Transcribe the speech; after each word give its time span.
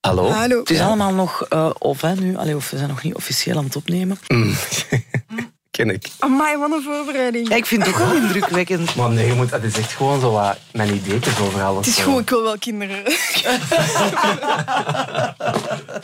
Hallo? 0.00 0.30
Hallo. 0.30 0.58
Het 0.58 0.70
is 0.70 0.80
allemaal 0.80 1.12
nog 1.12 1.46
uh, 1.52 1.70
of, 1.78 2.00
hè, 2.00 2.14
nu. 2.14 2.36
Allee, 2.36 2.56
of 2.56 2.70
we 2.70 2.76
zijn 2.76 2.88
nog 2.88 3.02
niet 3.02 3.14
officieel 3.14 3.56
aan 3.56 3.64
het 3.64 3.76
opnemen. 3.76 4.18
Mm. 4.28 4.54
Ken 5.70 5.90
ik. 5.90 6.08
Amai, 6.18 6.56
wat 6.56 6.70
een 6.72 6.82
voorbereiding. 6.82 7.48
Ja, 7.48 7.56
ik 7.56 7.66
vind 7.66 7.86
het 7.86 7.94
toch 7.94 8.06
wel 8.06 8.14
indrukwekkend. 8.14 8.94
Maar 8.94 9.10
nee, 9.10 9.26
je 9.26 9.32
moet, 9.32 9.50
het 9.50 9.64
is 9.64 9.78
echt 9.78 9.92
gewoon 9.92 10.20
zo 10.20 10.32
wat 10.32 10.58
mijn 10.72 10.94
ideetjes 10.94 11.38
over 11.38 11.62
alles. 11.62 11.86
Het 11.86 11.96
is 11.96 12.02
gewoon, 12.02 12.20
ik 12.20 12.30
wil 12.30 12.42
wel 12.42 12.58
kinderen. 12.58 13.02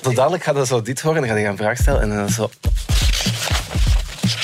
zo 0.03 0.13
dadelijk 0.13 0.43
gaat 0.43 0.55
dat 0.55 0.67
zo 0.67 0.83
dit 0.83 1.01
horen 1.01 1.23
en 1.23 1.29
dan 1.29 1.37
ga 1.37 1.43
je 1.43 1.49
een 1.49 1.57
vraag 1.57 1.79
stellen 1.79 2.01
en 2.01 2.09
dan 2.09 2.29
zo... 2.29 2.51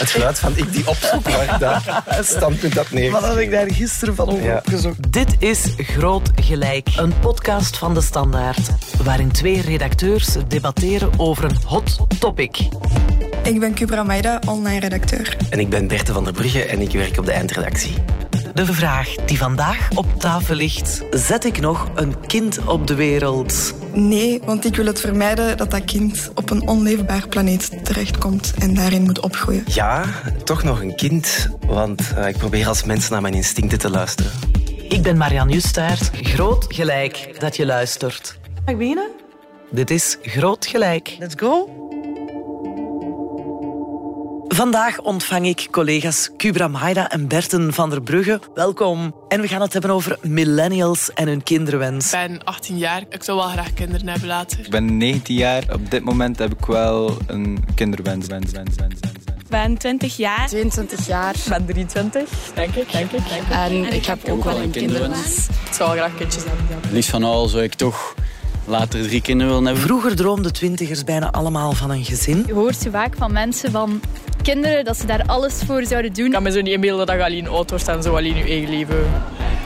Het 0.03 0.11
geluid 0.11 0.39
van 0.39 0.57
ik 0.57 0.73
die 0.73 0.89
opzoek 0.89 1.29
waar 1.29 1.59
dat 1.59 2.25
standpunt 2.27 2.75
dat 2.75 2.91
neer. 2.91 3.11
Wat 3.11 3.23
had 3.25 3.37
ik 3.39 3.51
daar 3.51 3.73
gisteren 3.73 4.15
van 4.15 4.29
over 4.29 4.45
Ja. 4.45 4.57
opgezocht? 4.57 5.13
Dit 5.13 5.35
is 5.39 5.65
Groot 5.77 6.31
Gelijk, 6.35 6.89
een 6.97 7.19
podcast 7.21 7.79
van 7.79 7.95
De 7.95 8.01
Standaard. 8.01 8.59
Waarin 9.03 9.31
twee 9.33 9.61
redacteurs 9.61 10.29
debatteren 10.49 11.11
over 11.17 11.45
een 11.45 11.57
hot 11.67 11.97
topic. 12.19 12.59
Ik 13.43 13.61
ben 13.61 13.75
Kubra 13.75 14.03
Maida, 14.03 14.41
online 14.47 14.81
redacteur. 14.81 15.37
En 15.51 15.59
ik 15.59 15.69
ben 15.69 15.87
Berthe 15.87 16.13
van 16.13 16.25
der 16.25 16.33
Brugge 16.33 16.65
en 16.65 16.81
ik 16.81 16.93
werk 16.93 17.19
op 17.19 17.25
de 17.25 17.33
eindredactie. 17.33 17.95
De 18.55 18.73
vraag 18.73 19.15
die 19.15 19.39
vandaag 19.39 19.89
op 19.95 20.07
tafel 20.21 20.55
ligt. 20.55 21.03
Zet 21.11 21.45
ik 21.45 21.61
nog 21.61 21.91
een 21.95 22.27
kind 22.27 22.59
op 22.67 22.87
de 22.87 22.95
wereld? 22.95 23.75
Nee, 23.93 24.41
want 24.45 24.65
ik 24.65 24.77
wil 24.77 24.87
het 24.87 25.01
vermijden 25.01 25.57
dat 25.57 25.71
dat 25.71 25.85
kind 25.85 26.31
op 26.35 26.51
een 26.51 26.69
onleefbaar 26.69 27.29
planeet 27.29 27.85
terechtkomt 27.85 28.55
en 28.59 28.75
daarin 28.75 29.03
moet 29.03 29.21
opgroeien. 29.21 29.63
Ja, 29.67 30.05
toch 30.45 30.63
nog 30.63 30.81
een 30.81 30.97
kind, 30.97 31.49
want 31.67 32.13
eh, 32.17 32.29
ik 32.29 32.37
probeer 32.37 32.69
als 32.69 32.85
mens 32.85 33.09
naar 33.09 33.21
mijn 33.21 33.35
instincten 33.35 33.79
te 33.79 33.91
luisteren. 33.91 34.33
Ik 34.89 35.03
ben 35.03 35.17
Marianne 35.17 35.53
Justaert. 35.53 36.11
Groot 36.23 36.65
Gelijk 36.69 37.41
dat 37.41 37.57
je 37.57 37.67
luistert. 37.67 38.39
Mag 38.55 38.75
ik 38.75 38.79
beginnen? 38.79 39.11
Dit 39.71 39.91
is 39.91 40.19
Groot 40.23 40.67
Gelijk. 40.67 41.17
Let's 41.19 41.35
go. 41.37 41.82
Vandaag 44.55 44.99
ontvang 45.01 45.47
ik 45.47 45.69
collega's 45.71 46.31
Kubra 46.37 46.69
Maida 46.69 47.11
en 47.11 47.29
Berten 47.29 47.73
van 47.73 47.91
der 47.91 48.03
Brugge. 48.03 48.41
Welkom. 48.55 49.15
En 49.29 49.41
we 49.41 49.49
gaan 49.49 49.61
het 49.61 49.73
hebben 49.73 49.91
over 49.91 50.19
millennials 50.23 51.13
en 51.13 51.29
hun 51.29 51.43
kinderwens. 51.43 52.13
Ik 52.13 52.29
ben 52.29 52.45
18 52.45 52.79
jaar. 52.79 53.03
Ik 53.09 53.23
zou 53.23 53.39
wel 53.39 53.49
graag 53.49 53.73
kinderen 53.73 54.09
hebben 54.09 54.29
later. 54.29 54.59
Ik 54.59 54.71
ben 54.71 54.97
19 54.97 55.35
jaar. 55.35 55.63
Op 55.73 55.91
dit 55.91 56.05
moment 56.05 56.39
heb 56.39 56.53
ik 56.53 56.65
wel 56.65 57.19
een 57.27 57.65
kinderwens. 57.75 58.27
Wens, 58.27 58.53
wens, 58.53 58.77
wens. 58.77 58.95
Ik 59.39 59.49
ben 59.49 59.79
20 59.79 60.17
jaar. 60.17 60.49
22 60.49 61.07
jaar. 61.07 61.35
Ik 61.35 61.45
ben 61.49 61.65
23, 61.65 62.29
denk 62.55 62.75
ik. 62.75 62.93
Denk 62.93 63.11
ik, 63.13 63.29
denk 63.29 63.43
ik. 63.47 63.51
En 63.51 63.93
ik 63.93 64.07
heb 64.07 64.29
ook 64.29 64.45
wel 64.45 64.61
een 64.61 64.71
kinderwens. 64.71 65.47
Ik 65.47 65.73
zou 65.73 65.95
wel 65.95 65.99
graag 65.99 66.17
kindjes 66.17 66.45
hebben. 66.45 66.65
ja. 66.71 66.93
Liefst 66.93 67.11
van 67.11 67.25
al 67.25 67.49
zou 67.49 67.63
ik 67.63 67.75
toch 67.75 68.15
later 68.65 69.03
drie 69.03 69.21
kinderen 69.23 69.53
willen 69.53 69.67
hebben. 69.67 69.83
Vroeger 69.85 70.17
droomden 70.17 70.53
twintigers 70.53 71.05
bijna 71.05 71.31
allemaal 71.31 71.73
van 71.73 71.91
een 71.91 72.05
gezin. 72.05 72.45
Je 72.47 72.53
hoort 72.53 72.77
zo 72.77 72.91
vaak 72.91 73.15
van 73.17 73.33
mensen 73.33 73.71
van 73.71 74.01
kinderen 74.43 74.85
dat 74.85 74.97
ze 74.99 75.07
daar 75.07 75.23
alles 75.27 75.55
voor 75.67 75.85
zouden 75.85 76.13
doen. 76.13 76.27
Ik 76.27 76.33
kan 76.33 76.43
me 76.43 76.51
zo 76.51 76.61
niet 76.61 76.73
inbeelden 76.75 77.07
dat 77.07 77.17
je 77.17 77.25
alleen 77.25 77.49
oud 77.49 77.71
wordt 77.71 77.89
en 77.89 78.03
zo 78.03 78.17
alleen 78.17 78.37
je 78.37 78.43
eigen 78.45 78.71
leven 78.71 78.97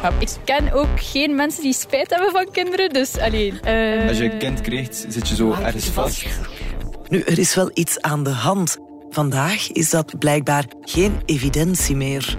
hebt. 0.00 0.22
Ik 0.22 0.28
ken 0.44 0.72
ook 0.72 0.88
geen 1.00 1.34
mensen 1.34 1.62
die 1.62 1.72
spijt 1.74 2.10
hebben 2.10 2.30
van 2.30 2.46
kinderen, 2.52 2.92
dus 2.92 3.18
alleen. 3.18 3.60
eh, 3.62 4.08
Als 4.08 4.18
je 4.18 4.24
een 4.32 4.38
kind 4.38 4.60
krijgt, 4.60 5.06
zit 5.08 5.28
je 5.28 5.34
zo 5.34 5.52
ergens 5.52 5.84
vast. 5.84 6.26
Nu, 7.08 7.20
er 7.20 7.38
is 7.38 7.54
wel 7.54 7.70
iets 7.74 8.00
aan 8.00 8.22
de 8.22 8.30
hand. 8.30 8.76
Vandaag 9.10 9.72
is 9.72 9.90
dat 9.90 10.18
blijkbaar 10.18 10.64
geen 10.80 11.20
evidentie 11.24 11.96
meer. 11.96 12.36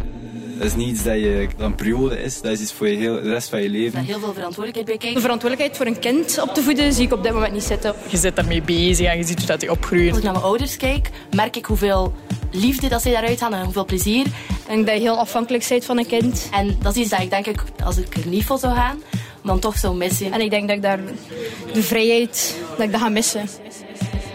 Dat 0.57 0.67
is 0.67 0.75
niet 0.75 0.87
iets 0.87 1.03
dat, 1.03 1.13
je, 1.13 1.47
dat 1.57 1.65
een 1.65 1.75
periode 1.75 2.23
is, 2.23 2.41
dat 2.41 2.51
is 2.51 2.59
iets 2.61 2.73
voor 2.73 2.87
je 2.87 2.95
heel, 2.97 3.13
de 3.21 3.29
rest 3.29 3.49
van 3.49 3.61
je 3.61 3.69
leven. 3.69 4.03
Heel 4.03 4.19
veel 4.19 4.33
verantwoordelijkheid 4.33 4.85
bij 4.85 4.95
De 4.95 5.01
kijken. 5.01 5.21
verantwoordelijkheid 5.21 5.77
voor 5.77 5.85
een 5.85 5.99
kind 5.99 6.41
op 6.41 6.53
te 6.53 6.61
voeden 6.61 6.93
zie 6.93 7.05
ik 7.05 7.13
op 7.13 7.23
dit 7.23 7.33
moment 7.33 7.53
niet 7.53 7.63
zitten. 7.63 7.95
Je 8.07 8.17
zit 8.17 8.35
daarmee 8.35 8.61
bezig 8.61 9.07
en 9.07 9.17
je 9.17 9.23
ziet 9.23 9.37
hoe 9.37 9.47
dat 9.47 9.59
die 9.59 9.71
opgroeien. 9.71 10.09
Als 10.09 10.17
ik 10.17 10.23
naar 10.23 10.33
mijn 10.33 10.45
ouders 10.45 10.77
kijk, 10.77 11.09
merk 11.35 11.55
ik 11.55 11.65
hoeveel 11.65 12.13
liefde 12.51 12.87
dat 12.87 13.01
zij 13.01 13.11
daaruit 13.11 13.39
halen 13.39 13.57
en 13.57 13.63
hoeveel 13.63 13.85
plezier. 13.85 14.25
Ik 14.25 14.67
denk 14.67 14.85
dat 14.85 14.95
je 14.95 15.01
heel 15.01 15.17
afhankelijk 15.17 15.65
bent 15.69 15.85
van 15.85 15.97
een 15.97 16.07
kind. 16.07 16.49
En 16.51 16.77
dat 16.81 16.95
is 16.95 17.01
iets 17.01 17.09
dat 17.09 17.19
ik 17.19 17.29
denk 17.29 17.45
ik, 17.45 17.63
als 17.83 17.97
ik 17.97 18.15
er 18.15 18.27
niet 18.27 18.43
voor 18.43 18.57
zou 18.57 18.75
gaan, 18.75 19.01
dan 19.43 19.59
toch 19.59 19.77
zou 19.77 19.95
missen. 19.95 20.31
En 20.31 20.41
ik 20.41 20.49
denk 20.49 20.67
dat 20.67 20.75
ik 20.75 20.81
daar 20.81 20.99
de 21.73 21.83
vrijheid, 21.83 22.55
dat 22.77 22.85
ik 22.85 22.91
dat 22.91 23.01
ga 23.01 23.09
missen. 23.09 23.49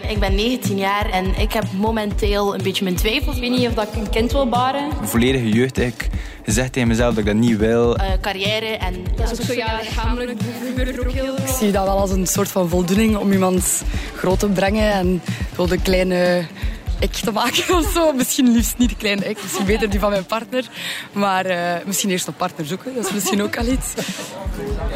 Ik 0.07 0.19
ben 0.19 0.35
19 0.35 0.77
jaar 0.77 1.09
en 1.09 1.25
ik 1.39 1.53
heb 1.53 1.63
momenteel 1.71 2.53
een 2.53 2.63
beetje 2.63 2.83
mijn 2.83 2.95
twijfels. 2.95 3.35
Ik 3.35 3.41
weet 3.41 3.51
niet 3.51 3.67
of 3.67 3.73
dat 3.73 3.87
ik 3.87 3.95
een 3.95 4.09
kind 4.09 4.31
wil 4.31 4.49
baren. 4.49 4.87
Mijn 4.87 5.07
volledige 5.07 5.49
jeugd 5.49 5.77
ik 5.77 6.09
gezegd 6.43 6.73
tegen 6.73 6.87
mezelf 6.87 7.09
dat 7.09 7.17
ik 7.17 7.25
dat 7.25 7.35
niet 7.35 7.57
wil. 7.57 7.97
Eh, 7.97 8.11
carrière 8.21 8.65
en 8.65 8.93
Dat 9.15 9.31
is 9.31 9.39
ook 9.39 9.45
zo, 9.45 9.53
ja, 9.53 9.79
lichamelijk 9.81 10.41
gebeurt 10.67 10.97
er 10.97 11.07
ook 11.07 11.11
heel 11.11 11.35
Ik 11.35 11.47
zie 11.59 11.71
dat 11.71 11.83
wel 11.85 11.99
als 11.99 12.11
een 12.11 12.27
soort 12.27 12.47
van 12.47 12.69
voldoening 12.69 13.17
om 13.17 13.31
iemand 13.31 13.83
groot 14.15 14.39
te 14.39 14.47
brengen 14.47 14.91
en 14.91 15.21
zo 15.55 15.67
de 15.67 15.77
kleine 15.77 16.45
ik 17.03 17.11
te 17.11 17.31
maken 17.31 17.75
of 17.77 17.91
zo. 17.91 18.13
Misschien 18.13 18.51
liefst 18.51 18.77
niet 18.77 18.89
de 18.89 18.95
kleine 18.95 19.29
ik, 19.29 19.41
misschien 19.41 19.65
beter 19.65 19.89
die 19.89 19.99
van 19.99 20.09
mijn 20.09 20.25
partner. 20.25 20.65
Maar 21.11 21.45
eh, 21.45 21.85
misschien 21.85 22.09
eerst 22.09 22.27
een 22.27 22.33
partner 22.33 22.65
zoeken, 22.65 22.95
dat 22.95 23.05
is 23.05 23.11
misschien 23.11 23.41
ook 23.43 23.57
al 23.57 23.65
iets. 23.65 23.93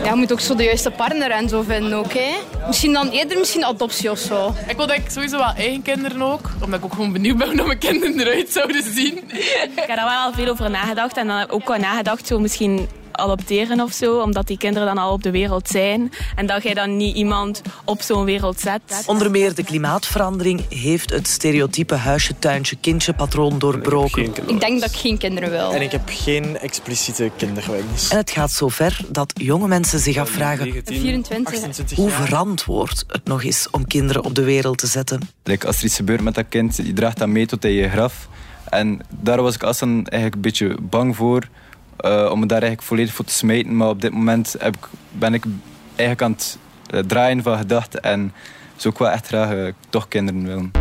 Ja, 0.03 0.09
je 0.09 0.15
moet 0.15 0.31
ook 0.31 0.39
zo 0.39 0.55
de 0.55 0.63
juiste 0.63 0.91
partner 0.91 1.31
en 1.31 1.49
zo 1.49 1.61
vinden 1.61 1.93
ook, 1.93 2.13
hè. 2.13 2.33
Misschien 2.67 2.93
dan 2.93 3.09
eerder 3.09 3.37
misschien 3.37 3.65
adoptie 3.65 4.11
of 4.11 4.19
zo. 4.19 4.53
Ik 4.67 4.75
wil 4.77 4.87
denk 4.87 5.03
ik 5.03 5.11
sowieso 5.11 5.37
wel 5.37 5.53
eigen 5.53 5.81
kinderen 5.81 6.21
ook. 6.21 6.49
Omdat 6.63 6.79
ik 6.79 6.85
ook 6.85 6.93
gewoon 6.93 7.11
benieuwd 7.11 7.37
ben 7.37 7.57
hoe 7.57 7.67
mijn 7.67 7.77
kinderen 7.77 8.19
eruit 8.19 8.51
zouden 8.51 8.83
zien. 8.93 9.17
Ik 9.17 9.71
heb 9.75 9.87
daar 9.87 10.05
wel 10.05 10.23
al 10.23 10.33
veel 10.33 10.47
over 10.47 10.69
nagedacht. 10.69 11.17
En 11.17 11.27
dan 11.27 11.37
heb 11.37 11.47
ik 11.47 11.53
ook 11.53 11.67
wel 11.67 11.77
nagedacht, 11.77 12.27
zo 12.27 12.39
misschien 12.39 12.87
adopteren 13.17 13.81
of 13.81 13.91
zo. 13.91 14.19
Omdat 14.19 14.47
die 14.47 14.57
kinderen 14.57 14.87
dan 14.87 14.97
al 14.97 15.11
op 15.11 15.23
de 15.23 15.31
wereld 15.31 15.67
zijn. 15.67 16.11
En 16.35 16.45
dat 16.45 16.63
jij 16.63 16.73
dan 16.73 16.97
niet 16.97 17.15
iemand 17.15 17.61
op 17.83 18.01
zo'n 18.01 18.25
wereld 18.25 18.59
zet. 18.59 19.03
Onder 19.05 19.31
meer 19.31 19.55
de 19.55 19.63
klimaatverandering 19.63 20.65
heeft 20.69 21.09
het 21.09 21.27
stereotype 21.27 21.95
huisje, 21.95 22.39
tuintje, 22.39 22.77
kindje 22.81 23.13
patroon 23.13 23.59
doorbroken. 23.59 24.23
Ik 24.23 24.59
denk 24.59 24.81
dat 24.81 24.89
ik 24.89 24.95
geen 24.95 25.17
kinderen 25.17 25.49
wil. 25.49 25.73
En 25.73 25.81
ik 25.81 25.91
heb 25.91 26.01
geen 26.05 26.59
expliciete 26.59 27.31
kinderwens. 27.37 28.09
En 28.09 28.17
het 28.17 28.31
gaat 28.31 28.51
zo 28.51 28.67
ver 28.67 28.99
dat 29.07 29.31
jonge 29.33 29.67
mensen 29.67 29.99
zich 29.99 30.17
afvragen 30.17 30.81
24. 30.85 31.53
28 31.53 31.97
hoe 31.97 32.09
verantwoord 32.09 33.03
het 33.07 33.25
nog 33.25 33.43
is 33.43 33.67
om 33.71 33.87
kinderen 33.87 34.23
op 34.23 34.35
de 34.35 34.43
wereld 34.43 34.77
te 34.77 34.87
zetten. 34.87 35.19
Like, 35.43 35.67
als 35.67 35.77
er 35.77 35.85
iets 35.85 35.95
gebeurt 35.95 36.21
met 36.21 36.35
dat 36.35 36.45
kind, 36.49 36.75
je 36.75 36.93
draagt 36.93 37.17
dat 37.17 37.27
mee 37.27 37.45
tot 37.45 37.65
in 37.65 37.71
je 37.71 37.89
graf. 37.89 38.27
En 38.69 39.01
daar 39.09 39.41
was 39.41 39.55
ik 39.55 39.63
als 39.63 39.79
dan 39.79 39.89
eigenlijk 39.89 40.35
een 40.35 40.41
beetje 40.41 40.77
bang 40.81 41.15
voor. 41.15 41.47
Eh, 41.97 42.29
om 42.31 42.39
me 42.39 42.45
daar 42.45 42.61
eigenlijk 42.61 42.87
volledig 42.87 43.13
voor 43.13 43.25
te 43.25 43.33
smijten. 43.33 43.77
Maar 43.77 43.89
op 43.89 44.01
dit 44.01 44.11
moment 44.11 44.55
heb 44.59 44.75
ik, 44.75 44.87
ben 45.11 45.33
ik 45.33 45.43
eigenlijk 45.87 46.21
aan 46.21 46.31
het 46.31 46.57
eh, 46.89 46.99
draaien 46.99 47.43
van 47.43 47.57
gedachten. 47.57 48.01
En 48.01 48.33
zou 48.75 48.93
ik 48.93 48.99
wel 48.99 49.09
echt 49.09 49.27
graag 49.27 49.51
eh, 49.51 49.73
toch 49.89 50.07
kinderen 50.07 50.45
willen. 50.45 50.71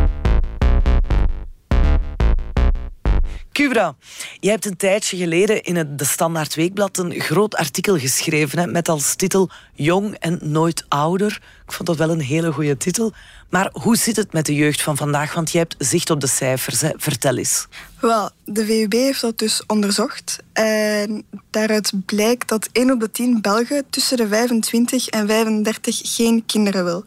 Kubra, 3.52 3.94
jij 4.40 4.52
hebt 4.52 4.66
een 4.66 4.76
tijdje 4.76 5.16
geleden 5.16 5.62
in 5.62 5.76
het 5.76 5.98
De 5.98 6.04
Standaard 6.04 6.54
Weekblad 6.54 6.98
een 6.98 7.20
groot 7.20 7.54
artikel 7.54 7.98
geschreven 7.98 8.72
met 8.72 8.88
als 8.88 9.14
titel 9.14 9.50
Jong 9.72 10.14
en 10.14 10.38
nooit 10.42 10.84
ouder. 10.88 11.40
Ik 11.66 11.72
vond 11.72 11.88
dat 11.88 11.96
wel 11.96 12.10
een 12.10 12.20
hele 12.20 12.52
goede 12.52 12.76
titel. 12.76 13.12
Maar 13.50 13.70
hoe 13.72 13.96
zit 13.96 14.16
het 14.16 14.32
met 14.32 14.46
de 14.46 14.54
jeugd 14.54 14.82
van 14.82 14.96
vandaag? 14.96 15.34
Want 15.34 15.50
jij 15.50 15.60
hebt 15.60 15.88
zicht 15.88 16.10
op 16.10 16.20
de 16.20 16.26
cijfers. 16.26 16.82
Vertel 16.96 17.36
eens. 17.36 17.66
Wel, 18.00 18.30
de 18.44 18.66
VUB 18.66 18.92
heeft 18.92 19.20
dat 19.20 19.38
dus 19.38 19.62
onderzocht. 19.66 20.38
En 20.52 21.24
daaruit 21.50 21.92
blijkt 22.06 22.48
dat 22.48 22.68
1 22.72 22.90
op 22.90 23.00
de 23.00 23.10
10 23.10 23.40
Belgen 23.40 23.84
tussen 23.90 24.16
de 24.16 24.28
25 24.28 25.08
en 25.08 25.26
35 25.26 26.00
geen 26.02 26.46
kinderen 26.46 26.84
wil. 26.84 27.04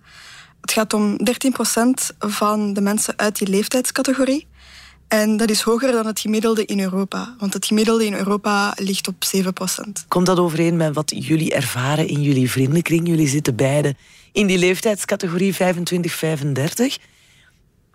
Het 0.61 0.71
gaat 0.71 0.93
om 0.93 1.17
13% 2.11 2.15
van 2.19 2.73
de 2.73 2.81
mensen 2.81 3.17
uit 3.17 3.37
die 3.37 3.47
leeftijdscategorie. 3.47 4.47
En 5.09 5.37
dat 5.37 5.49
is 5.49 5.61
hoger 5.61 5.91
dan 5.91 6.05
het 6.05 6.19
gemiddelde 6.19 6.65
in 6.65 6.79
Europa. 6.79 7.35
Want 7.39 7.53
het 7.53 7.65
gemiddelde 7.65 8.05
in 8.05 8.13
Europa 8.13 8.73
ligt 8.75 9.07
op 9.07 9.15
7%. 9.37 10.07
Komt 10.07 10.25
dat 10.25 10.39
overeen 10.39 10.77
met 10.77 10.93
wat 10.93 11.11
jullie 11.15 11.53
ervaren 11.53 12.07
in 12.07 12.21
jullie 12.21 12.51
vriendenkring? 12.51 13.07
Jullie 13.07 13.27
zitten 13.27 13.55
beide 13.55 13.95
in 14.31 14.47
die 14.47 14.57
leeftijdscategorie 14.57 15.53
25-35. 15.53 15.57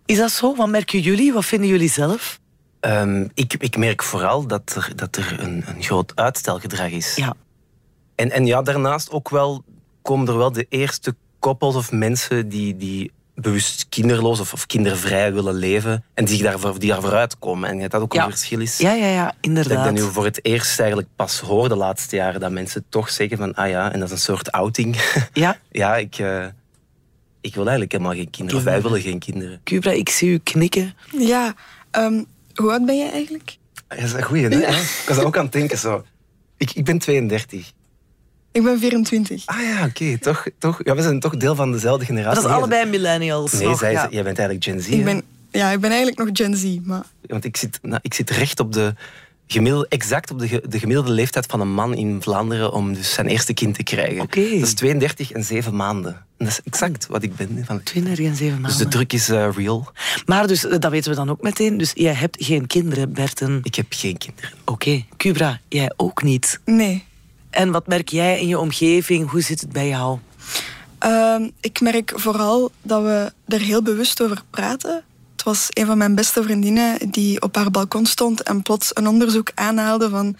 Is 0.06 0.16
dat 0.16 0.30
zo? 0.30 0.56
Wat 0.56 0.68
merken 0.68 1.00
jullie? 1.00 1.32
Wat 1.32 1.44
vinden 1.44 1.68
jullie 1.68 1.90
zelf? 1.90 2.40
Ehm, 2.80 3.28
ik, 3.34 3.54
ik 3.58 3.76
merk 3.76 4.02
vooral 4.02 4.46
dat 4.46 4.74
er, 4.74 4.92
dat 4.96 5.16
er 5.16 5.36
een, 5.40 5.64
een 5.66 5.82
groot 5.82 6.12
uitstelgedrag 6.14 6.90
is. 6.90 7.14
Ja. 7.14 7.34
En, 8.14 8.30
en 8.30 8.46
ja, 8.46 8.62
daarnaast 8.62 9.10
ook 9.10 9.28
wel 9.28 9.64
komen 10.02 10.28
er 10.28 10.36
wel 10.36 10.52
de 10.52 10.66
eerste 10.68 11.14
koppels 11.38 11.74
of 11.74 11.92
mensen 11.92 12.48
die, 12.48 12.76
die 12.76 13.12
bewust 13.34 13.86
kinderloos 13.88 14.40
of, 14.40 14.52
of 14.52 14.66
kindervrij 14.66 15.32
willen 15.34 15.54
leven 15.54 16.04
en 16.14 16.24
die, 16.24 16.36
zich 16.36 16.44
daarvoor, 16.46 16.78
die 16.78 16.90
daarvoor 16.90 17.14
uitkomen. 17.14 17.68
En 17.70 17.88
dat 17.88 18.00
ook 18.02 18.12
Ja. 18.12 18.24
een 18.24 18.30
verschil 18.30 18.60
is. 18.60 18.78
Ja, 18.78 18.92
ja, 18.92 19.06
ja, 19.06 19.24
Dat 19.24 19.34
ik 19.38 19.44
inderdaad. 19.44 19.84
dat 19.84 19.92
nu 19.94 20.00
voor 20.00 20.24
het 20.24 20.44
eerst 20.44 20.78
eigenlijk 20.80 21.08
pas 21.16 21.40
hoor 21.40 21.68
de 21.68 21.76
laatste 21.76 22.16
jaren, 22.16 22.40
dat 22.40 22.50
mensen 22.50 22.84
toch 22.88 23.10
zeggen 23.10 23.36
van, 23.36 23.54
ah 23.54 23.68
ja, 23.68 23.92
en 23.92 23.98
dat 23.98 24.08
is 24.08 24.14
een 24.14 24.20
soort 24.20 24.52
outing. 24.52 24.96
Ja, 25.32 25.58
ja, 25.70 25.96
ik, 25.96 26.18
eh, 26.18 26.46
ik 27.40 27.54
wil 27.54 27.62
eigenlijk 27.62 27.92
helemaal 27.92 28.14
geen 28.14 28.30
kinderen. 28.30 28.58
Of 28.60 28.66
wij 28.66 28.82
willen 28.82 29.00
geen 29.00 29.18
kinderen. 29.18 29.60
Kubra, 29.62 29.90
ik 29.90 30.08
zie 30.08 30.30
u 30.30 30.38
knikken. 30.38 30.94
Ja, 31.18 31.54
ehm, 31.90 32.22
hoe 32.54 32.70
oud 32.70 32.86
ben 32.86 32.96
jij 32.98 33.10
eigenlijk? 33.10 33.56
Dat 33.88 33.98
is 33.98 34.12
een 34.12 34.22
goeie, 34.22 34.48
hè? 34.48 34.58
Ik 34.68 35.04
was 35.08 35.18
ook 35.18 35.36
aan 35.36 35.44
het 35.44 35.52
denken 35.52 35.78
zo. 35.78 36.04
Ik, 36.56 36.70
ik 36.72 36.84
ben 36.84 36.98
32. 36.98 37.72
Ik 38.54 38.62
ben 38.62 38.78
24. 38.78 39.46
Ah 39.46 39.60
ja, 39.60 39.84
oké. 39.84 40.18
Toch, 40.18 40.46
toch, 40.58 40.80
ja, 40.84 40.94
we 40.94 41.02
zijn 41.02 41.20
toch 41.20 41.36
deel 41.36 41.54
van 41.54 41.72
dezelfde 41.72 42.04
generatie. 42.04 42.42
Dat 42.42 42.50
is 42.50 42.56
allebei 42.56 42.90
millennials. 42.90 43.52
Nee, 43.52 43.66
nog, 43.66 43.78
zij, 43.78 43.92
ja. 43.92 44.08
jij 44.10 44.22
bent 44.22 44.38
eigenlijk 44.38 44.64
Gen 44.64 44.80
Z. 44.80 44.88
Ik 44.88 44.98
hè? 44.98 45.04
ben, 45.04 45.22
ja, 45.50 45.70
ik 45.70 45.80
ben 45.80 45.90
eigenlijk 45.90 46.18
nog 46.18 46.28
Gen 46.32 46.56
Z, 46.56 46.76
maar 46.82 47.04
Want 47.26 47.44
ik 47.44 47.56
zit, 47.56 47.78
nou, 47.82 47.98
ik 48.02 48.14
zit 48.14 48.30
recht 48.30 48.60
op 48.60 48.72
de 48.72 48.94
gemiddelde, 49.46 49.86
exact 49.88 50.30
op 50.30 50.38
de, 50.38 50.62
de 50.68 50.78
gemiddelde 50.78 51.10
leeftijd 51.10 51.46
van 51.46 51.60
een 51.60 51.72
man 51.72 51.94
in 51.94 52.22
Vlaanderen 52.22 52.72
om 52.72 52.94
dus 52.94 53.12
zijn 53.12 53.26
eerste 53.26 53.54
kind 53.54 53.74
te 53.74 53.82
krijgen. 53.82 54.20
Oké. 54.22 54.40
Dat 54.40 54.66
is 54.66 54.74
32 54.74 55.32
en 55.32 55.44
7 55.44 55.76
maanden. 55.76 56.12
En 56.12 56.44
dat 56.44 56.48
is 56.48 56.60
exact 56.64 57.06
wat 57.06 57.22
ik 57.22 57.36
ben. 57.36 57.62
Van, 57.64 57.82
20 57.82 58.18
en 58.18 58.36
7 58.36 58.38
dus 58.38 58.60
maanden. 58.60 58.78
de 58.78 58.88
druk 58.88 59.12
is 59.12 59.28
eh, 59.28 59.48
real. 59.56 59.92
Maar 60.26 60.46
dus, 60.46 60.66
eh, 60.66 60.78
dat 60.78 60.90
weten 60.90 61.10
we 61.10 61.16
dan 61.16 61.30
ook 61.30 61.42
meteen. 61.42 61.78
Dus 61.78 61.90
jij 61.94 62.14
hebt 62.14 62.36
geen 62.44 62.66
kinderen, 62.66 63.12
Berten. 63.12 63.60
Ik 63.62 63.74
heb 63.74 63.86
geen 63.88 64.18
kinderen. 64.18 64.50
Oké. 64.64 65.04
Cubra, 65.16 65.60
jij 65.68 65.92
ook 65.96 66.22
niet. 66.22 66.60
nee. 66.64 67.04
En 67.54 67.70
wat 67.70 67.86
merk 67.86 68.08
jij 68.08 68.40
in 68.40 68.46
je 68.46 68.58
omgeving? 68.58 69.30
Hoe 69.30 69.40
zit 69.40 69.60
het 69.60 69.72
bij 69.72 69.88
jou? 69.88 70.18
Ehm, 70.98 71.48
ik 71.60 71.80
merk 71.80 72.12
vooral 72.14 72.70
dat 72.82 73.02
we 73.02 73.32
er 73.46 73.60
heel 73.60 73.82
bewust 73.82 74.22
over 74.22 74.42
praten. 74.50 75.04
Het 75.32 75.42
was 75.44 75.66
een 75.70 75.86
van 75.86 75.98
mijn 75.98 76.14
beste 76.14 76.42
vriendinnen 76.42 77.10
die 77.10 77.42
op 77.42 77.56
haar 77.56 77.70
balkon 77.70 78.06
stond 78.06 78.42
en 78.42 78.62
plots 78.62 78.90
een 78.92 79.06
onderzoek 79.06 79.50
aanhaalde 79.54 80.08
van 80.08 80.36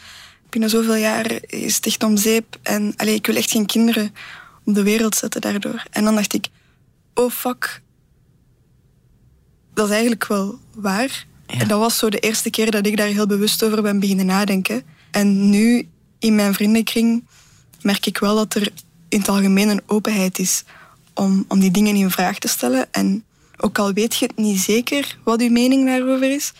binnen 0.55 0.71
zoveel 0.71 0.95
jaar 0.95 1.33
is 1.47 1.77
het 1.77 1.87
echt 1.87 2.03
om 2.03 2.17
zeep 2.17 2.59
en 2.63 2.93
allee, 2.97 3.15
ik 3.15 3.27
wil 3.27 3.37
echt 3.37 3.51
geen 3.51 3.67
kinderen 3.67 4.15
op 4.65 4.75
de 4.75 4.83
wereld 4.83 5.15
zetten 5.15 5.41
daardoor. 5.41 5.83
En 5.91 6.05
dan 6.05 6.15
dacht 6.15 6.35
ik, 6.35 6.49
oh 7.15 7.31
fuck, 7.31 7.83
dat 9.75 9.87
is 9.87 9.93
eigenlijk 9.93 10.27
wel 10.27 10.59
waar. 10.75 11.27
En 11.47 11.69
dat 11.69 11.79
was 11.79 11.99
zo 11.99 12.09
de 12.09 12.19
eerste 12.19 12.51
keer 12.51 12.71
dat 12.71 12.87
ik 12.87 12.97
daar 12.97 13.07
heel 13.07 13.27
bewust 13.27 13.65
over 13.65 13.83
ben 13.83 14.01
beginnen 14.01 14.27
nadenken. 14.27 14.83
En 15.11 15.51
nu 15.51 15.89
in 16.25 16.35
mijn 16.35 16.55
vriendenkring 16.55 17.25
merk 17.83 18.07
ik 18.07 18.19
wel 18.19 18.35
dat 18.37 18.55
er 18.55 18.73
in 19.09 19.19
het 19.19 19.29
algemeen 19.29 19.69
een 19.69 19.83
openheid 19.87 20.39
is 20.39 20.65
om, 21.15 21.45
om 21.49 21.61
die 21.61 21.71
dingen 21.71 21.95
in 21.97 22.11
vraag 22.11 22.39
te 22.39 22.49
stellen. 22.49 22.93
En 22.93 23.25
ook 23.57 23.79
al 23.79 23.93
weet 23.93 24.17
je 24.17 24.27
het 24.27 24.37
niet 24.37 24.61
zeker 24.61 25.19
wat 25.25 25.41
uw 25.41 25.51
mening 25.51 25.87
daarover 25.87 26.31
is, 26.35 26.53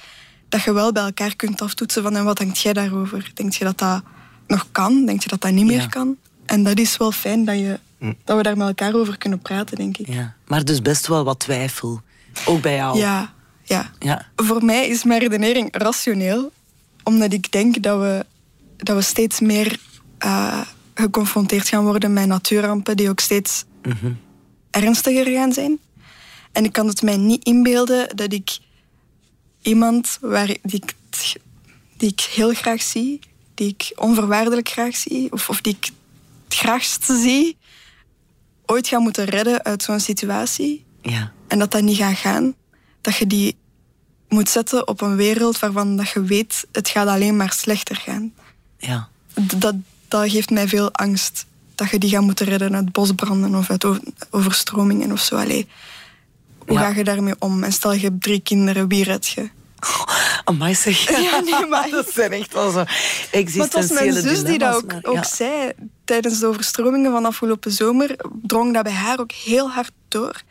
dat 0.49 0.63
je 0.63 0.73
wel 0.73 0.93
bij 0.93 1.03
elkaar 1.03 1.37
kunt 1.37 1.63
aftoetsen 1.63 2.03
van 2.03 2.17
en 2.17 2.25
wat 2.25 2.37
denkt 2.39 2.59
jij 2.59 2.73
daarover? 2.73 3.31
Denk 3.35 3.53
je 3.53 3.65
dat 3.65 3.79
dat 3.79 4.03
nog 4.47 4.67
kan? 4.73 5.07
Denk 5.07 5.23
je 5.23 5.29
dat 5.29 5.41
dat 5.41 5.53
niet 5.53 5.67
meer 5.67 5.81
Ja. 5.81 5.87
kan? 5.87 6.17
En 6.47 6.63
dat 6.63 6.79
is 6.79 6.97
wel 6.97 7.13
fijn 7.13 7.45
dat, 7.45 7.59
je, 7.59 7.79
Hm. 7.99 8.13
dat 8.25 8.37
we 8.37 8.43
daar 8.43 8.57
met 8.57 8.67
elkaar 8.67 8.95
over 8.95 9.19
kunnen 9.19 9.39
praten, 9.39 9.77
denk 9.77 9.97
ik. 9.99 10.09
Ja. 10.09 10.35
Maar 10.47 10.65
dus 10.65 10.83
best 10.83 11.07
wel 11.07 11.25
wat 11.25 11.39
twijfel. 11.39 12.01
Ook 12.47 12.63
bij 12.63 12.75
jou. 12.75 12.99
Ja, 12.99 13.33
ja. 13.65 13.91
Ja. 13.99 14.27
Voor 14.37 14.65
mij 14.65 14.89
is 14.89 15.05
mijn 15.05 15.21
redenering 15.21 15.69
rationeel, 15.77 16.53
omdat 17.03 17.33
ik 17.33 17.53
denk 17.53 17.83
dat 17.83 18.01
we, 18.01 18.27
dat 18.85 18.97
we 18.97 19.03
steeds 19.03 19.41
meer 19.41 19.79
eh, 20.19 20.61
geconfronteerd 20.95 21.69
gaan 21.69 21.85
worden 21.85 22.13
met 22.13 22.27
natuurrampen 22.27 22.97
die 22.97 23.09
ook 23.09 23.21
steeds 23.21 23.65
Mhm. 23.83 24.13
ernstiger 24.71 25.27
gaan 25.27 25.53
zijn. 25.53 25.79
En 26.53 26.65
ik 26.65 26.73
kan 26.73 26.87
het 26.87 27.03
mij 27.03 27.17
niet 27.17 27.45
inbeelden 27.45 28.17
dat 28.17 28.33
ik 28.33 28.59
iemand 29.63 30.19
waar, 30.21 30.47
die, 30.47 30.83
ik, 30.83 30.95
die 31.97 32.09
ik 32.11 32.21
heel 32.21 32.53
graag 32.55 32.83
zie, 32.83 33.19
die 33.55 33.69
ik 33.69 33.93
onvoorwaardelijk 33.97 34.69
graag 34.69 34.97
zie, 34.97 35.33
of, 35.33 35.49
of 35.49 35.61
die 35.61 35.77
ik 35.77 35.91
het 36.45 36.55
graagst 36.55 37.05
zie, 37.05 37.57
ooit 38.67 38.89
ga 38.89 38.99
moeten 38.99 39.25
redden 39.25 39.65
uit 39.65 39.83
zo'n 39.83 40.01
situatie 40.01 40.85
Ja. 41.03 41.33
en 41.49 41.59
dat 41.59 41.71
dat 41.71 41.83
niet 41.83 41.97
gaat 41.97 42.17
gaan, 42.17 42.55
dat 43.01 43.17
je 43.17 43.27
die 43.27 43.57
moet 44.29 44.49
zetten 44.49 44.89
op 44.89 45.01
een 45.01 45.17
wereld 45.17 45.59
waarvan 45.59 45.97
dat 45.97 46.09
je 46.09 46.23
weet 46.23 46.67
het 46.73 46.89
gaat 46.89 47.09
alleen 47.09 47.37
maar 47.37 47.53
slechter 47.53 47.97
gaan. 47.97 48.33
Ja. 48.87 49.09
Dat, 49.57 49.75
dat 50.09 50.31
geeft 50.31 50.51
mij 50.51 50.69
veel 50.69 50.93
angst. 50.93 51.47
Dat 51.75 51.91
je 51.91 51.99
die 51.99 52.11
gaat 52.11 52.23
moeten 52.23 52.47
redden 52.47 52.75
uit 52.75 52.93
bosbranden 52.93 53.55
of 53.55 53.71
uit 53.71 53.87
overstromingen 54.31 55.13
of 55.13 55.21
zo. 55.21 55.37
Allee, 55.37 55.67
hoe 56.59 56.79
Ja. 56.79 56.81
ga 56.93 56.97
je 56.99 57.05
daarmee 57.05 57.35
om? 57.39 57.63
En 57.65 57.73
stel 57.73 57.93
je 57.93 58.01
hebt 58.01 58.23
drie 58.23 58.41
kinderen, 58.41 58.89
wie 58.89 59.05
red 59.05 59.27
je? 59.27 59.51
Amai 60.45 60.75
zeg. 60.75 61.23
Ja, 61.23 61.41
nee, 61.41 61.67
maar- 61.71 61.91
dat 61.91 62.11
zijn 62.13 62.33
echt 62.33 62.53
wel 62.53 62.71
zo 62.71 62.77
Maar 62.77 62.87
het 62.87 63.31
was 63.31 63.31
existentiële 63.41 64.13
mijn 64.13 64.23
zus 64.23 64.45
die 64.45 64.59
dat 64.59 64.75
ook, 64.75 64.87
maar 64.87 65.01
ook 65.03 65.25
zei. 65.25 65.73
Tijdens 66.05 66.39
de 66.39 66.47
overstromingen 66.47 67.11
van 67.13 67.25
afgelopen 67.25 67.73
zomer 67.73 68.17
drong 68.43 68.75
dat 68.75 68.83
bij 68.83 68.93
haar 68.93 69.19
ook 69.21 69.33
heel 69.33 69.71
hard 69.71 69.93
door. 70.09 70.43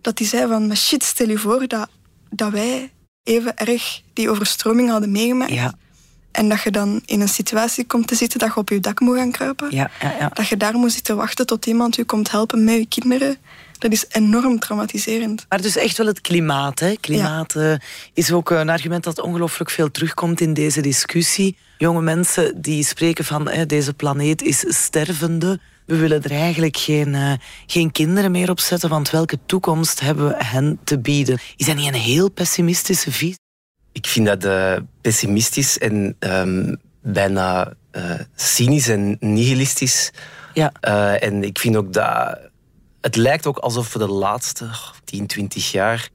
Dat 0.00 0.16
die 0.16 0.26
zei 0.26 0.48
van, 0.48 0.66
maar 0.66 0.76
shit, 0.76 1.02
stel 1.04 1.28
je 1.28 1.38
voor 1.38 1.66
dat, 1.68 1.88
dat 2.30 2.50
wij 2.52 2.92
even 3.22 3.56
erg 3.56 4.00
die 4.12 4.30
overstroming 4.30 4.90
hadden 4.90 5.10
meegemaakt. 5.10 5.52
Ja, 5.52 5.74
En 6.30 6.48
dat 6.48 6.62
je 6.62 6.70
dan 6.70 7.02
in 7.04 7.20
een 7.20 7.28
situatie 7.28 7.86
komt 7.86 8.06
te 8.06 8.14
zitten 8.14 8.38
dat 8.38 8.48
je 8.54 8.60
op 8.60 8.68
je 8.68 8.80
dak 8.80 9.00
moet 9.00 9.16
gaan 9.16 9.30
kruipen. 9.30 9.70
ja, 9.70 9.90
ja, 10.00 10.14
ja. 10.18 10.28
Dat 10.28 10.48
je 10.48 10.56
daar 10.56 10.74
moet 10.74 10.92
zitten 10.92 11.16
wachten 11.16 11.46
tot 11.46 11.66
iemand 11.66 11.96
je 11.96 12.04
komt 12.04 12.30
helpen 12.30 12.64
met 12.64 12.74
je 12.74 12.86
kinderen. 12.86 13.36
Dat 13.78 13.92
is 13.92 14.04
enorm 14.08 14.58
traumatiserend. 14.58 15.46
Maar 15.48 15.62
dus 15.62 15.76
echt 15.76 15.96
wel 15.96 16.06
het 16.06 16.20
klimaat. 16.20 16.78
Hè? 16.78 16.94
Klimaat 17.00 17.54
eh, 17.54 17.72
is 18.12 18.32
ook 18.32 18.50
een 18.50 18.68
argument 18.68 19.04
dat 19.04 19.20
ongelooflijk 19.20 19.70
veel 19.70 19.90
terugkomt 19.90 20.40
in 20.40 20.54
deze 20.54 20.80
discussie. 20.80 21.56
Jonge 21.78 22.02
mensen 22.02 22.60
die 22.60 22.84
spreken 22.84 23.24
van 23.24 23.48
hè, 23.48 23.66
deze 23.66 23.94
planeet 23.94 24.42
is 24.42 24.64
stervende. 24.68 25.60
We 25.86 25.96
willen 25.96 26.22
er 26.22 26.30
eigenlijk 26.30 26.76
geen, 26.76 27.14
eh, 27.14 27.32
geen 27.66 27.92
kinderen 27.92 28.30
meer 28.30 28.50
op 28.50 28.60
zetten, 28.60 28.88
want 28.88 29.10
welke 29.10 29.38
toekomst 29.46 30.00
hebben 30.00 30.28
we 30.28 30.34
hen 30.44 30.78
te 30.84 30.98
bieden? 30.98 31.38
Is 31.56 31.66
dat 31.66 31.76
niet 31.76 31.86
een 31.86 32.00
heel 32.00 32.30
pessimistische 32.30 33.12
visie? 33.12 33.46
Ik 33.98 34.06
vind 34.06 34.26
dat 34.26 34.44
eh, 34.44 34.76
pessimistisch 35.00 35.78
en 35.78 36.16
ehm, 36.18 36.74
bijna 37.02 37.72
eh, 37.90 38.20
cynisch 38.34 38.88
en 38.88 39.16
nihilistisch. 39.20 40.10
Ja. 40.54 40.72
Eh, 40.80 41.22
en 41.22 41.44
ik 41.44 41.58
vind 41.58 41.76
ook 41.76 41.92
dat... 41.92 42.38
Het 43.00 43.16
lijkt 43.16 43.46
ook 43.46 43.58
alsof 43.58 43.92
we 43.92 43.98
de 43.98 44.08
laatste 44.08 44.64
oh, 44.64 44.88
10, 45.04 45.26
20 45.26 45.72
jaar... 45.72 46.08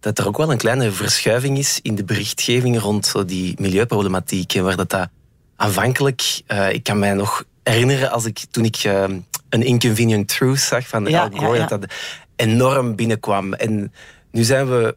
dat 0.00 0.18
er 0.18 0.26
ook 0.26 0.36
wel 0.36 0.50
een 0.50 0.58
kleine 0.58 0.92
verschuiving 0.92 1.58
is 1.58 1.78
in 1.82 1.94
de 1.94 2.04
berichtgeving 2.04 2.80
rond 2.80 3.06
zo 3.06 3.24
die 3.24 3.54
milieuproblematiek. 3.58 4.54
En 4.54 4.64
waar 4.64 4.76
dat, 4.76 4.90
dat 4.90 5.08
aanvankelijk... 5.56 6.42
ik 6.70 6.82
kan 6.82 6.98
mij 6.98 7.12
nog 7.12 7.44
herinneren 7.62 8.10
als 8.10 8.24
ik, 8.24 8.38
toen 8.50 8.64
ik 8.64 8.76
eh, 8.76 9.04
een 9.48 9.62
Inconvenient 9.62 10.28
Truth 10.28 10.60
zag 10.60 10.88
van 10.88 11.06
Ja, 11.06 11.22
Al 11.22 11.38
Gore, 11.38 11.58
ja. 11.58 11.66
dat 11.66 11.80
dat 11.80 11.92
enorm 12.36 12.94
binnenkwam. 12.96 13.54
En 13.54 13.92
nu 14.30 14.42
zijn 14.42 14.68
we 14.68 14.96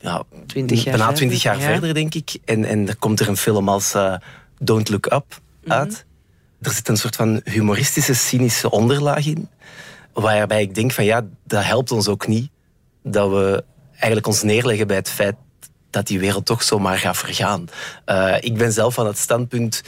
ja, 0.00 0.22
20 0.46 0.84
jaar 0.84 0.96
bijna 0.96 1.12
20 1.12 1.42
jaar 1.42 1.60
verder, 1.60 1.94
denk 1.94 2.14
ik. 2.14 2.36
En, 2.44 2.64
en 2.64 2.88
er 2.88 2.96
komt 2.96 3.20
er 3.20 3.28
een 3.28 3.36
film 3.36 3.68
als 3.68 3.94
eh, 3.94 4.14
Don't 4.58 4.88
Look 4.88 5.06
Up 5.12 5.40
Mhm. 5.64 5.72
uit. 5.72 6.04
Er 6.60 6.70
zit 6.70 6.88
een 6.88 6.96
soort 6.96 7.16
van 7.16 7.40
humoristische, 7.44 8.14
cynische 8.14 8.70
onderlaag 8.70 9.26
in. 9.26 9.48
Waarbij 10.12 10.62
ik 10.62 10.74
denk 10.74 10.92
van 10.92 11.04
ja, 11.04 11.26
dat 11.44 11.64
helpt 11.64 11.90
ons 11.92 12.08
ook 12.08 12.26
niet. 12.26 12.50
Dat 13.02 13.30
we 13.30 13.64
eigenlijk 13.90 14.26
ons 14.26 14.42
neerleggen 14.42 14.86
bij 14.86 14.96
het 14.96 15.10
feit 15.10 15.34
dat 15.90 16.06
die 16.06 16.20
wereld 16.20 16.46
toch 16.46 16.62
zomaar 16.62 16.98
gaat 16.98 17.16
vergaan. 17.16 17.68
Eh, 18.04 18.36
ik 18.40 18.54
ben 18.56 18.72
zelf 18.72 18.94
van 18.94 19.06
het 19.06 19.18
standpunt, 19.18 19.82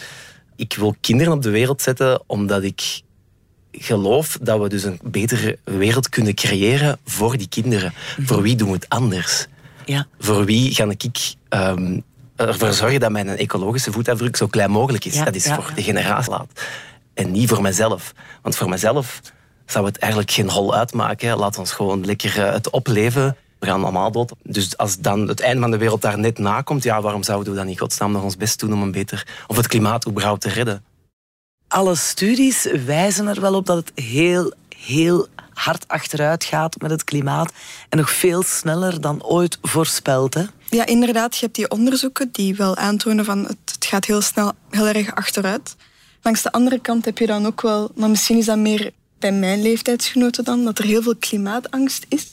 ik 0.57 0.75
wil 0.75 0.97
kinderen 1.01 1.33
op 1.33 1.43
de 1.43 1.51
wereld 1.51 1.83
zetten 1.83 2.23
omdat 2.27 2.63
ik 2.63 3.01
geloof 3.73 4.39
dat 4.43 4.61
we 4.61 4.69
dus 4.69 4.83
een 4.83 5.01
betere 5.03 5.59
wereld 5.65 6.09
kunnen 6.09 6.35
creëren 6.35 6.99
voor 7.05 7.37
die 7.37 7.49
kinderen. 7.49 7.93
Voor 8.23 8.43
wie 8.43 8.57
doen 8.57 8.69
we 8.69 8.75
het 8.75 8.89
anders? 8.89 9.47
Ja. 9.85 10.07
Voor 10.19 10.45
wie 10.45 10.75
ga 10.75 10.85
ik 10.99 11.35
ehm, 11.49 12.01
ervoor 12.37 12.73
zorgen 12.73 13.01
dat 13.01 13.11
mijn 13.11 13.29
ecologische 13.29 13.93
voetafdruk 13.93 14.37
zo 14.37 14.47
klein 14.47 14.71
mogelijk 14.71 15.05
is? 15.05 15.15
Ja, 15.15 15.25
dat 15.25 15.35
is 15.35 15.45
ja, 15.45 15.55
voor 15.55 15.73
de 15.75 15.83
generatie 15.83 16.31
laat. 16.31 16.63
En 17.15 17.31
niet 17.31 17.49
voor 17.49 17.63
mezelf. 17.63 18.13
Want 18.43 18.57
voor 18.57 18.69
mezelf 18.69 19.21
zou 19.67 19.85
het 19.85 19.99
eigenlijk 19.99 20.33
geen 20.33 20.51
hol 20.51 20.75
uitmaken. 20.75 21.37
Laat 21.37 21.59
ons 21.59 21.73
gewoon 21.73 22.05
lekker 22.05 22.45
eh, 22.45 22.53
het 22.53 22.71
opleven. 22.71 23.37
We 23.59 23.67
gaan 23.67 23.83
allemaal 23.83 24.13
dood. 24.13 24.33
Dus 24.43 24.77
als 24.77 24.99
dan 24.99 25.29
het 25.29 25.41
einde 25.41 25.61
van 25.61 25.71
de 25.71 25.77
wereld 25.77 26.03
daar 26.03 26.19
net 26.19 26.39
na 26.39 26.61
komt, 26.61 26.83
ja, 26.83 27.01
waarom 27.01 27.23
zouden 27.23 27.53
we 27.53 27.59
dan 27.59 27.69
in 27.69 27.79
godsnaam 27.79 28.13
nog 28.13 28.23
ons 28.23 28.37
best 28.37 28.61
doen 28.61 28.73
om 28.73 28.83
een 28.83 28.93
beter... 28.93 29.27
of 29.47 29.57
het 29.57 29.67
klimaat 29.67 30.09
überhaupt 30.09 30.41
te 30.41 30.49
redden? 30.49 30.85
Alle 31.69 31.95
studies 31.95 32.69
wijzen 32.87 33.27
er 33.27 33.41
wel 33.41 33.55
op 33.55 33.67
dat 33.67 33.77
het 33.77 34.05
heel, 34.05 34.53
heel 34.77 35.27
hard 35.55 35.89
achteruit 35.89 36.45
gaat 36.45 36.81
met 36.81 36.91
het 36.91 37.05
klimaat. 37.05 37.53
En 37.89 37.99
nog 37.99 38.11
veel 38.11 38.43
sneller 38.43 39.01
dan 39.01 39.25
ooit 39.25 39.59
voorspeld. 39.63 40.37
Ja, 40.69 40.87
inderdaad, 40.87 41.35
je 41.35 41.45
hebt 41.45 41.57
die 41.57 41.71
onderzoeken 41.71 42.29
die 42.33 42.55
wel 42.55 42.77
aantonen 42.77 43.25
van 43.25 43.39
het, 43.39 43.59
het 43.65 43.85
gaat 43.85 44.05
heel 44.05 44.21
snel 44.21 44.53
heel 44.71 44.87
erg 44.87 45.15
achteruit. 45.15 45.77
Langs 46.23 46.43
de 46.43 46.53
andere 46.53 46.79
kant 46.79 47.05
heb 47.05 47.19
je 47.19 47.27
dan 47.27 47.47
ook 47.47 47.61
wel, 47.61 47.91
maar 47.95 48.11
misschien 48.11 48.39
is 48.39 48.45
dat 48.45 48.59
meer 48.59 48.93
bij 49.19 49.33
mijn 49.33 49.63
leeftijdsgenoten 49.63 50.45
dan, 50.45 50.65
dat 50.65 50.79
er 50.79 50.85
heel 50.85 51.03
veel 51.03 51.17
klimaatangst 51.17 52.07
is. 52.09 52.27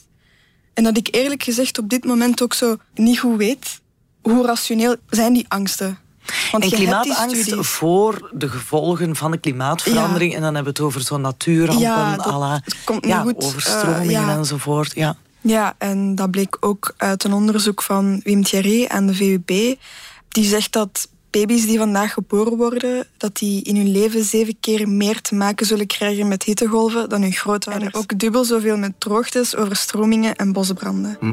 En 0.74 0.84
dat 0.84 0.96
ik 0.96 1.14
eerlijk 1.14 1.42
gezegd 1.42 1.78
op 1.78 1.88
dit 1.88 2.04
moment 2.04 2.42
ook 2.42 2.54
zo 2.54 2.76
niet 2.94 3.18
goed 3.18 3.36
weet 3.36 3.80
hoe 4.22 4.46
rationeel 4.46 4.96
zijn 5.08 5.32
die 5.32 5.44
angsten. 5.48 5.98
Want 6.52 6.64
en 6.64 6.70
klimaatangst 6.70 7.54
voor 7.58 8.30
de 8.32 8.48
gevolgen 8.48 9.16
van 9.16 9.30
de 9.30 9.38
klimaatverandering. 9.38 10.34
En 10.34 10.40
dan 10.40 10.54
hebben 10.54 10.72
we 10.74 10.78
het 10.78 10.80
over 10.88 11.00
zo'n 11.00 11.20
natuurrampen, 11.20 11.84
Ja, 11.86 12.16
dat 12.16 12.26
à 12.26 12.38
la- 12.38 12.62
komt 12.84 13.04
niet 13.04 13.12
ja, 13.12 13.20
goed, 13.22 13.42
eh, 13.42 13.46
overstromingen 13.46 14.10
ja. 14.26 14.36
enzovoort. 14.36 14.92
Ja. 14.94 15.16
Ja, 15.40 15.74
en 15.78 16.14
dat 16.14 16.30
bleek 16.30 16.56
ook 16.60 16.94
uit 16.96 17.24
een 17.24 17.32
onderzoek 17.32 17.82
van 17.82 18.20
Wim 18.24 18.42
Thierry 18.42 18.86
aan 18.86 19.06
de 19.06 19.14
VUB. 19.14 19.76
Die 20.28 20.44
zegt 20.44 20.72
dat 20.72 21.08
baby's 21.30 21.66
die 21.66 21.78
vandaag 21.78 22.12
geboren 22.12 22.56
worden, 22.56 23.06
dat 23.16 23.36
die 23.36 23.62
in 23.62 23.76
hun 23.76 23.90
leven 23.90 24.24
zeven 24.24 24.56
keer 24.60 24.88
meer 24.88 25.20
te 25.20 25.34
maken 25.34 25.66
zullen 25.66 25.86
krijgen 25.86 26.28
met 26.28 26.42
hittegolven 26.42 27.08
dan 27.08 27.22
hun 27.22 27.32
grootouders. 27.32 27.92
En 27.92 28.00
ook 28.00 28.18
dubbel 28.18 28.44
zoveel 28.44 28.76
met 28.76 28.92
droogtes, 28.98 29.56
overstromingen 29.56 30.36
en 30.36 30.52
bosbranden. 30.52 31.16
Hm. 31.20 31.32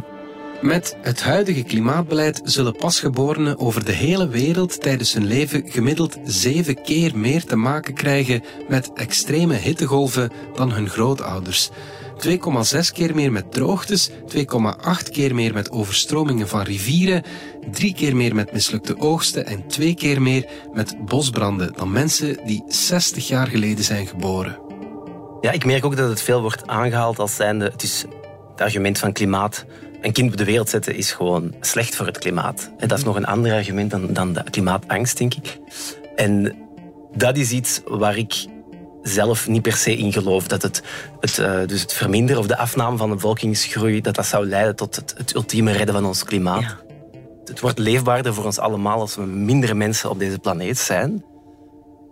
Met 0.61 0.97
het 1.01 1.23
huidige 1.23 1.63
klimaatbeleid 1.63 2.41
zullen 2.43 2.75
pasgeborenen 2.75 3.59
over 3.59 3.85
de 3.85 3.91
hele 3.91 4.27
wereld 4.27 4.81
tijdens 4.81 5.13
hun 5.13 5.25
leven 5.25 5.63
gemiddeld 5.65 6.17
zeven 6.23 6.81
keer 6.81 7.17
meer 7.17 7.43
te 7.43 7.55
maken 7.55 7.93
krijgen 7.93 8.43
met 8.67 8.93
extreme 8.93 9.53
hittegolven 9.53 10.31
dan 10.55 10.71
hun 10.71 10.89
grootouders. 10.89 11.69
2,6 12.27 12.39
keer 12.93 13.15
meer 13.15 13.31
met 13.31 13.51
droogtes, 13.51 14.09
2,8 14.09 14.15
keer 15.11 15.35
meer 15.35 15.53
met 15.53 15.71
overstromingen 15.71 16.47
van 16.47 16.61
rivieren, 16.61 17.23
3 17.71 17.93
keer 17.93 18.15
meer 18.15 18.35
met 18.35 18.53
mislukte 18.53 18.99
oogsten 18.99 19.45
en 19.45 19.67
2 19.67 19.95
keer 19.95 20.21
meer 20.21 20.45
met 20.73 21.05
bosbranden 21.05 21.73
dan 21.73 21.91
mensen 21.91 22.37
die 22.45 22.63
60 22.67 23.27
jaar 23.27 23.47
geleden 23.47 23.83
zijn 23.83 24.07
geboren. 24.07 24.59
Ja, 25.41 25.51
ik 25.51 25.65
merk 25.65 25.85
ook 25.85 25.97
dat 25.97 26.09
het 26.09 26.21
veel 26.21 26.41
wordt 26.41 26.67
aangehaald 26.67 27.19
als 27.19 27.35
zijnde, 27.35 27.65
het 27.65 27.83
is 27.83 28.05
het 28.51 28.61
argument 28.61 28.97
van 28.97 29.11
klimaat. 29.11 29.65
Een 30.01 30.11
kind 30.11 30.31
op 30.31 30.37
de 30.37 30.45
wereld 30.45 30.69
zetten 30.69 30.95
is 30.95 31.11
gewoon 31.11 31.55
slecht 31.61 31.95
voor 31.95 32.05
het 32.05 32.17
klimaat. 32.17 32.71
Dat 32.77 32.97
is 32.97 33.03
nog 33.03 33.15
een 33.15 33.25
ander 33.25 33.53
argument 33.53 33.91
dan, 33.91 34.13
dan 34.13 34.33
de 34.33 34.43
klimaatangst, 34.49 35.17
denk 35.17 35.33
ik. 35.33 35.57
En 36.15 36.55
dat 37.15 37.37
is 37.37 37.51
iets 37.51 37.81
waar 37.85 38.17
ik 38.17 38.45
zelf 39.01 39.47
niet 39.47 39.61
per 39.61 39.75
se 39.75 39.97
in 39.97 40.13
geloof. 40.13 40.47
Dat 40.47 40.61
het, 40.61 40.83
het, 41.19 41.37
uh, 41.37 41.59
dus 41.65 41.81
het 41.81 41.93
verminderen 41.93 42.41
of 42.41 42.47
de 42.47 42.57
afname 42.57 42.97
van 42.97 43.09
de 43.09 43.15
bevolkingsgroei 43.15 44.01
dat 44.01 44.15
dat 44.15 44.25
zou 44.25 44.47
leiden 44.47 44.75
tot 44.75 44.95
het, 44.95 45.13
het 45.17 45.35
ultieme 45.35 45.71
redden 45.71 45.95
van 45.95 46.05
ons 46.05 46.23
klimaat. 46.23 46.75
Het 47.45 47.59
wordt 47.59 47.79
leefbaarder 47.79 48.33
voor 48.33 48.45
ons 48.45 48.59
allemaal 48.59 48.99
als 48.99 49.15
we 49.15 49.21
minder 49.21 49.77
mensen 49.77 50.09
op 50.09 50.19
deze 50.19 50.39
planeet 50.39 50.77
zijn. 50.77 51.23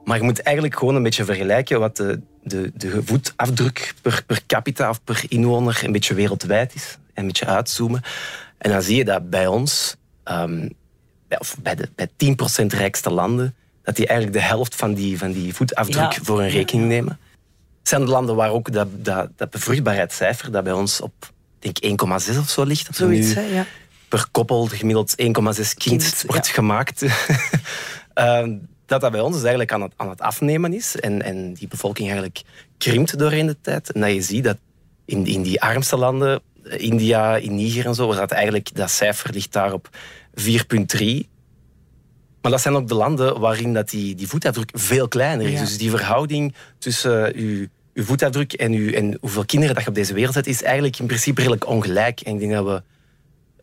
Maar 0.04 0.18
je 0.18 0.24
moet 0.24 0.42
eigenlijk 0.42 0.78
gewoon 0.78 0.96
een 0.96 1.04
beetje 1.04 1.26
vergelijken 1.26 1.80
wat 1.80 1.98
de, 1.98 2.22
de, 2.44 2.72
de 2.76 3.02
voetafdruk 3.06 3.94
per, 4.02 4.24
per 4.28 4.42
capita 4.48 4.90
of 4.90 5.04
per 5.04 5.24
inwoner 5.28 5.82
een 5.84 5.92
beetje 5.92 6.14
wereldwijd 6.14 6.76
is. 6.76 6.98
En 7.16 7.22
een 7.22 7.28
beetje 7.28 7.46
uitzoomen. 7.46 8.02
En 8.58 8.72
dan 8.72 8.82
zie 8.82 8.96
je 8.96 9.06
dat 9.06 9.30
bij 9.30 9.48
ons, 9.48 9.96
um, 10.26 10.74
of 11.28 11.58
bij 11.62 11.76
de 11.76 11.90
bij 11.96 12.10
10% 12.64 12.66
rijkste 12.74 13.10
landen, 13.10 13.56
dat 13.84 13.96
die 13.96 14.08
eigenlijk 14.08 14.40
de 14.40 14.46
helft 14.46 14.76
van 14.76 14.94
die, 14.94 15.18
van 15.18 15.32
die 15.32 15.54
voetafdruk 15.54 16.20
voor 16.22 16.42
een 16.42 16.50
rekening 16.50 16.88
nemen. 16.88 17.20
Het 17.80 17.90
zijn 17.90 18.02
de 18.02 18.08
landen 18.08 18.36
waar 18.36 18.50
ook 18.50 18.72
dat, 18.72 18.88
dat, 18.92 19.30
dat 19.36 19.50
bevruchtbaarheidscijfer, 19.50 20.52
dat 20.52 20.64
bij 20.64 20.74
ons 20.74 21.02
op 21.02 21.34
denk 21.60 22.02
1,6 22.32 22.38
of 22.38 22.50
zo 22.50 22.64
ligt. 22.64 22.90
Of 22.90 22.96
Zoiets, 22.96 23.34
hè, 23.34 23.42
ja. 23.42 23.66
Per 24.08 24.28
koppel 24.32 24.66
gemiddeld 24.66 25.12
1,6 25.12 25.16
kind, 25.18 25.76
kind 25.78 26.24
wordt 26.28 26.48
gemaakt. 26.48 27.02
uh, 27.02 27.10
dat 28.86 29.02
dat 29.02 29.12
bij 29.12 29.20
ons 29.20 29.34
dus 29.34 29.42
eigenlijk 29.42 29.72
aan 29.72 29.82
het, 29.82 29.94
aan 29.96 30.10
het 30.10 30.22
afnemen 30.22 30.74
is. 30.74 30.96
En, 30.96 31.22
en 31.22 31.54
die 31.54 31.68
bevolking 31.68 32.08
eigenlijk 32.08 32.42
krimpt 32.78 33.20
doorheen 33.20 33.46
de 33.46 33.58
tijd. 33.62 33.92
En 33.92 34.02
dat 34.02 34.12
je 34.12 34.22
ziet 34.22 34.44
dat 34.44 34.58
in, 35.06 35.26
in 35.26 35.42
die 35.42 35.62
armste 35.62 35.98
landen, 35.98 36.42
India, 36.70 37.36
in 37.36 37.56
Niger 37.56 37.86
en 37.86 37.96
zo, 37.96 38.14
dat 38.14 38.32
eigenlijk 38.32 38.76
dat 38.76 38.90
cijfer 38.90 39.34
ligt 39.34 39.54
daar 39.54 39.74
op 39.74 39.90
4,3. 40.42 41.34
Maar 42.42 42.52
dat 42.52 42.62
zijn 42.62 42.76
ook 42.76 42.88
de 42.88 42.96
landen 42.96 43.40
waarin 43.40 43.74
dat 43.74 43.90
die, 43.90 44.16
die 44.16 44.28
voetafdruk 44.28 44.70
veel 44.74 45.08
kleiner 45.08 45.48
is. 45.48 45.60
Dus 45.60 45.78
die 45.78 45.90
verhouding 45.90 46.54
tussen 46.78 47.36
uh, 47.36 47.44
uw, 47.44 47.68
uw 47.94 48.04
voetafdruk 48.04 48.54
en, 48.54 48.72
uw, 48.72 48.92
en 48.92 49.18
hoeveel 49.22 49.46
kinderen 49.46 49.76
dat 49.76 49.84
je 49.84 49.90
op 49.90 49.96
deze 49.96 50.14
wereld 50.14 50.34
zet, 50.34 50.48
is 50.48 50.64
eigenlijk 50.64 51.00
in 51.00 51.06
principe 51.06 51.42
redelijk 51.42 51.68
ongelijk. 51.68 52.22
En 52.22 52.34
ik 52.34 52.40
denk 52.40 52.52
dat 52.52 52.66
we 52.66 52.82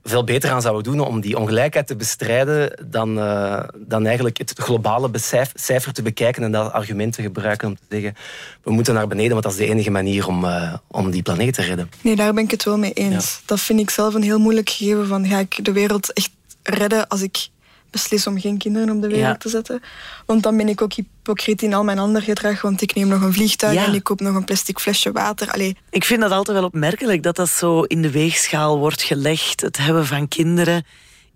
veel 0.05 0.25
beter 0.25 0.51
aan 0.51 0.63
zouden 0.63 0.93
doen 0.93 1.01
om 1.01 1.21
die 1.21 1.39
ongelijkheid 1.39 1.87
te 1.87 1.97
bestrijden 1.97 2.79
dan, 2.87 3.19
uh, 3.19 3.63
dan 3.77 4.07
eigenlijk 4.07 4.39
het 4.39 4.53
globale 4.57 5.11
cijfer 5.55 5.93
te 5.93 6.03
bekijken 6.03 6.43
en 6.43 6.53
dat 6.53 6.73
argument 6.73 7.13
te 7.13 7.23
gebruiken 7.23 7.69
om 7.69 7.75
te 7.75 7.81
zeggen 7.89 8.15
we 8.63 8.71
moeten 8.71 8.95
naar 8.95 9.07
beneden, 9.07 9.31
want 9.31 9.43
dat 9.43 9.53
is 9.53 9.59
de 9.59 9.67
enige 9.67 9.91
manier 9.91 10.27
om, 10.27 10.45
uh, 10.45 10.75
om 10.87 11.11
die 11.11 11.23
planeet 11.23 11.55
te 11.55 11.63
redden. 11.63 11.91
Nee, 12.01 12.17
daar 12.17 12.35
ben 12.35 12.45
ik 12.45 12.51
het 12.51 12.65
wel 12.65 12.79
mee 12.79 12.93
eens. 12.93 13.33
Ja. 13.33 13.41
Dat 13.47 13.61
vind 13.61 13.81
ik 13.81 13.91
zelf 13.91 14.15
een 14.15 14.23
heel 14.23 14.39
moeilijk 14.39 14.71
gegeven 14.71 15.07
van 15.07 15.27
ga 15.27 15.39
ik 15.39 15.65
de 15.65 15.73
wereld 15.73 16.13
echt 16.13 16.31
redden 16.63 17.09
als 17.09 17.23
ik 17.23 17.49
beslis 17.93 18.27
om 18.27 18.41
geen 18.41 18.59
kinderen 18.59 18.91
op 18.91 19.03
de 19.03 19.09
wereld 19.09 19.27
ja. 19.27 19.37
te 19.37 19.49
zetten. 19.49 19.83
Want 20.27 20.43
dan 20.43 20.57
ben 20.57 20.69
ik 20.69 20.83
ook 20.83 20.93
hypocriet 20.93 21.63
in 21.63 21.75
al 21.75 21.85
mijn 21.85 21.99
ander 21.99 22.23
gedrag. 22.23 22.63
Want 22.63 22.83
ik 22.83 22.95
neem 22.95 23.09
nog 23.09 23.23
een 23.23 23.33
vliegtuig 23.33 23.75
ja. 23.75 23.87
en 23.87 23.95
ik 23.95 24.03
koop 24.03 24.21
nog 24.21 24.35
een 24.35 24.45
plastic 24.45 24.79
flesje 24.79 25.13
water. 25.13 25.51
Allee. 25.51 25.77
Ik 25.91 26.05
vind 26.05 26.21
dat 26.21 26.31
altijd 26.31 26.57
wel 26.57 26.67
opmerkelijk 26.67 27.23
dat 27.23 27.37
dat 27.37 27.49
zo 27.49 27.83
in 27.83 28.03
de 28.03 28.11
weegschaal 28.11 28.79
wordt 28.79 29.03
gelegd. 29.03 29.61
Het 29.61 29.77
hebben 29.77 30.07
van 30.07 30.29
kinderen. 30.29 30.87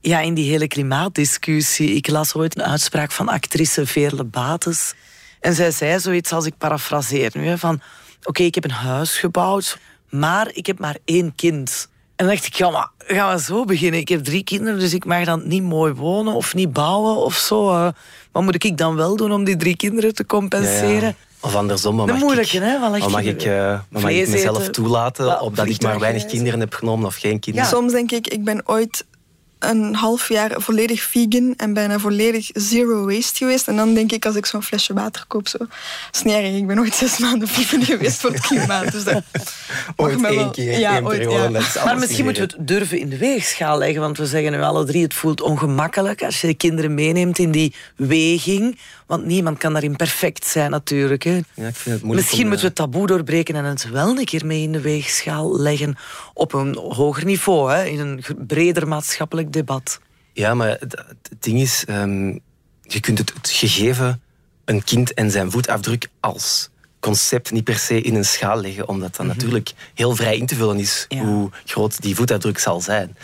Ja, 0.01 0.21
in 0.21 0.35
die 0.35 0.51
hele 0.51 0.69
klimaatdiscussie. 0.69 1.95
Ik 1.95 2.09
las 2.09 2.35
ooit 2.35 2.59
een 2.59 2.65
uitspraak 2.65 3.13
van 3.13 3.29
actrice 3.29 3.87
Veerle 3.87 4.25
Bates. 4.25 4.95
En 5.41 5.55
zij 5.55 5.71
zei 5.71 6.01
zoiets 6.01 6.33
als 6.33 6.47
ik 6.47 6.59
parafraseer 6.59 7.31
nu. 7.35 7.59
Van, 7.59 7.75
oké, 7.75 8.29
okay, 8.29 8.47
ik 8.47 8.55
heb 8.55 8.65
een 8.65 8.71
huis 8.71 9.19
gebouwd, 9.19 9.79
maar 10.11 10.51
ik 10.53 10.67
heb 10.67 10.79
maar 10.79 10.97
één 11.05 11.35
kind. 11.35 11.89
En 12.17 12.27
dan 12.27 12.35
dacht 12.35 12.47
ik, 12.47 12.55
ja, 12.55 12.71
maar 12.71 12.89
gaan 12.99 13.35
we 13.35 13.43
zo 13.43 13.65
beginnen? 13.65 14.01
Ik 14.01 14.09
heb 14.09 14.25
drie 14.25 14.45
kinderen, 14.45 14.79
dus 14.79 14.95
ik 14.95 15.05
mag 15.05 15.25
dan 15.25 15.43
niet 15.45 15.63
mooi 15.63 15.93
wonen 15.93 16.35
of 16.35 16.55
niet 16.55 16.73
bouwen 16.73 17.17
of 17.17 17.35
zo. 17.35 17.71
Uh, 17.71 17.89
wat 18.33 18.43
moet 18.43 18.65
ik 18.65 18.79
dan 18.79 18.97
wel 18.97 19.17
doen 19.17 19.33
om 19.33 19.45
die 19.45 19.57
drie 19.57 19.77
kinderen 19.77 20.15
te 20.15 20.27
compenseren? 20.27 21.01
Ja, 21.01 21.07
ja. 21.07 21.15
Of 21.41 21.55
andersom, 21.55 21.97
maar 21.97 22.07
mag, 22.07 22.19
moeilijke, 22.19 22.57
ik, 22.57 22.63
hè? 22.63 22.79
maar 22.79 23.11
mag, 23.11 23.23
ik, 23.23 23.45
uh, 23.45 23.81
mag 23.89 24.09
ik 24.09 24.29
mezelf 24.29 24.69
toelaten 24.69 25.41
op 25.41 25.57
dat 25.57 25.67
ik 25.67 25.83
maar 25.83 25.99
weinig 25.99 26.27
kinderen 26.27 26.61
heb 26.61 26.75
genomen 26.75 27.07
of 27.07 27.17
geen 27.17 27.41
kinderen? 27.41 27.69
Soms 27.69 27.93
denk 27.93 28.11
ik, 28.11 28.29
ik 28.29 28.45
ben 28.45 28.69
ooit 28.69 29.05
een 29.71 29.95
half 29.95 30.29
jaar 30.29 30.55
volledig 30.57 31.03
vegan 31.03 31.55
en 31.57 31.73
bijna 31.73 31.99
volledig 31.99 32.51
zero 32.53 33.07
waste 33.07 33.37
geweest. 33.37 33.69
En 33.69 33.77
dan 33.77 33.95
denk 33.95 34.13
ik, 34.13 34.27
als 34.27 34.35
ik 34.35 34.47
zo'n 34.47 34.63
flesje 34.63 34.95
water 34.95 35.25
koop, 35.29 35.49
zo... 35.49 35.59
Snerig, 36.11 36.57
ik 36.57 36.67
ben 36.67 36.77
nooit 36.77 36.95
zes 36.95 37.19
maanden 37.19 37.49
vegan 37.49 37.85
geweest 37.85 38.21
voor 38.21 38.31
het 38.31 38.41
klimaat. 38.41 38.93
Dus 38.93 39.05
dat 39.05 39.23
ooit 39.97 40.25
één 40.25 40.37
wel... 40.37 40.51
keer, 40.51 40.79
ja, 40.79 40.95
één 40.95 41.07
ooit, 41.07 41.31
ja. 41.31 41.85
Maar 41.85 41.99
misschien 41.99 42.25
moeten 42.25 42.49
we 42.49 42.55
het 42.57 42.69
durven 42.69 42.99
in 42.99 43.09
de 43.09 43.19
weegschaal 43.19 43.79
leggen, 43.79 44.01
want 44.01 44.19
we 44.19 44.27
zeggen 44.27 44.53
nu 44.53 44.61
alle 44.61 44.85
drie, 44.85 45.03
het 45.03 45.15
voelt 45.15 45.41
ongemakkelijk 45.41 46.23
als 46.23 46.41
je 46.41 46.47
de 46.47 46.55
kinderen 46.55 46.95
meeneemt 46.95 47.39
in 47.39 47.51
die 47.51 47.75
weging. 47.97 48.79
Want 49.07 49.25
niemand 49.25 49.59
kan 49.59 49.73
daarin 49.73 49.97
perfect 49.97 50.47
zijn 50.47 50.71
natuurlijk. 50.71 51.23
Hè. 51.23 51.41
Ja, 51.55 51.67
ik 51.67 51.77
vind 51.77 52.01
het 52.01 52.11
Misschien 52.11 52.43
om, 52.43 52.49
moeten 52.49 52.67
we 52.67 52.73
het 52.73 52.75
taboe 52.75 53.07
doorbreken 53.07 53.55
en 53.55 53.65
het 53.65 53.91
wel 53.91 54.19
een 54.19 54.25
keer 54.25 54.47
mee 54.47 54.63
in 54.63 54.73
de 54.73 54.81
weegschaal 54.81 55.61
leggen 55.61 55.97
op 56.35 56.53
een 56.53 56.77
hoger 56.77 57.25
niveau, 57.25 57.73
hè, 57.73 57.85
in 57.85 57.99
een 57.99 58.25
breder 58.47 58.89
maatschappelijk 58.89 59.53
debat. 59.57 60.01
Ja, 60.33 60.55
maar 60.55 60.69
het, 60.69 61.05
het 61.29 61.43
ding 61.43 61.61
is, 61.61 61.85
um, 61.89 62.41
je 62.83 63.01
kunt 63.01 63.19
het, 63.19 63.35
het, 63.35 63.51
gegeven 63.51 64.23
een 64.65 64.85
kind 64.85 65.15
en 65.15 65.31
zijn 65.31 65.51
voetafdruk 65.51 66.09
als 66.21 66.71
concept 67.01 67.51
niet 67.51 67.65
per 67.65 67.79
se 67.79 68.01
in 68.01 68.15
een 68.15 68.25
schaal 68.25 68.61
leggen, 68.61 68.89
omdat 68.89 69.17
dat 69.17 69.19
mm 69.19 69.31
-hmm. 69.31 69.37
natuurlijk 69.37 69.73
heel 69.95 70.17
vrij 70.17 70.37
in 70.37 70.47
te 70.47 70.55
vullen 70.55 70.79
is 70.79 71.05
ja. 71.09 71.25
hoe 71.25 71.51
groot 71.65 72.03
die 72.03 72.15
voetafdruk 72.15 72.59
zal 72.59 72.81
zijn. 72.81 73.17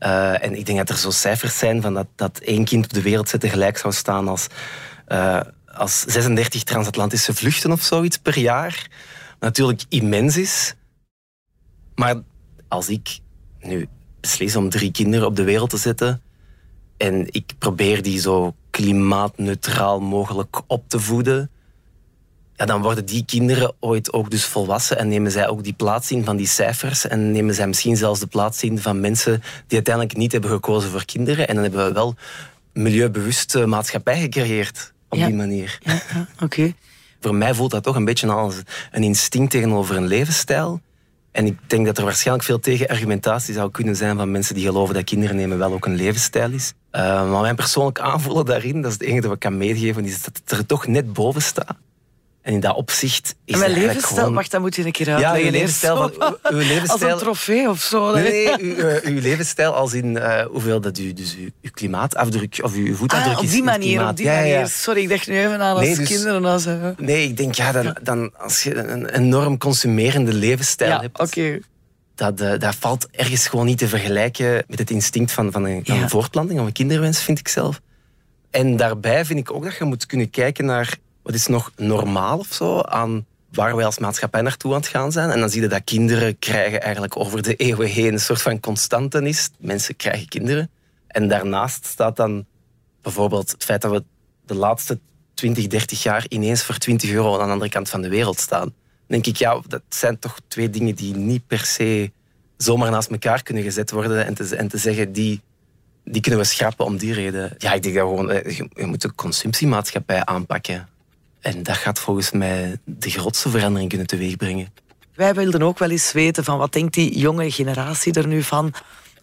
Uh, 0.00 0.44
en 0.44 0.56
ik 0.56 0.66
denk 0.66 0.78
dat 0.78 0.88
er 0.88 0.96
zo 0.96 1.10
cijfers 1.10 1.58
zijn 1.58 1.82
van 1.82 1.94
dat, 1.94 2.06
dat 2.16 2.38
één 2.38 2.64
kind 2.64 2.84
op 2.84 2.92
de 2.92 3.02
wereld 3.02 3.28
zetten 3.28 3.50
gelijk 3.50 3.78
zou 3.78 3.92
staan 3.92 4.28
als, 4.28 4.46
uh, 5.08 5.40
als 5.66 6.00
36 6.00 6.62
transatlantische 6.62 7.34
vluchten 7.34 7.72
of 7.72 7.82
zoiets 7.82 8.16
per 8.16 8.38
jaar. 8.38 8.88
Natuurlijk 9.40 9.82
immens 9.88 10.36
is. 10.36 10.74
Maar 11.94 12.14
als 12.68 12.88
ik 12.88 13.18
nu 13.60 13.88
beslis 14.20 14.56
om 14.56 14.70
drie 14.70 14.90
kinderen 14.90 15.26
op 15.26 15.36
de 15.36 15.44
wereld 15.44 15.70
te 15.70 15.76
zetten 15.76 16.22
en 17.00 17.26
ik 17.30 17.52
probeer 17.58 18.02
die 18.02 18.20
zo 18.20 18.54
klimaatneutraal 18.70 20.00
mogelijk 20.00 20.60
op 20.66 20.84
te 20.88 21.00
voeden, 21.00 21.50
ja, 22.56 22.64
dan 22.64 22.82
worden 22.82 23.04
die 23.04 23.24
kinderen 23.24 23.72
ooit 23.78 24.12
ook 24.12 24.30
dus 24.30 24.44
volwassen 24.44 24.98
en 24.98 25.08
nemen 25.08 25.30
zij 25.30 25.48
ook 25.48 25.64
die 25.64 25.72
plaats 25.72 26.10
in 26.10 26.24
van 26.24 26.36
die 26.36 26.46
cijfers 26.46 27.06
en 27.06 27.30
nemen 27.32 27.54
zij 27.54 27.66
misschien 27.66 27.96
zelfs 27.96 28.20
de 28.20 28.26
plaats 28.26 28.62
in 28.62 28.78
van 28.78 29.00
mensen 29.00 29.42
die 29.66 29.76
uiteindelijk 29.76 30.16
niet 30.16 30.32
hebben 30.32 30.50
gekozen 30.50 30.90
voor 30.90 31.04
kinderen. 31.04 31.48
En 31.48 31.54
dan 31.54 31.62
hebben 31.62 31.86
we 31.86 31.92
wel 31.92 32.14
milieubewuste 32.72 33.66
maatschappij 33.66 34.20
gecreëerd 34.20 34.92
op 35.08 35.18
ja. 35.18 35.26
die 35.26 35.34
manier. 35.34 35.78
Ja, 35.82 35.92
ja 35.92 36.26
oké. 36.34 36.44
Okay. 36.44 36.74
Voor 37.20 37.34
mij 37.34 37.54
voelt 37.54 37.70
dat 37.70 37.82
toch 37.82 37.96
een 37.96 38.04
beetje 38.04 38.28
als 38.28 38.56
een 38.90 39.02
instinct 39.02 39.50
tegenover 39.50 39.96
een 39.96 40.06
levensstijl. 40.06 40.80
En 41.32 41.46
ik 41.46 41.58
denk 41.66 41.86
dat 41.86 41.98
er 41.98 42.04
waarschijnlijk 42.04 42.46
veel 42.46 42.58
tegenargumentatie 42.60 43.54
zou 43.54 43.70
kunnen 43.70 43.96
zijn 43.96 44.16
van 44.16 44.30
mensen 44.30 44.54
die 44.54 44.64
geloven 44.64 44.94
dat 44.94 45.04
kinderen 45.04 45.36
nemen 45.36 45.58
wel 45.58 45.72
ook 45.72 45.86
een 45.86 45.94
levensstijl 45.94 46.50
is. 46.50 46.72
Uh, 46.92 47.30
maar 47.30 47.40
mijn 47.40 47.56
persoonlijk 47.56 48.00
aanvoelen 48.00 48.44
daarin, 48.44 48.82
dat 48.82 48.90
is 48.90 48.98
het 48.98 49.06
enige 49.06 49.20
dat 49.20 49.32
ik 49.32 49.38
kan 49.38 49.56
meegeven, 49.56 50.04
is 50.04 50.22
dat 50.22 50.40
het 50.44 50.58
er 50.58 50.66
toch 50.66 50.86
net 50.86 51.12
boven 51.12 51.42
staat. 51.42 51.76
En 52.42 52.52
in 52.52 52.60
dat 52.60 52.76
opzicht 52.76 53.34
is 53.44 53.54
en 53.54 53.60
mijn 53.60 53.72
levensstijl, 53.72 54.18
gewoon... 54.18 54.34
wacht, 54.34 54.50
dat 54.50 54.60
moet 54.60 54.76
je 54.76 54.84
een 54.84 54.92
keer 54.92 55.08
uitleggen. 55.08 55.40
Ja, 55.40 55.46
uw 55.46 55.50
levensstijl, 55.50 55.96
van, 55.96 56.36
uw 56.42 56.58
levensstijl... 56.58 57.12
Als 57.12 57.20
een 57.20 57.26
trofee 57.26 57.68
of 57.68 57.80
zo. 57.80 58.14
Nee, 58.14 58.22
nee 58.22 58.58
uw, 58.58 59.00
uw 59.02 59.20
levensstijl 59.20 59.74
als 59.74 59.92
in 59.92 60.16
uh, 60.16 60.44
hoeveel 60.44 60.80
dat 60.80 60.98
u, 60.98 61.12
dus 61.12 61.36
uw, 61.36 61.48
uw 61.62 61.70
klimaatafdruk 61.70 62.58
of 62.62 62.74
uw 62.74 62.94
voetafdruk 62.94 63.36
ah, 63.36 63.42
is. 63.42 63.48
op 63.48 63.54
die 63.54 63.62
manier, 63.62 64.08
op 64.08 64.16
die 64.16 64.26
ja, 64.26 64.34
manier. 64.34 64.58
Ja. 64.58 64.66
Sorry, 64.66 65.02
ik 65.02 65.08
dacht 65.08 65.26
nu 65.26 65.38
even 65.38 65.60
aan 65.60 65.76
als 65.76 65.80
nee, 65.80 65.96
dus, 65.96 66.08
kinderen. 66.08 66.44
Als, 66.44 66.66
uh... 66.66 66.86
Nee, 66.96 67.24
ik 67.24 67.36
denk, 67.36 67.54
ja, 67.54 67.72
dan, 67.72 67.96
dan, 68.02 68.32
als 68.36 68.62
je 68.62 68.74
een 68.74 69.06
enorm 69.06 69.58
consumerende 69.58 70.32
levensstijl 70.32 70.90
ja, 70.90 71.00
hebt... 71.00 71.20
Okay. 71.20 71.62
Dat, 72.14 72.40
uh, 72.40 72.58
dat 72.58 72.74
valt 72.74 73.08
ergens 73.10 73.48
gewoon 73.48 73.66
niet 73.66 73.78
te 73.78 73.88
vergelijken 73.88 74.64
met 74.68 74.78
het 74.78 74.90
instinct 74.90 75.32
van, 75.32 75.52
van, 75.52 75.64
een, 75.64 75.84
van 75.84 75.96
een 75.98 76.10
voortplanting 76.10 76.60
of 76.60 76.66
een 76.66 76.72
kinderwens, 76.72 77.22
vind 77.22 77.38
ik 77.38 77.48
zelf. 77.48 77.80
En 78.50 78.76
daarbij 78.76 79.24
vind 79.24 79.38
ik 79.38 79.52
ook 79.52 79.64
dat 79.64 79.76
je 79.76 79.84
moet 79.84 80.06
kunnen 80.06 80.30
kijken 80.30 80.64
naar 80.64 80.98
wat 81.30 81.38
is 81.38 81.46
nog 81.46 81.72
normaal 81.76 82.38
of 82.38 82.52
zo 82.52 82.80
aan 82.80 83.26
waar 83.52 83.76
wij 83.76 83.84
als 83.84 83.98
maatschappij 83.98 84.40
naartoe 84.42 84.72
aan 84.72 84.80
het 84.80 84.88
gaan 84.88 85.12
zijn. 85.12 85.30
En 85.30 85.40
dan 85.40 85.50
zie 85.50 85.62
je 85.62 85.68
dat 85.68 85.84
kinderen 85.84 86.38
krijgen 86.38 86.82
eigenlijk 86.82 87.16
over 87.16 87.42
de 87.42 87.54
eeuwen 87.54 87.88
heen 87.88 88.12
een 88.12 88.20
soort 88.20 88.42
van 88.42 88.60
constante 88.60 89.22
is. 89.22 89.50
Mensen 89.58 89.96
krijgen 89.96 90.28
kinderen. 90.28 90.70
En 91.06 91.28
daarnaast 91.28 91.86
staat 91.86 92.16
dan 92.16 92.46
bijvoorbeeld 93.02 93.50
het 93.50 93.64
feit 93.64 93.82
dat 93.82 93.90
we 93.90 94.04
de 94.46 94.54
laatste 94.54 94.98
20, 95.34 95.66
30 95.66 96.02
jaar 96.02 96.24
ineens 96.28 96.62
voor 96.62 96.76
20 96.78 97.10
euro 97.10 97.38
aan 97.38 97.46
de 97.46 97.52
andere 97.52 97.70
kant 97.70 97.88
van 97.88 98.02
de 98.02 98.08
wereld 98.08 98.38
staan. 98.40 98.64
Dan 98.66 98.72
denk 99.06 99.26
ik, 99.26 99.36
ja, 99.36 99.60
dat 99.66 99.82
zijn 99.88 100.18
toch 100.18 100.38
twee 100.48 100.70
dingen 100.70 100.94
die 100.94 101.16
niet 101.16 101.46
per 101.46 101.64
se 101.64 102.12
zomaar 102.56 102.90
naast 102.90 103.10
elkaar 103.10 103.42
kunnen 103.42 103.62
gezet 103.62 103.90
worden 103.90 104.26
en 104.26 104.34
te, 104.34 104.56
en 104.56 104.68
te 104.68 104.78
zeggen, 104.78 105.12
die, 105.12 105.40
die 106.04 106.20
kunnen 106.20 106.40
we 106.40 106.46
schrappen 106.46 106.84
om 106.84 106.96
die 106.96 107.12
reden. 107.12 107.54
Ja, 107.58 107.72
ik 107.72 107.82
denk 107.82 107.94
dat 107.94 108.08
gewoon, 108.08 108.30
eh, 108.30 108.56
je 108.56 108.86
moet 108.86 109.02
de 109.02 109.14
consumptiemaatschappij 109.14 110.24
aanpakken. 110.24 110.88
En 111.40 111.62
dat 111.62 111.76
gaat 111.76 111.98
volgens 111.98 112.30
mij 112.30 112.78
de 112.84 113.10
grootste 113.10 113.50
verandering 113.50 113.88
kunnen 113.88 114.06
teweegbrengen. 114.06 114.68
Wij 115.14 115.34
wilden 115.34 115.62
ook 115.62 115.78
wel 115.78 115.90
eens 115.90 116.12
weten 116.12 116.44
van 116.44 116.58
wat 116.58 116.72
denkt 116.72 116.94
die 116.94 117.18
jonge 117.18 117.50
generatie 117.50 118.12
er 118.12 118.26
nu 118.26 118.42
van. 118.42 118.72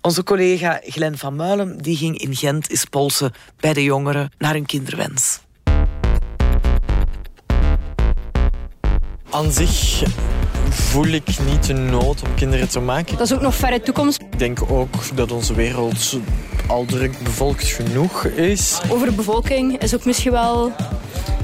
Onze 0.01 0.23
collega 0.23 0.81
Glen 0.83 1.17
van 1.17 1.35
Muilen 1.35 1.77
die 1.77 1.97
ging 1.97 2.17
in 2.17 2.35
Gent 2.35 2.69
eens 2.69 2.85
polsen 2.85 3.31
bij 3.59 3.73
de 3.73 3.83
jongeren 3.83 4.31
naar 4.37 4.53
hun 4.53 4.65
kinderwens. 4.65 5.39
Aan 9.29 9.51
zich 9.51 10.03
voel 10.77 11.07
ik 11.07 11.27
niet 11.45 11.65
de 11.67 11.73
nood 11.73 12.21
om 12.21 12.35
kinderen 12.35 12.69
te 12.69 12.79
maken. 12.79 13.17
Dat 13.17 13.27
is 13.27 13.33
ook 13.33 13.41
nog 13.41 13.55
verre 13.55 13.81
toekomst. 13.81 14.21
Ik 14.31 14.39
denk 14.39 14.59
ook 14.71 15.15
dat 15.15 15.31
onze 15.31 15.53
wereld 15.53 16.19
al 16.67 16.85
druk 16.85 17.19
bevolkt 17.23 17.67
genoeg 17.67 18.25
is. 18.25 18.79
Over 18.89 19.13
bevolking 19.13 19.81
is 19.81 19.95
ook 19.95 20.05
misschien 20.05 20.31
wel 20.31 20.71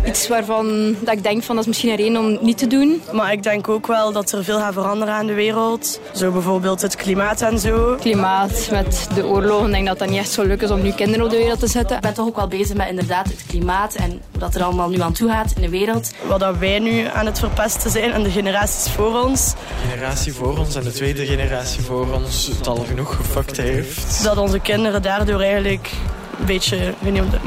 iets 0.06 0.28
waarvan 0.28 0.96
dat 1.00 1.14
ik 1.14 1.24
denk 1.24 1.44
van 1.44 1.56
dat 1.56 1.64
is 1.64 1.70
misschien 1.70 1.90
een 1.90 1.96
reden 1.96 2.18
om 2.18 2.38
niet 2.42 2.58
te 2.58 2.68
doen. 2.68 3.02
Maar 3.12 3.32
ik 3.32 3.44
denk 3.44 3.70
ook 3.70 3.88
wel 3.88 4.12
dat 4.12 4.32
er 4.32 4.44
veel 4.44 4.60
gaat 4.60 4.74
veranderen 4.74 5.14
aan 5.14 5.26
de 5.26 5.34
wereld. 5.34 6.00
Zo 6.14 6.32
bijvoorbeeld 6.32 6.82
het 6.82 6.96
klimaat 6.96 7.42
en 7.42 7.60
zo. 7.60 7.96
Klimaat 8.00 8.68
met 8.72 9.08
de 9.16 9.26
oorlogen. 9.26 9.66
Ik 9.66 9.74
denk 9.74 9.88
dat 9.88 10.00
dat 10.00 10.10
niet 10.10 10.18
echt 10.18 10.32
zo 10.32 10.44
leuk 10.44 10.62
is 10.62 10.72
om 10.72 10.82
nu 10.82 10.92
kinderen 10.92 11.26
op 11.26 11.32
de 11.32 11.38
wereld 11.38 11.60
te 11.60 11.68
zetten. 11.68 11.96
Ik 11.96 12.02
ben 12.02 12.14
toch 12.14 12.28
ook 12.28 12.36
wel 12.36 12.48
bezig 12.48 12.76
met 12.76 12.90
inderdaad 12.90 13.26
het 13.26 13.44
klimaat 13.48 13.96
en 13.96 14.22
wat 14.40 14.56
er 14.56 14.64
allemaal 14.64 14.90
nu 14.90 15.02
aan 15.02 15.14
toe 15.14 15.30
gaat 15.30 15.54
in 15.56 15.62
de 15.62 15.70
wereld. 15.70 16.12
Wat 16.28 16.40
dat 16.40 16.58
wij 16.58 16.80
nu 16.80 17.06
aan 17.08 17.26
het 17.26 17.40
verpesten 17.40 17.92
zijn 17.92 18.12
en 18.12 18.24
de 18.24 18.32
generaties 18.32 18.92
voor 18.92 19.22
ons. 19.23 19.23
De 19.24 19.90
generatie 19.90 20.34
voor 20.34 20.58
ons 20.58 20.76
en 20.76 20.84
de 20.84 20.92
tweede 20.92 21.26
generatie 21.26 21.82
voor 21.82 22.14
ons 22.14 22.48
het 22.58 22.68
al 22.68 22.86
genoeg 22.88 23.16
gefuckt 23.16 23.58
heeft. 23.58 24.24
Dat 24.24 24.38
onze 24.38 24.60
kinderen 24.60 25.02
daardoor 25.02 25.40
eigenlijk 25.40 25.92
een 26.40 26.46
beetje 26.46 26.94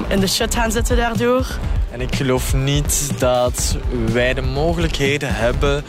in 0.08 0.20
de 0.20 0.26
shit 0.26 0.54
gaan 0.54 0.70
zitten 0.70 0.96
daardoor. 0.96 1.46
En 1.90 2.00
ik 2.00 2.14
geloof 2.14 2.54
niet 2.54 3.10
dat 3.18 3.76
wij 4.12 4.34
de 4.34 4.40
mogelijkheden 4.40 5.34
hebben, 5.34 5.84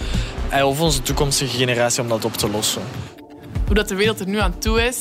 eh, 0.50 0.68
of 0.68 0.80
onze 0.82 1.02
toekomstige 1.02 1.58
generatie, 1.58 2.02
om 2.02 2.10
dat 2.10 2.26
op 2.26 2.34
te 2.34 2.50
lossen. 2.50 2.82
Hoe 3.66 3.76
dat 3.76 3.88
de 3.88 3.96
wereld 3.96 4.20
er 4.20 4.28
nu 4.28 4.40
aan 4.40 4.60
toe 4.60 4.82
is, 4.82 4.98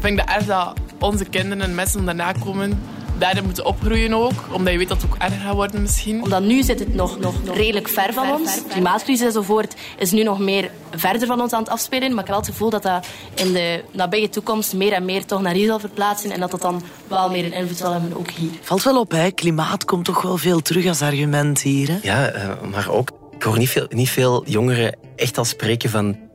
vind 0.00 0.18
ik 0.18 0.26
dat 0.26 0.36
echt 0.36 0.46
dat 0.46 0.72
onze 0.98 1.24
kinderen 1.24 1.64
en 1.64 1.74
mensen 1.74 2.04
daarna 2.04 2.32
komen 2.32 2.82
daarin 3.18 3.44
moeten 3.44 3.64
opgroeien 3.64 4.14
ook. 4.14 4.32
Omdat 4.52 4.72
je 4.72 4.78
weet 4.78 4.88
dat 4.88 5.02
het 5.02 5.10
ook 5.10 5.16
erger 5.18 5.40
gaat 5.40 5.54
worden 5.54 5.82
misschien. 5.82 6.22
Omdat 6.22 6.42
nu 6.42 6.62
zit 6.62 6.78
het 6.78 6.94
nog, 6.94 7.18
nog 7.18 7.34
redelijk 7.54 7.88
ver 7.88 8.12
van 8.12 8.32
ons. 8.32 8.62
Klimaatcrisis 8.68 9.26
enzovoort 9.26 9.74
is 9.98 10.10
nu 10.10 10.22
nog 10.22 10.38
meer 10.38 10.70
verder 10.90 11.26
van 11.26 11.40
ons 11.40 11.52
aan 11.52 11.62
het 11.62 11.70
afspelen. 11.70 12.14
Maar 12.14 12.24
ik 12.24 12.26
heb 12.26 12.28
wel 12.28 12.38
het 12.38 12.48
gevoel 12.48 12.70
dat 12.70 12.82
dat 12.82 13.06
in 13.34 13.52
de 13.52 13.84
nabije 13.92 14.28
toekomst 14.28 14.74
meer 14.74 14.92
en 14.92 15.04
meer 15.04 15.24
toch 15.24 15.42
naar 15.42 15.54
hier 15.54 15.66
zal 15.66 15.78
verplaatsen. 15.78 16.30
En 16.30 16.40
dat 16.40 16.50
dat 16.50 16.60
dan 16.60 16.82
wel 17.08 17.30
meer 17.30 17.44
een 17.44 17.52
invloed 17.52 17.78
zal 17.78 17.92
hebben 17.92 18.18
ook 18.18 18.30
hier. 18.30 18.50
Valt 18.60 18.82
wel 18.82 19.00
op, 19.00 19.10
hè? 19.10 19.30
klimaat 19.30 19.84
komt 19.84 20.04
toch 20.04 20.22
wel 20.22 20.36
veel 20.36 20.60
terug 20.60 20.86
als 20.86 21.02
argument 21.02 21.62
hier. 21.62 21.88
Hè? 21.88 21.98
Ja, 22.02 22.26
eh, 22.26 22.48
maar 22.70 22.90
ook, 22.90 23.10
ik 23.36 23.42
hoor 23.42 23.58
niet 23.58 23.70
veel, 23.70 23.86
niet 23.88 24.10
veel 24.10 24.44
jongeren 24.46 24.96
echt 25.16 25.38
al 25.38 25.44
spreken 25.44 25.90
van 25.90 26.27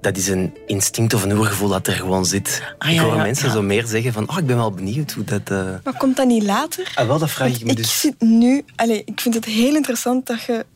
dat 0.00 0.16
is 0.16 0.28
een 0.28 0.56
instinct 0.66 1.14
of 1.14 1.22
een 1.22 1.32
oergevoel 1.32 1.68
dat 1.68 1.86
er 1.86 1.92
gewoon 1.92 2.26
zit. 2.26 2.62
Ah, 2.78 2.88
ik 2.88 2.94
ja, 2.94 3.02
hoor 3.02 3.16
ja, 3.16 3.22
mensen 3.22 3.46
ja. 3.46 3.52
zo 3.52 3.62
meer 3.62 3.86
zeggen 3.86 4.12
van 4.12 4.28
oh, 4.30 4.38
ik 4.38 4.46
ben 4.46 4.56
wel 4.56 4.70
benieuwd 4.70 5.12
hoe 5.12 5.24
dat... 5.24 5.50
eh, 5.50 5.74
Maar 5.84 5.96
komt 5.96 6.16
dat 6.16 6.26
niet 6.26 6.42
later? 6.42 6.92
Ah, 6.94 7.06
wel, 7.06 7.18
dat 7.18 7.30
vraag 7.30 7.54
ik 7.54 7.64
me 7.64 7.70
ik 7.70 7.76
dus. 7.76 8.00
zit 8.00 8.20
nu... 8.20 8.64
Allez, 8.76 9.02
ik 9.04 9.20
vind 9.20 9.34
het 9.34 9.44
heel 9.44 9.74
interessant 9.74 10.26
dat 10.26 10.42
je 10.42 10.66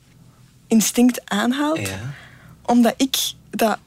instinct 0.66 1.20
aanhaalt. 1.24 1.78
Ja. 1.88 1.98
Omdat 2.62 2.94
ik 2.96 3.16
dat... 3.50 3.78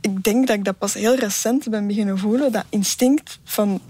Ik 0.00 0.22
denk 0.22 0.46
dat 0.46 0.56
ik 0.56 0.64
dat 0.64 0.78
pas 0.78 0.94
heel 0.94 1.14
recent 1.14 1.68
ben 1.70 1.86
beginnen 1.86 2.18
voelen. 2.18 2.52
Dat 2.52 2.64
instinct 2.68 3.38
van... 3.44 3.80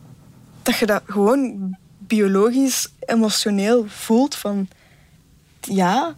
Dat 0.63 0.77
je 0.77 0.87
dat 0.87 1.03
gewoon 1.07 1.77
biologisch, 1.99 2.89
emotioneel 3.01 3.85
voelt 3.89 4.35
van... 4.35 4.69
Ja... 5.61 6.15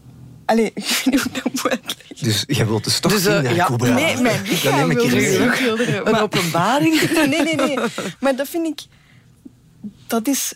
Allee, 0.49 0.67
ik 0.75 0.85
weet 0.85 1.05
niet 1.05 1.21
hoe 1.23 1.33
ik 1.33 1.43
dat 1.43 1.53
moet 1.53 1.71
uitleggen. 1.71 2.17
Dus 2.25 2.45
jij 2.47 2.67
wilt 2.67 2.85
dus 2.85 3.01
toch 3.01 3.13
Dus, 3.13 3.27
eh, 3.27 3.33
kinderen, 3.33 3.57
ja, 3.57 3.65
Koebra? 3.65 3.95
Nee, 3.95 4.21
mijn 4.21 4.43
neem 4.63 4.91
ik 4.91 4.99
wil 4.99 5.09
hier 5.09 5.41
er. 5.89 6.07
Een 6.07 6.17
openbaring? 6.17 7.01
Nee, 7.29 7.43
nee, 7.43 7.55
nee. 7.55 7.79
Maar 8.21 8.37
dat 8.37 8.49
vind 8.49 8.67
ik... 8.67 8.87
Dat 10.07 10.27
is 10.27 10.53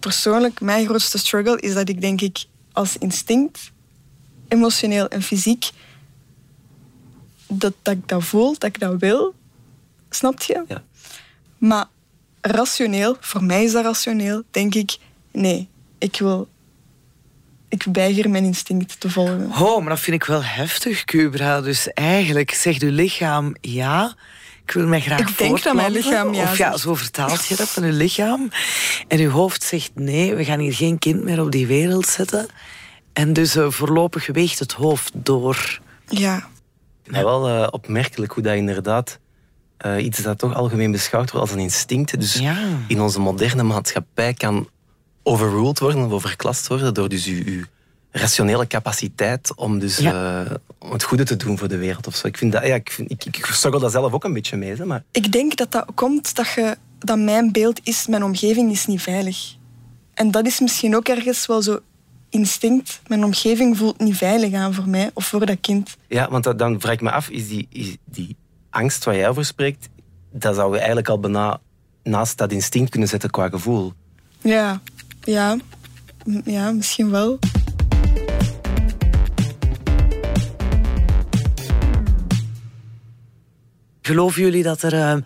persoonlijk 0.00 0.60
mijn 0.60 0.86
grootste 0.86 1.18
struggle. 1.18 1.60
Is 1.60 1.74
dat 1.74 1.88
ik 1.88 2.00
denk 2.00 2.20
ik 2.20 2.44
als 2.72 2.96
instinct, 2.96 3.72
emotioneel 4.48 5.08
en 5.08 5.22
fysiek... 5.22 5.70
Dat, 7.46 7.72
dat 7.82 7.94
ik 7.94 8.08
dat 8.08 8.24
voel, 8.24 8.52
dat 8.52 8.64
ik 8.64 8.78
dat 8.78 8.94
wil. 8.98 9.34
Snap 10.10 10.42
je? 10.42 10.64
Ja. 10.68 10.82
Maar 11.58 11.86
rationeel, 12.40 13.16
voor 13.20 13.44
mij 13.44 13.64
is 13.64 13.72
dat 13.72 13.84
rationeel, 13.84 14.42
denk 14.50 14.74
ik... 14.74 14.98
Nee, 15.32 15.68
ik 15.98 16.16
wil... 16.18 16.48
Ik 17.68 17.86
weiger 17.92 18.30
mijn 18.30 18.44
instinct 18.44 19.00
te 19.00 19.10
volgen. 19.10 19.50
Oh, 19.60 19.78
maar 19.80 19.88
dat 19.88 20.00
vind 20.00 20.16
ik 20.16 20.24
wel 20.24 20.44
heftig, 20.44 21.04
Kubra. 21.04 21.60
Dus 21.60 21.92
eigenlijk 21.92 22.50
zegt 22.50 22.82
uw 22.82 22.90
lichaam 22.90 23.54
ja. 23.60 24.14
Ik 24.64 24.74
wil 24.74 24.86
mij 24.86 25.00
graag 25.00 25.18
Ik 25.20 25.38
denk 25.38 25.62
dat 25.62 25.74
mijn 25.74 25.92
lichaam 25.92 26.34
ja 26.34 26.42
Of 26.42 26.58
ja, 26.58 26.76
zo 26.76 26.94
vertaalt 26.94 27.46
je 27.46 27.56
dat 27.56 27.68
van 27.68 27.82
uw 27.82 27.96
lichaam. 27.96 28.50
En 29.08 29.18
uw 29.18 29.30
hoofd 29.30 29.62
zegt 29.62 29.90
nee, 29.94 30.34
we 30.34 30.44
gaan 30.44 30.58
hier 30.58 30.74
geen 30.74 30.98
kind 30.98 31.24
meer 31.24 31.40
op 31.40 31.50
die 31.50 31.66
wereld 31.66 32.06
zetten. 32.06 32.46
En 33.12 33.32
dus 33.32 33.56
eh, 33.56 33.70
voorlopig 33.70 34.26
weegt 34.26 34.58
het 34.58 34.72
hoofd 34.72 35.10
door. 35.14 35.80
Ja. 36.08 36.48
Maar 37.06 37.24
wel 37.24 37.48
eh, 37.48 37.68
opmerkelijk 37.70 38.32
hoe 38.32 38.42
dat 38.42 38.54
inderdaad 38.54 39.18
eh, 39.76 40.04
iets 40.04 40.18
dat 40.18 40.38
toch 40.38 40.54
algemeen 40.54 40.92
beschouwd 40.92 41.30
wordt 41.30 41.46
als 41.46 41.56
een 41.56 41.62
instinct. 41.62 42.20
Dus 42.20 42.34
Ja. 42.34 42.56
in 42.86 43.00
onze 43.00 43.20
moderne 43.20 43.62
maatschappij 43.62 44.34
kan 44.34 44.68
overruled 45.28 45.78
worden 45.78 46.04
of 46.04 46.12
overklast 46.12 46.66
worden 46.66 46.94
door 46.94 47.08
dus 47.08 47.26
uw, 47.26 47.42
uw 47.44 47.62
rationele 48.10 48.66
capaciteit 48.66 49.54
om, 49.54 49.78
dus, 49.78 49.96
Ja. 49.96 50.44
eh, 50.44 50.54
om 50.78 50.90
het 50.92 51.02
goede 51.02 51.24
te 51.24 51.36
doen 51.36 51.58
voor 51.58 51.68
de 51.68 51.76
wereld. 51.76 52.06
Of 52.06 52.16
zo. 52.16 52.26
Ik, 52.26 52.36
vind 52.38 52.52
dat, 52.52 52.66
ja, 52.66 52.74
ik, 52.74 52.90
vind, 52.90 53.10
ik, 53.10 53.24
ik 53.24 53.44
struggle 53.46 53.80
daar 53.80 53.90
zelf 53.90 54.12
ook 54.12 54.24
een 54.24 54.32
beetje 54.32 54.56
mee. 54.56 54.74
Hè, 54.76 54.84
maar 54.84 55.04
Ik 55.12 55.32
denk 55.32 55.56
dat 55.56 55.72
dat 55.72 55.86
komt 55.94 56.34
dat, 56.34 56.48
je, 56.54 56.76
dat 56.98 57.18
mijn 57.18 57.52
beeld 57.52 57.80
is, 57.82 58.06
mijn 58.06 58.24
omgeving 58.24 58.70
is 58.70 58.86
niet 58.86 59.02
veilig. 59.02 59.56
En 60.14 60.30
dat 60.30 60.46
is 60.46 60.60
misschien 60.60 60.96
ook 60.96 61.08
ergens 61.08 61.46
wel 61.46 61.62
zo 61.62 61.78
instinct. 62.28 63.00
Mijn 63.06 63.24
omgeving 63.24 63.76
voelt 63.76 63.98
niet 64.00 64.16
veilig 64.16 64.52
aan 64.54 64.74
voor 64.74 64.88
mij 64.88 65.10
of 65.14 65.26
voor 65.26 65.46
dat 65.46 65.56
kind. 65.60 65.96
Ja, 66.08 66.30
want 66.30 66.44
dat- 66.44 66.58
dan 66.58 66.80
vraag 66.80 66.92
ik 66.92 67.00
me 67.00 67.10
af, 67.10 67.28
is 67.28 67.48
die, 67.48 67.66
is 67.70 67.96
die 68.04 68.36
angst 68.70 69.04
waar 69.04 69.16
jij 69.16 69.28
over 69.28 69.44
spreekt, 69.44 69.88
dat 70.32 70.54
zou 70.54 70.70
je 70.72 70.76
eigenlijk 70.78 71.08
al 71.08 71.20
bijna 71.20 71.60
naast 72.02 72.38
dat 72.38 72.52
instinct 72.52 72.90
kunnen 72.90 73.08
zetten 73.08 73.30
qua 73.30 73.48
gevoel. 73.48 73.92
Ja, 74.42 74.80
ja, 75.30 75.56
ja 76.44 76.70
misschien 76.70 77.10
wel. 77.10 77.38
Geloven 84.02 84.42
jullie 84.42 84.62
dat 84.62 84.82
er 84.82 84.92
eh, 84.92 85.16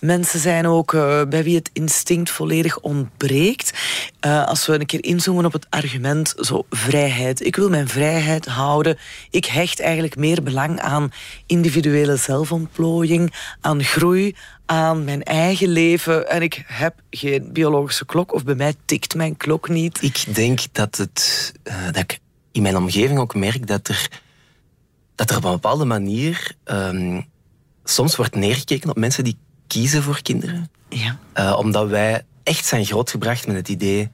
mensen 0.00 0.40
zijn 0.40 0.66
ook 0.66 0.94
eh, 0.94 1.22
bij 1.28 1.44
wie 1.44 1.56
het 1.56 1.70
instinct 1.72 2.30
volledig 2.30 2.80
ontbreekt? 2.80 3.72
Eh, 4.20 4.46
als 4.46 4.66
we 4.66 4.72
een 4.72 4.86
keer 4.86 5.04
inzoomen 5.04 5.44
op 5.44 5.52
het 5.52 5.66
argument 5.70 6.34
zo 6.36 6.66
vrijheid. 6.70 7.46
Ik 7.46 7.56
wil 7.56 7.68
mijn 7.68 7.88
vrijheid 7.88 8.46
houden. 8.46 8.98
Ik 9.30 9.44
hecht 9.44 9.80
eigenlijk 9.80 10.16
meer 10.16 10.42
belang 10.42 10.80
aan 10.80 11.12
individuele 11.46 12.16
zelfontplooiing, 12.16 13.34
aan 13.60 13.84
groei, 13.84 14.36
aan 14.66 15.04
mijn 15.04 15.22
eigen 15.22 15.68
leven. 15.68 16.28
En 16.28 16.42
ik 16.42 16.64
heb 16.66 16.94
geen 17.10 17.52
biologische 17.52 18.06
klok 18.06 18.34
of 18.34 18.44
bij 18.44 18.54
mij 18.54 18.74
tikt 18.84 19.14
mijn 19.14 19.36
klok 19.36 19.68
niet. 19.68 20.02
Ik 20.02 20.34
denk 20.34 20.60
dat, 20.72 20.96
het, 20.96 21.52
eh, 21.62 21.84
dat 21.84 21.96
ik 21.96 22.18
in 22.52 22.62
mijn 22.62 22.76
omgeving 22.76 23.18
ook 23.18 23.34
merk 23.34 23.66
dat 23.66 23.88
er, 23.88 24.08
dat 25.14 25.30
er 25.30 25.36
op 25.36 25.44
een 25.44 25.50
bepaalde 25.50 25.84
manier 25.84 26.52
ehm, 26.64 27.20
soms 27.84 28.16
wordt 28.16 28.34
neergekeken 28.34 28.90
op 28.90 28.96
mensen 28.96 29.24
die 29.24 29.36
kiezen 29.68 30.02
voor 30.02 30.22
kinderen. 30.22 30.70
Ja. 30.88 31.18
Eh, 31.32 31.56
omdat 31.58 31.88
wij 31.88 32.22
echt 32.42 32.64
zijn 32.64 32.84
grootgebracht 32.84 33.46
met 33.46 33.56
het 33.56 33.68
idee... 33.68 34.10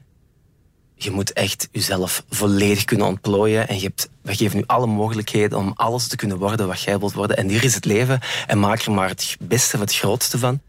Je 0.97 1.11
moet 1.11 1.33
echt 1.33 1.67
jezelf 1.71 2.23
volledig 2.29 2.85
kunnen 2.85 3.07
ontplooien. 3.07 3.67
En 3.67 3.75
je 3.75 3.81
hebt, 3.81 4.09
we 4.21 4.35
geven 4.35 4.57
nu 4.57 4.63
alle 4.65 4.87
mogelijkheden 4.87 5.57
om 5.57 5.73
alles 5.75 6.07
te 6.07 6.15
kunnen 6.15 6.37
worden 6.37 6.67
wat 6.67 6.81
jij 6.81 6.99
wilt 6.99 7.13
worden. 7.13 7.37
En 7.37 7.49
hier 7.49 7.63
is 7.63 7.75
het 7.75 7.85
leven. 7.85 8.19
En 8.47 8.59
maak 8.59 8.81
er 8.81 8.91
maar 8.91 9.07
het 9.07 9.37
beste 9.39 9.75
of 9.75 9.81
het 9.81 9.95
grootste 9.95 10.37
van. 10.37 10.59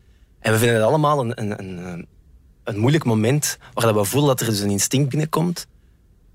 En 0.40 0.53
we 0.53 0.59
vinden 0.59 0.77
het 0.77 0.85
allemaal 0.85 1.20
een, 1.20 1.40
een, 1.40 1.59
een, 1.59 2.07
een 2.64 2.79
moeilijk 2.79 3.05
moment 3.05 3.59
waar 3.72 3.85
dat 3.87 3.94
we 3.94 4.05
voelen 4.05 4.29
dat 4.29 4.40
er 4.40 4.46
dus 4.46 4.61
een 4.61 4.70
instinct 4.70 5.09
binnenkomt, 5.09 5.66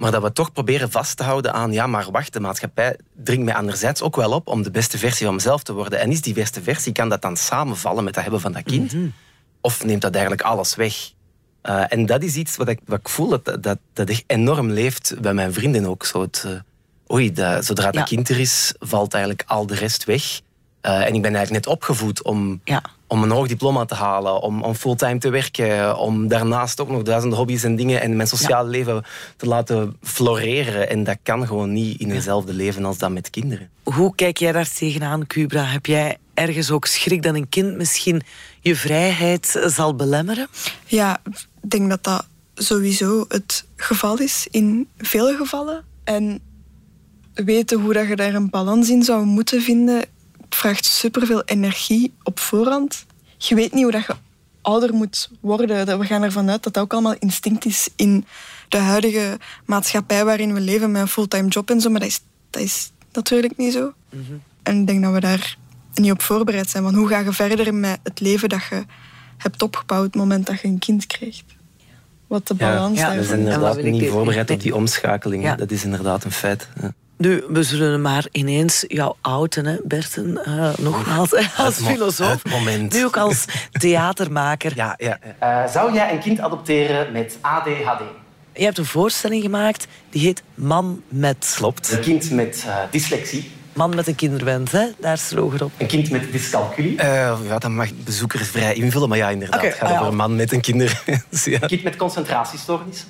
maar 0.01 0.11
dat 0.11 0.21
we 0.21 0.31
toch 0.31 0.51
proberen 0.51 0.91
vast 0.91 1.17
te 1.17 1.23
houden 1.23 1.53
aan, 1.53 1.71
ja, 1.71 1.87
maar 1.87 2.11
wacht, 2.11 2.33
de 2.33 2.39
maatschappij 2.39 2.95
dringt 3.23 3.43
mij 3.45 3.53
anderzijds 3.53 4.01
ook 4.01 4.15
wel 4.15 4.31
op 4.31 4.47
om 4.47 4.63
de 4.63 4.71
beste 4.71 4.97
versie 4.97 5.25
van 5.25 5.35
mezelf 5.35 5.63
te 5.63 5.73
worden. 5.73 5.99
En 5.99 6.11
is 6.11 6.21
die 6.21 6.33
beste 6.33 6.61
versie, 6.61 6.91
kan 6.91 7.09
dat 7.09 7.21
dan 7.21 7.37
samenvallen 7.37 8.03
met 8.03 8.13
dat 8.13 8.23
hebben 8.23 8.41
van 8.41 8.51
dat 8.51 8.63
kind? 8.63 8.93
Of 9.61 9.83
neemt 9.83 10.01
dat 10.01 10.11
eigenlijk 10.13 10.43
alles 10.43 10.75
weg? 10.75 11.11
Uh, 11.63 11.83
en 11.93 12.05
dat 12.05 12.23
is 12.23 12.35
iets 12.35 12.55
wat 12.55 12.67
ik, 12.67 12.79
wat 12.85 12.99
ik 12.99 13.09
voel 13.09 13.29
dat, 13.29 13.63
dat, 13.63 13.77
dat 13.93 14.09
echt 14.09 14.23
enorm 14.27 14.69
leeft 14.71 15.15
bij 15.21 15.33
mijn 15.33 15.53
vrienden 15.53 15.85
ook. 15.85 16.05
Zo 16.05 16.21
het, 16.21 16.43
uh, 16.47 16.51
oei, 17.11 17.31
dat, 17.33 17.65
zodra 17.65 17.85
dat 17.85 17.93
Ja. 17.93 18.03
kind 18.03 18.29
er 18.29 18.39
is, 18.39 18.73
valt 18.79 19.13
eigenlijk 19.13 19.43
al 19.47 19.65
de 19.65 19.75
rest 19.75 20.03
weg. 20.03 20.23
Uh, 20.81 21.05
en 21.05 21.13
ik 21.13 21.21
ben 21.21 21.35
eigenlijk 21.35 21.65
net 21.65 21.73
opgevoed 21.73 22.23
om, 22.23 22.61
Ja. 22.63 22.81
Om 23.11 23.23
een 23.23 23.31
hoog 23.31 23.47
diploma 23.47 23.85
te 23.85 23.95
halen, 23.95 24.41
om, 24.41 24.63
om 24.63 24.75
fulltime 24.75 25.17
te 25.17 25.29
werken, 25.29 25.97
om 25.97 26.27
daarnaast 26.27 26.81
ook 26.81 26.89
nog 26.89 27.01
duizenden 27.01 27.37
hobby's 27.37 27.63
en 27.63 27.75
dingen 27.75 28.01
en 28.01 28.15
mijn 28.15 28.27
sociale 28.27 28.69
leven 28.69 29.03
te 29.37 29.45
laten 29.45 29.95
floreren. 30.01 30.89
En 30.89 31.03
dat 31.03 31.17
kan 31.23 31.47
gewoon 31.47 31.73
niet 31.73 31.99
in 31.99 32.09
hetzelfde 32.09 32.53
leven 32.53 32.85
als 32.85 32.97
dat 32.97 33.11
met 33.11 33.29
kinderen. 33.29 33.69
Hoe 33.83 34.15
kijk 34.15 34.37
jij 34.37 34.51
daar 34.51 34.69
tegenaan, 34.69 35.27
Cubra? 35.27 35.63
Heb 35.63 35.85
jij 35.85 36.17
ergens 36.33 36.71
ook 36.71 36.85
schrik 36.85 37.23
dat 37.23 37.35
een 37.35 37.49
kind 37.49 37.77
misschien 37.77 38.21
je 38.61 38.75
vrijheid 38.75 39.61
zal 39.65 39.95
belemmeren? 39.95 40.47
Ja, 40.85 41.21
ik 41.25 41.69
denk 41.69 41.89
dat 41.89 42.03
dat 42.03 42.25
sowieso 42.55 43.25
het 43.27 43.65
geval 43.75 44.19
is 44.19 44.47
in 44.51 44.87
vele 44.97 45.35
gevallen. 45.35 45.83
En 46.03 46.39
weten 47.33 47.79
hoe 47.79 47.93
dat 47.93 48.07
je 48.07 48.15
daar 48.15 48.33
een 48.33 48.49
balans 48.49 48.89
in 48.89 49.03
zou 49.03 49.25
moeten 49.25 49.61
vinden, 49.61 50.05
het 50.51 50.59
vraagt 50.59 50.85
superveel 50.85 51.43
energie 51.43 52.13
op 52.23 52.39
voorhand. 52.39 53.05
Je 53.37 53.55
weet 53.55 53.73
niet 53.73 53.83
hoe 53.83 53.91
dat 53.91 54.05
je 54.05 54.15
ouder 54.61 54.93
moet 54.93 55.29
worden. 55.39 55.99
We 55.99 56.05
gaan 56.05 56.23
ervan 56.23 56.49
uit 56.49 56.63
dat 56.63 56.73
dat 56.73 56.83
ook 56.83 56.93
allemaal 56.93 57.15
instinct 57.19 57.65
is 57.65 57.89
in 57.95 58.25
de 58.69 58.77
huidige 58.77 59.37
maatschappij 59.65 60.25
waarin 60.25 60.53
we 60.53 60.59
leven 60.59 60.91
met 60.91 61.01
een 61.01 61.07
fulltime 61.07 61.47
job 61.47 61.69
en 61.69 61.81
zo. 61.81 61.89
Maar 61.89 61.99
dat 61.99 62.09
is, 62.09 62.21
dat 62.49 62.61
is 62.61 62.91
natuurlijk 63.11 63.57
niet 63.57 63.73
zo. 63.73 63.93
En 64.63 64.79
ik 64.79 64.87
denk 64.87 65.03
dat 65.03 65.13
we 65.13 65.19
daar 65.19 65.57
niet 65.93 66.11
op 66.11 66.21
voorbereid 66.21 66.69
zijn. 66.69 66.83
Want 66.83 66.95
hoe 66.95 67.07
ga 67.07 67.19
je 67.19 67.33
verder 67.33 67.73
met 67.73 67.99
het 68.03 68.19
leven 68.19 68.49
dat 68.49 68.63
je 68.69 68.85
hebt 69.37 69.61
opgebouwd 69.61 70.03
het 70.03 70.15
moment 70.15 70.45
dat 70.45 70.61
je 70.61 70.67
een 70.67 70.79
kind 70.79 71.07
krijgt? 71.07 71.43
Wat 72.27 72.47
de 72.47 72.53
balans 72.53 72.97
ja, 72.97 73.09
we 73.09 73.15
daarvan 73.15 73.25
zijn 73.25 73.39
is. 73.39 73.45
inderdaad 73.45 73.75
wil 73.75 73.85
ik 73.85 73.91
niet 73.91 74.09
voorbereid 74.09 74.51
op 74.51 74.61
die 74.61 74.75
omschakeling. 74.75 75.43
Ja. 75.43 75.55
Dat 75.55 75.71
is 75.71 75.83
inderdaad 75.83 76.23
een 76.23 76.31
feit. 76.31 76.67
Ja. 76.81 76.93
Nu, 77.21 77.43
we 77.47 77.63
zullen 77.63 78.01
maar 78.01 78.25
ineens 78.31 78.85
jou 78.87 79.15
outen, 79.21 79.65
hè, 79.65 79.77
Berten. 79.83 80.45
eh, 80.45 80.69
nogmaals, 80.77 81.33
als 81.57 81.75
filosoof. 81.75 82.43
het 82.43 82.51
moment. 82.51 82.93
Nu 82.93 83.05
ook 83.05 83.17
als 83.17 83.45
theatermaker. 83.71 84.71
Ja, 84.75 84.95
ja. 84.97 85.19
Eh, 85.39 85.67
zou 85.71 85.93
jij 85.93 86.11
een 86.11 86.19
kind 86.19 86.39
adopteren 86.39 87.11
met 87.11 87.37
ADHD? 87.41 88.01
Je 88.53 88.63
hebt 88.63 88.77
een 88.77 88.85
voorstelling 88.85 89.43
gemaakt 89.43 89.87
die 90.09 90.21
heet 90.21 90.43
Man 90.55 91.01
met. 91.07 91.53
Klopt. 91.57 91.91
Een 91.91 91.99
kind 91.99 92.31
met 92.31 92.63
eh, 92.67 92.75
dyslexie. 92.91 93.51
Man 93.73 93.95
met 93.95 94.07
een 94.07 94.15
kinderwens, 94.15 94.71
hè? 94.71 94.85
daar 94.99 95.17
sloeg 95.17 95.61
op. 95.61 95.71
Een 95.77 95.87
kind 95.87 96.09
met 96.09 96.31
dyscalculie. 96.31 96.95
ja, 97.03 97.37
dat 97.59 97.67
mag 97.67 97.89
bezoekers 98.03 98.47
vrij 98.47 98.73
invullen, 98.73 99.09
maar 99.09 99.17
ja, 99.17 99.29
inderdaad. 99.29 99.59
Oké, 99.59 99.67
het 99.67 99.75
gaat 99.75 99.83
ah, 99.83 99.89
ja. 99.89 99.95
over 99.99 100.11
een 100.11 100.17
man 100.17 100.35
met 100.35 100.51
een 100.51 100.61
kinder. 100.61 101.03
Dus 101.29 101.43
ja. 101.45 101.61
Een 101.61 101.67
kind 101.67 101.83
met 101.83 101.95
concentratiestoornissen. 101.95 103.07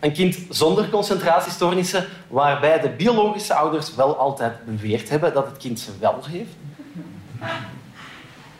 Een 0.00 0.12
kind 0.12 0.36
zonder 0.50 0.88
concentratiestoornissen, 0.88 2.06
waarbij 2.28 2.80
de 2.80 2.88
biologische 2.88 3.54
ouders 3.54 3.94
wel 3.94 4.16
altijd 4.16 4.64
beweerd 4.64 5.08
hebben 5.08 5.34
dat 5.34 5.46
het 5.46 5.56
kind 5.56 5.80
ze 5.80 5.90
wel 6.00 6.20
heeft. 6.24 6.50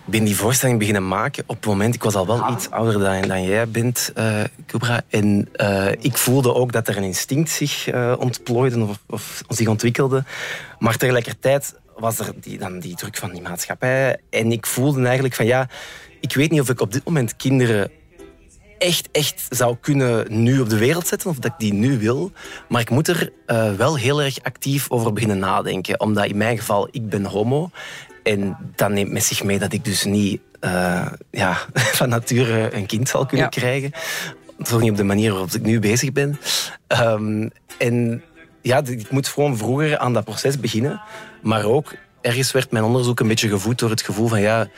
Ik 0.06 0.12
ben 0.12 0.24
die 0.24 0.36
voorstelling 0.36 0.78
beginnen 0.78 1.08
maken 1.08 1.44
op 1.46 1.56
het 1.56 1.66
moment... 1.66 1.94
Ik 1.94 2.02
was 2.02 2.14
al 2.14 2.26
wel 2.26 2.50
iets 2.50 2.70
ouder 2.70 2.98
dan, 3.00 3.28
dan 3.28 3.42
jij 3.42 3.68
bent, 3.68 4.12
Kubra. 4.66 5.02
En 5.08 5.48
eh, 5.52 5.90
ik 5.90 6.16
voelde 6.16 6.54
ook 6.54 6.72
dat 6.72 6.88
er 6.88 6.96
een 6.96 7.02
instinct 7.02 7.50
zich 7.50 7.88
eh, 7.88 8.12
ontplooide 8.18 8.84
of, 8.84 8.98
of 9.08 9.42
zich 9.48 9.68
ontwikkelde. 9.68 10.24
Maar 10.78 10.96
tegelijkertijd 10.96 11.74
was 11.96 12.18
er 12.18 12.32
die, 12.40 12.58
dan 12.58 12.78
die 12.78 12.96
druk 12.96 13.16
van 13.16 13.32
die 13.32 13.42
maatschappij. 13.42 14.20
En 14.30 14.52
ik 14.52 14.66
voelde 14.66 15.04
eigenlijk 15.04 15.34
van 15.34 15.46
ja... 15.46 15.68
Ik 16.20 16.34
weet 16.34 16.50
niet 16.50 16.60
of 16.60 16.68
ik 16.68 16.80
op 16.80 16.92
dit 16.92 17.04
moment 17.04 17.36
kinderen 17.36 17.90
echt, 18.78 19.08
echt 19.12 19.46
zou 19.48 19.76
kunnen 19.80 20.42
nu 20.42 20.60
op 20.60 20.68
de 20.68 20.78
wereld 20.78 21.06
zetten, 21.06 21.30
of 21.30 21.36
dat 21.36 21.50
ik 21.52 21.58
die 21.58 21.72
nu 21.74 21.98
wil. 21.98 22.32
Maar 22.68 22.80
ik 22.80 22.90
moet 22.90 23.08
er 23.08 23.32
eh, 23.46 23.72
wel 23.72 23.96
heel 23.96 24.22
erg 24.22 24.42
actief 24.42 24.90
over 24.90 25.12
beginnen 25.12 25.38
nadenken. 25.38 26.00
Omdat 26.00 26.24
in 26.24 26.36
mijn 26.36 26.58
geval, 26.58 26.88
ik 26.90 27.08
ben 27.08 27.24
homo. 27.24 27.70
En 28.22 28.56
dat 28.74 28.90
neemt 28.90 29.12
met 29.12 29.24
zich 29.24 29.42
mee 29.44 29.58
dat 29.58 29.72
ik 29.72 29.84
dus 29.84 30.04
niet 30.04 30.40
eh, 30.60 31.06
ja, 31.30 31.56
van 31.98 32.08
nature 32.08 32.74
een 32.74 32.86
kind 32.86 33.08
zal 33.08 33.26
kunnen 33.26 33.46
Ja. 33.52 33.60
krijgen. 33.60 33.90
Toch 34.62 34.80
niet 34.80 34.90
op 34.90 34.96
de 34.96 35.04
manier 35.04 35.30
waarop 35.30 35.50
ik 35.50 35.62
nu 35.62 35.80
bezig 35.80 36.12
ben. 36.12 36.38
Ehm, 36.86 37.48
en 37.78 38.22
ja, 38.62 38.82
ik 38.84 39.10
moet 39.10 39.28
gewoon 39.28 39.56
vroeger 39.56 39.98
aan 39.98 40.12
dat 40.12 40.24
proces 40.24 40.60
beginnen. 40.60 41.00
Maar 41.42 41.64
ook, 41.64 41.94
ergens 42.20 42.52
werd 42.52 42.70
mijn 42.70 42.84
onderzoek 42.84 43.20
een 43.20 43.28
beetje 43.28 43.48
gevoed 43.48 43.78
door 43.78 43.90
het 43.90 44.02
gevoel 44.02 44.28
van... 44.28 44.40
ja. 44.40 44.68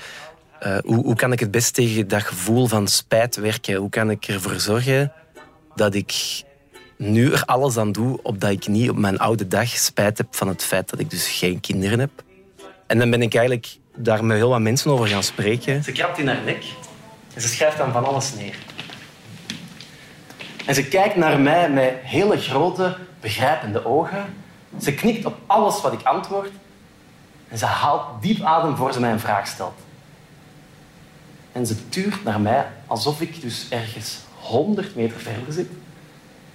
Eh, 0.61 0.79
hoe, 0.85 1.05
hoe 1.05 1.14
kan 1.14 1.33
ik 1.33 1.40
het 1.40 1.51
best 1.51 1.75
tegen 1.75 2.09
dat 2.09 2.23
gevoel 2.23 2.66
van 2.66 2.88
spijt 2.88 3.37
werken? 3.37 3.75
Hoe 3.75 3.90
kan 3.90 4.11
ik 4.11 4.29
ervoor 4.29 4.61
zorgen 4.61 5.12
dat 5.75 5.94
ik 5.94 6.42
nu 6.97 7.33
er 7.33 7.44
alles 7.44 7.77
aan 7.77 7.92
doe 7.92 8.23
opdat 8.23 8.51
ik 8.51 8.68
niet 8.68 8.90
op 8.90 8.97
mijn 8.97 9.18
oude 9.18 9.49
dag 9.49 9.68
spijt 9.68 10.18
heb 10.18 10.27
van 10.31 10.49
het 10.49 10.64
feit 10.64 10.90
dat 10.90 10.99
ik 10.99 11.11
dus 11.11 11.29
geen 11.29 11.61
kinderen 11.61 11.99
heb? 11.99 12.11
En 12.87 12.99
dan 12.99 13.11
ben 13.11 13.23
ik 13.23 13.35
eigenlijk 13.35 13.77
daar 13.97 14.25
met 14.25 14.37
heel 14.37 14.49
wat 14.49 14.61
mensen 14.61 14.90
over 14.90 15.07
gaan 15.07 15.23
spreken. 15.23 15.85
Ze 15.85 15.92
krabt 15.92 16.18
in 16.18 16.29
haar 16.29 16.42
nek 16.44 16.64
en 17.35 17.40
ze 17.40 17.49
schrijft 17.49 17.79
dan 17.79 17.92
van 17.92 18.05
alles 18.05 18.35
neer. 18.35 18.55
En 20.66 20.75
ze 20.75 20.88
kijkt 20.88 21.16
naar 21.16 21.40
mij 21.40 21.71
met 21.71 21.94
hele 22.03 22.38
grote, 22.38 22.97
begrijpende 23.21 23.85
ogen. 23.85 24.25
Ze 24.81 24.94
knikt 24.94 25.25
op 25.25 25.37
alles 25.47 25.81
wat 25.81 25.92
ik 25.92 26.03
antwoord. 26.03 26.51
En 27.49 27.59
ze 27.59 27.64
haalt 27.64 28.23
diep 28.23 28.42
adem 28.42 28.77
voor 28.77 28.92
ze 28.92 29.01
mij 29.01 29.12
een 29.12 29.21
vraag 29.21 29.47
stelt. 29.47 29.87
En 31.53 31.67
ze 31.67 31.89
tuurt 31.89 32.25
naar 32.25 32.41
mij 32.41 32.67
alsof 32.87 33.21
ik 33.21 33.41
dus 33.41 33.67
ergens 33.71 34.19
100 34.41 34.95
meter 34.95 35.21
verder 35.21 35.53
zit. 35.53 35.69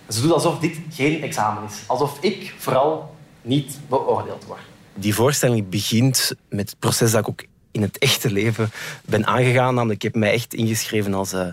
Ze 0.10 0.22
doet 0.22 0.32
alsof 0.32 0.60
dit 0.60 0.78
geen 0.92 1.22
examen 1.22 1.64
is. 1.64 1.78
Alsof 1.88 2.18
ik 2.22 2.54
vooral 2.58 3.16
niet 3.42 3.80
beoordeeld 3.90 4.46
word. 4.46 4.60
Die 4.94 5.16
voorstelling 5.16 5.70
begint 5.70 6.36
met 6.50 6.70
het 6.70 6.80
proces 6.80 7.12
dat 7.12 7.20
ik 7.20 7.28
ook 7.28 7.46
in 7.72 7.82
het 7.82 7.98
echte 7.98 8.32
leven 8.32 8.72
ben 9.06 9.26
aangegaan. 9.26 9.74
Namelijk, 9.76 10.04
ik 10.04 10.12
heb 10.12 10.22
mij 10.22 10.32
echt 10.32 10.54
ingeschreven 10.54 11.14
als 11.14 11.34
eh, 11.34 11.48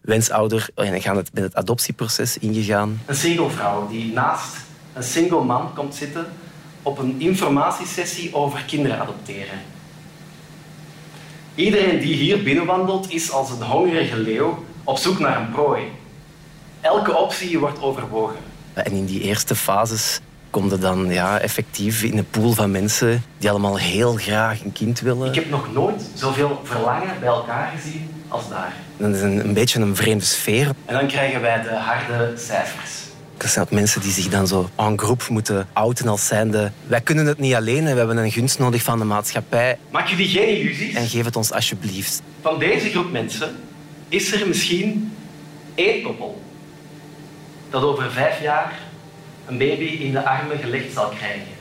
wensouder. 0.00 0.68
En 0.74 0.94
ik 0.94 1.02
ga 1.02 1.16
het, 1.16 1.32
ben 1.32 1.42
het 1.42 1.54
adoptieproces 1.54 2.38
ingegaan. 2.38 3.00
Een 3.06 3.14
single 3.14 3.50
vrouw 3.50 3.88
die 3.88 4.12
naast 4.12 4.56
een 4.92 5.02
single 5.02 5.44
man 5.44 5.74
komt 5.74 5.94
zitten 5.94 6.26
op 6.82 6.98
een 6.98 7.20
informatiesessie 7.20 8.34
over 8.34 8.64
kinderen 8.64 8.98
adopteren. 8.98 9.58
Iedereen 11.54 12.00
die 12.00 12.14
hier 12.14 12.42
binnenwandelt 12.42 13.12
is 13.12 13.30
als 13.30 13.50
een 13.50 13.62
hongerige 13.62 14.16
leeuw 14.16 14.64
op 14.84 14.98
zoek 14.98 15.18
naar 15.18 15.40
een 15.40 15.50
prooi. 15.50 15.82
Elke 16.80 17.16
optie 17.16 17.58
wordt 17.58 17.82
overwogen. 17.82 18.36
En 18.72 18.92
in 18.92 19.04
die 19.04 19.20
eerste 19.20 19.54
fases 19.54 20.20
kom 20.50 20.70
je 20.70 20.78
dan 20.78 21.08
ja, 21.08 21.38
effectief 21.38 22.02
in 22.02 22.18
een 22.18 22.30
pool 22.30 22.52
van 22.52 22.70
mensen 22.70 23.22
die 23.38 23.50
allemaal 23.50 23.78
heel 23.78 24.14
graag 24.14 24.64
een 24.64 24.72
kind 24.72 25.00
willen. 25.00 25.28
Ik 25.28 25.34
heb 25.34 25.50
nog 25.50 25.72
nooit 25.72 26.02
zoveel 26.14 26.60
verlangen 26.64 27.20
bij 27.20 27.28
elkaar 27.28 27.72
gezien 27.76 28.10
als 28.28 28.48
daar. 28.48 28.72
Dat 28.96 29.14
is 29.14 29.20
een, 29.20 29.44
een 29.44 29.54
beetje 29.54 29.80
een 29.80 29.96
vreemde 29.96 30.24
sfeer. 30.24 30.70
En 30.84 30.94
dan 30.94 31.06
krijgen 31.06 31.40
wij 31.40 31.62
de 31.62 31.74
harde 31.74 32.32
cijfers. 32.36 33.09
Dat 33.42 33.50
zijn 33.50 33.64
ook 33.64 33.70
mensen 33.70 34.00
die 34.00 34.12
zich 34.12 34.28
dan 34.28 34.46
zo 34.46 34.70
en 34.76 34.98
groep 34.98 35.28
moeten 35.28 35.68
outen 35.72 36.08
als 36.08 36.26
zijnde... 36.26 36.72
Wij 36.86 37.00
kunnen 37.00 37.26
het 37.26 37.38
niet 37.38 37.54
alleen 37.54 37.86
en 37.86 37.92
we 37.92 37.98
hebben 37.98 38.16
een 38.16 38.32
gunst 38.32 38.58
nodig 38.58 38.82
van 38.82 38.98
de 38.98 39.04
maatschappij. 39.04 39.78
Maak 39.90 40.08
jullie 40.08 40.28
geen 40.28 40.58
illusies? 40.58 40.94
En 40.94 41.08
geef 41.08 41.24
het 41.24 41.36
ons 41.36 41.52
alsjeblieft. 41.52 42.22
Van 42.40 42.58
deze 42.58 42.90
groep 42.90 43.10
mensen 43.10 43.56
is 44.08 44.32
er 44.32 44.48
misschien 44.48 45.16
één 45.74 46.02
koppel 46.02 46.42
dat 47.70 47.82
over 47.82 48.10
vijf 48.10 48.42
jaar 48.42 48.78
een 49.46 49.58
baby 49.58 49.84
in 49.84 50.12
de 50.12 50.24
armen 50.24 50.58
gelegd 50.58 50.92
zal 50.92 51.08
krijgen. 51.08 51.58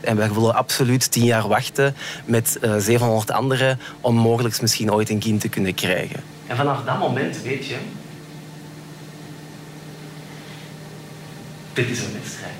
En 0.00 0.16
wij 0.16 0.32
willen 0.32 0.54
absoluut 0.54 1.10
tien 1.10 1.24
jaar 1.24 1.48
wachten 1.48 1.94
met 2.24 2.58
eh 2.60 2.76
700 2.78 3.30
anderen 3.30 3.78
om 4.00 4.14
mogelijk 4.14 4.60
misschien 4.60 4.92
ooit 4.92 5.10
een 5.10 5.18
kind 5.18 5.40
te 5.40 5.48
kunnen 5.48 5.74
krijgen. 5.74 6.22
En 6.46 6.56
vanaf 6.56 6.84
dat 6.84 6.98
moment 6.98 7.42
weet 7.42 7.66
je, 7.66 7.76
dit 11.72 11.88
is 11.88 12.04
een 12.04 12.12
wedstrijd. 12.12 12.52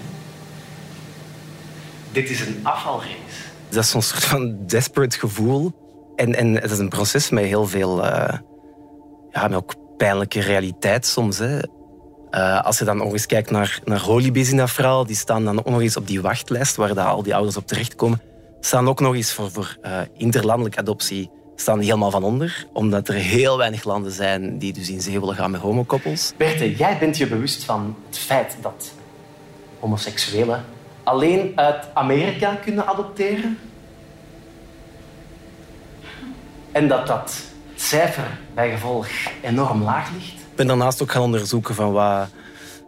Dit 2.13 2.31
is 2.31 2.41
een 2.41 2.61
afvalrace. 2.63 3.43
Dat 3.69 3.85
is 3.85 3.91
zo'n 3.91 4.03
soort 4.03 4.25
van 4.25 4.67
desperate 4.67 5.19
gevoel. 5.19 5.73
En, 6.17 6.35
en 6.35 6.55
het 6.55 6.71
is 6.71 6.79
een 6.79 6.89
proces 6.89 7.31
met 7.31 7.45
heel 7.45 7.67
veel, 7.67 8.07
eh, 8.07 8.39
ja, 9.31 9.49
met 9.49 9.55
ook 9.57 9.75
pijnlijke 9.97 10.41
realiteit 10.41 11.07
soms. 11.07 11.39
Hè. 11.39 11.59
Eh, 12.31 12.65
als 12.65 12.79
je 12.79 12.85
dan 12.85 12.97
nog 12.97 13.13
eens 13.13 13.27
kijkt 13.27 13.51
naar, 13.51 13.81
naar 13.85 14.01
holibays 14.01 14.51
in 14.51 14.57
dat 14.57 14.71
verhaal, 14.71 15.07
die 15.07 15.17
staan 15.17 15.45
dan 15.45 15.59
ook 15.59 15.71
nog 15.71 15.81
eens 15.81 15.97
op 15.97 16.07
die 16.07 16.21
wachtlijst 16.21 16.77
waar 16.77 16.95
dat 16.95 17.07
al 17.07 17.23
die 17.23 17.35
ouders 17.35 17.57
op 17.57 17.67
terechtkomen, 17.67 18.21
staan 18.61 18.89
ook 18.89 19.01
nog 19.01 19.15
eens 19.15 19.33
voor, 19.33 19.51
voor 19.51 19.77
eh, 19.83 20.01
interlandelijke 20.17 20.79
adoptie 20.79 21.31
staan 21.57 21.79
die 21.79 21.87
helemaal 21.87 22.11
van 22.11 22.25
onder, 22.25 22.67
omdat 22.73 23.09
er 23.09 23.15
heel 23.15 23.59
weinig 23.59 23.85
landen 23.85 24.13
zijn 24.13 24.59
die 24.59 24.73
dus 24.73 24.91
in 24.91 25.01
zee 25.01 25.21
willen 25.21 25.35
gaan 25.35 25.51
met 25.51 25.61
homokoppels. 25.61 26.33
Berthe, 26.37 26.77
jij 26.77 26.99
bent 26.99 27.17
je 27.17 27.27
bewust 27.27 27.65
van 27.65 27.97
het 28.09 28.19
feit 28.19 28.57
dat 28.61 28.93
homoseksuelen 29.83 30.65
alleen 31.03 31.53
uit 31.55 31.87
Amerika 31.95 32.55
kunnen 32.55 32.87
adopteren? 32.87 33.59
En 36.73 36.89
dat 36.89 37.07
dat 37.07 37.43
cijfer 37.75 38.39
bij 38.55 38.71
gevolg 38.71 39.07
enorm 39.43 39.83
laag 39.83 40.11
ligt? 40.11 40.33
Ik 40.33 40.57
ben 40.57 40.67
daarnaast 40.67 41.03
ook 41.03 41.11
gaan 41.11 41.23
onderzoeken 41.23 41.75
van 41.75 41.93
wat, 41.93 42.29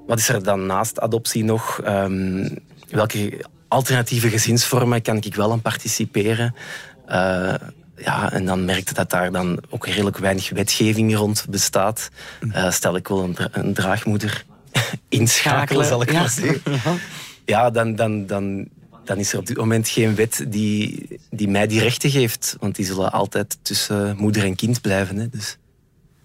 wat 0.06 0.18
is 0.18 0.28
er 0.28 0.42
dan 0.42 0.66
naast 0.66 1.00
adoptie 1.00 1.44
nog? 1.44 1.80
Um, 1.86 2.58
welke 2.88 3.44
alternatieve 3.68 4.28
gezinsvormen 4.28 5.02
kan 5.02 5.16
ik 5.16 5.34
wel 5.34 5.52
aan 5.52 5.62
participeren? 5.62 6.54
Uh, 7.08 7.54
ja, 7.96 8.32
en 8.32 8.44
dan 8.44 8.64
merkte 8.64 8.94
dat 8.94 9.10
daar 9.10 9.32
dan 9.32 9.60
ook 9.70 9.86
redelijk 9.86 10.18
weinig 10.18 10.50
wetgeving 10.50 11.16
rond 11.16 11.46
bestaat. 11.50 12.10
Uh, 12.40 12.70
stel 12.70 12.96
ik 12.96 13.08
wil 13.08 13.22
een, 13.22 13.36
een 13.52 13.74
draagmoeder 13.74 14.44
inschakelen, 15.08 15.86
zal 15.86 16.02
ik 16.02 16.12
ja. 16.12 16.20
maar 16.20 16.30
zeggen. 16.30 16.62
Ja, 17.46 17.70
dan, 17.70 17.94
dan, 17.94 18.26
dan, 18.26 18.68
dan 19.04 19.18
is 19.18 19.32
er 19.32 19.38
op 19.38 19.46
dit 19.46 19.56
moment 19.56 19.88
geen 19.88 20.14
wet 20.14 20.44
die, 20.48 21.08
die 21.30 21.48
mij 21.48 21.66
die 21.66 21.80
rechten 21.80 22.10
geeft. 22.10 22.56
Want 22.60 22.76
die 22.76 22.84
zullen 22.84 23.12
altijd 23.12 23.58
tussen 23.62 24.16
moeder 24.16 24.44
en 24.44 24.54
kind 24.54 24.80
blijven. 24.80 25.16
Hè, 25.16 25.28
dus. 25.28 25.58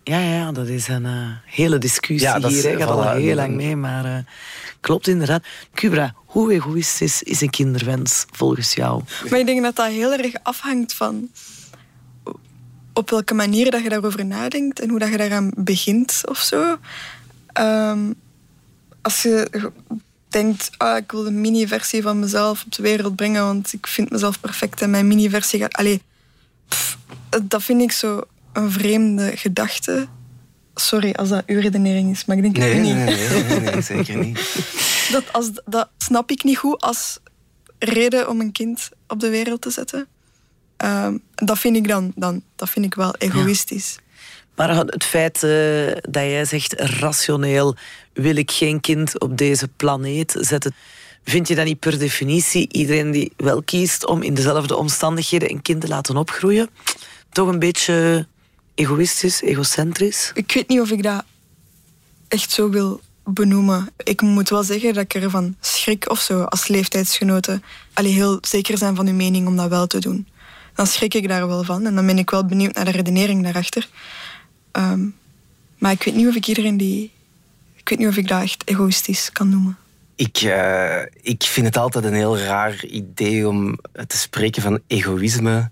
Ja, 0.04 0.20
ja, 0.20 0.52
dat 0.52 0.68
is 0.68 0.88
een 0.88 1.06
uh, 1.06 1.30
hele 1.46 1.78
discussie 1.78 2.30
ja, 2.30 2.48
hier. 2.48 2.72
Ik 2.72 2.80
ga 2.80 2.86
al 2.86 3.12
heel 3.12 3.36
lang 3.36 3.56
mee, 3.56 3.76
maar 3.76 4.06
uh, 4.06 4.18
klopt 4.80 5.08
inderdaad. 5.08 5.44
Cubra, 5.74 6.14
hoe 6.26 6.54
egoïstisch 6.54 7.24
is 7.24 7.42
een 7.42 7.50
kinderwens 7.50 8.26
volgens 8.32 8.74
jou? 8.74 9.04
Maar 9.30 9.40
ik 9.40 9.46
denk 9.46 9.62
dat 9.64 9.76
dat 9.76 9.88
heel 9.88 10.14
erg 10.14 10.34
afhangt 10.44 10.94
van 10.94 11.30
op 12.94 13.10
welke 13.10 13.34
manier 13.34 13.72
dat 13.72 13.84
je 13.84 13.90
daarover 13.90 14.26
nadenkt 14.26 14.80
en 14.80 14.90
hoe 14.90 15.00
dat 15.00 15.10
je 15.10 15.18
daaraan 15.18 15.52
begint 15.56 16.22
of 16.26 16.38
zo. 16.38 16.78
Um, 17.60 18.16
als 19.02 19.22
je 19.22 19.72
denkt, 20.28 20.70
ah, 20.78 20.98
ik 20.98 21.12
wil 21.12 21.26
een 21.26 21.42
mini-versie 21.42 22.02
van 22.02 22.20
mezelf 22.20 22.64
op 22.66 22.72
de 22.72 22.82
wereld 22.82 23.16
brengen, 23.16 23.44
want 23.44 23.74
ik 23.74 23.88
vind 23.88 24.10
mezelf 24.10 24.40
perfect 24.40 24.82
en 24.82 24.90
mijn 24.90 25.08
mini-versie 25.08 25.60
gaat... 25.60 25.74
Allee, 25.74 26.02
pff, 26.68 26.98
dat 27.44 27.64
vind 27.64 27.82
ik 27.82 27.92
zo 27.92 28.22
een 28.54 28.72
vreemde 28.72 29.38
gedachte. 29.38 30.08
Sorry 30.76 31.12
als 31.12 31.30
dat 31.30 31.44
uw 31.46 31.60
redenering 31.60 32.12
is, 32.12 32.26
maar 32.26 32.38
ik 32.38 32.42
denk 32.42 32.58
nee, 32.58 32.74
het 32.74 32.82
niet. 32.82 32.96
Nee, 32.96 33.18
nee, 33.18 33.44
nee, 33.44 33.60
nee, 33.60 33.82
zeker 33.82 34.18
niet. 34.18 34.40
Dat, 35.12 35.34
als, 35.34 35.50
dat 35.66 35.90
snap 35.98 36.32
ik 36.32 36.44
niet 36.44 36.58
goed 36.58 36.82
als 36.82 37.20
reden 37.80 38.30
om 38.30 38.40
een 38.40 38.52
kind 38.52 38.90
op 39.08 39.20
de 39.20 39.30
wereld 39.30 39.62
te 39.62 39.70
zetten. 39.70 40.08
Um, 40.78 41.22
dat 41.36 41.60
vind 41.60 41.76
ik 41.76 41.88
dan, 41.88 42.12
dan 42.16 42.44
dat 42.56 42.70
vind 42.70 42.86
ik 42.86 42.94
wel 42.94 43.16
egoïstisch. 43.16 43.96
Ja. 43.96 44.02
Maar 44.60 44.76
het 44.76 45.04
feit 45.04 45.44
uh, 45.44 45.92
dat 46.02 46.24
jij 46.24 46.46
zegt 46.46 46.74
rationeel 46.74 47.76
wil 48.14 48.36
ik 48.36 48.52
geen 48.52 48.80
kind 48.80 49.20
op 49.20 49.38
deze 49.38 49.68
planeet 49.68 50.36
zetten. 50.40 50.76
Vind 51.24 51.48
je 51.48 51.56
dat 51.56 51.66
niet 51.66 51.80
per 51.80 52.00
definitie 52.00 52.68
iedereen 52.72 53.12
die 53.12 53.32
wel 53.38 53.64
kiest 53.64 54.06
om 54.06 54.22
in 54.22 54.34
dezelfde 54.34 54.76
omstandigheden 54.76 55.52
een 55.52 55.62
kind 55.62 55.82
te 55.82 55.88
laten 55.88 56.18
opgroeien, 56.18 56.70
toch 57.32 57.48
een 57.48 57.60
beetje 57.60 58.28
egoïstisch, 58.76 59.42
egocentrisch? 59.42 60.32
Ik 60.34 60.52
weet 60.52 60.68
niet 60.68 60.82
of 60.82 60.92
ik 60.92 61.04
dat 61.04 61.24
echt 62.28 62.52
zo 62.52 62.70
wil 62.70 63.02
benoemen. 63.24 63.90
Ik 64.04 64.22
moet 64.22 64.50
wel 64.50 64.64
zeggen 64.64 64.94
dat 64.94 65.04
ik 65.04 65.14
ervan 65.14 65.56
schrik 65.60 66.10
of 66.10 66.20
zo 66.20 66.44
als 66.44 66.68
leeftijdsgenoten. 66.68 67.64
Allee, 67.94 68.14
heel 68.14 68.38
zeker 68.42 68.78
zijn 68.78 68.96
van 68.96 69.08
uw 69.08 69.14
mening 69.14 69.48
om 69.48 69.56
dat 69.56 69.70
wel 69.70 69.88
te 69.88 70.00
doen. 70.00 70.28
Dan 70.76 70.88
schrik 70.88 71.14
ik 71.14 71.28
daar 71.28 71.48
wel 71.48 71.64
van 71.64 71.86
en 71.86 71.96
dan 71.96 72.06
ben 72.06 72.18
ik 72.18 72.30
wel 72.30 72.46
benieuwd 72.46 72.74
naar 72.74 72.86
de 72.86 72.92
redenering 72.92 73.44
daarachter. 73.44 73.88
Um, 74.80 75.16
maar 75.78 75.92
ik 75.92 76.04
weet 76.04 76.16
niet 76.16 76.28
of 76.28 76.36
ik 76.36 76.48
iedereen 76.48 76.78
die. 76.78 77.12
Ik 77.76 77.90
weet 77.90 78.00
niet 78.00 78.08
of 78.08 78.18
ik 78.18 78.28
dat 78.28 78.42
echt 78.42 78.62
egoïstisch 78.66 79.32
kan 79.32 79.50
noemen. 79.50 79.78
Ik, 80.16 80.42
uh, 80.42 81.02
ik 81.22 81.44
vind 81.44 81.66
het 81.66 81.78
altijd 81.78 82.06
een 82.06 82.14
heel 82.14 82.38
raar 82.38 82.86
idee 82.86 83.48
om 83.48 83.80
te 84.08 84.18
spreken 84.18 84.62
van 84.62 84.80
egoïsme 84.88 85.72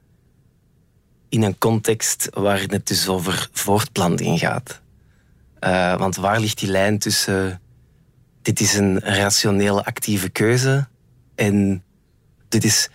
in 1.30 1.44
een 1.44 1.58
context 1.58 2.28
waar 2.34 2.60
het 2.60 2.88
dus 2.88 3.08
over 3.08 3.50
voortplanting 3.52 4.40
gaat. 4.40 4.82
Uh, 5.60 5.98
want 5.98 6.16
waar 6.16 6.40
ligt 6.40 6.60
die 6.60 6.70
lijn 6.70 7.00
tussen 7.00 7.62
dit 8.42 8.60
is 8.60 8.74
een 8.74 9.00
rationele 9.00 9.86
actieve 9.86 10.30
keuze 10.30 10.88
en 11.36 11.84
dit 12.48 12.64
is 12.64 12.90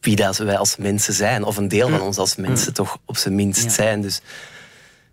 wie 0.00 0.16
dat 0.16 0.36
wij 0.36 0.58
als 0.58 0.76
mensen 0.76 1.14
zijn, 1.14 1.44
of 1.44 1.56
een 1.56 1.68
deel 1.68 1.88
van 1.88 2.00
ons 2.00 2.18
als 2.18 2.36
mensen 2.36 2.68
mm. 2.68 2.74
toch 2.74 2.98
op 3.04 3.16
zijn 3.16 3.34
minst 3.34 3.64
ja. 3.64 3.70
zijn. 3.70 4.00
Dus 4.00 4.20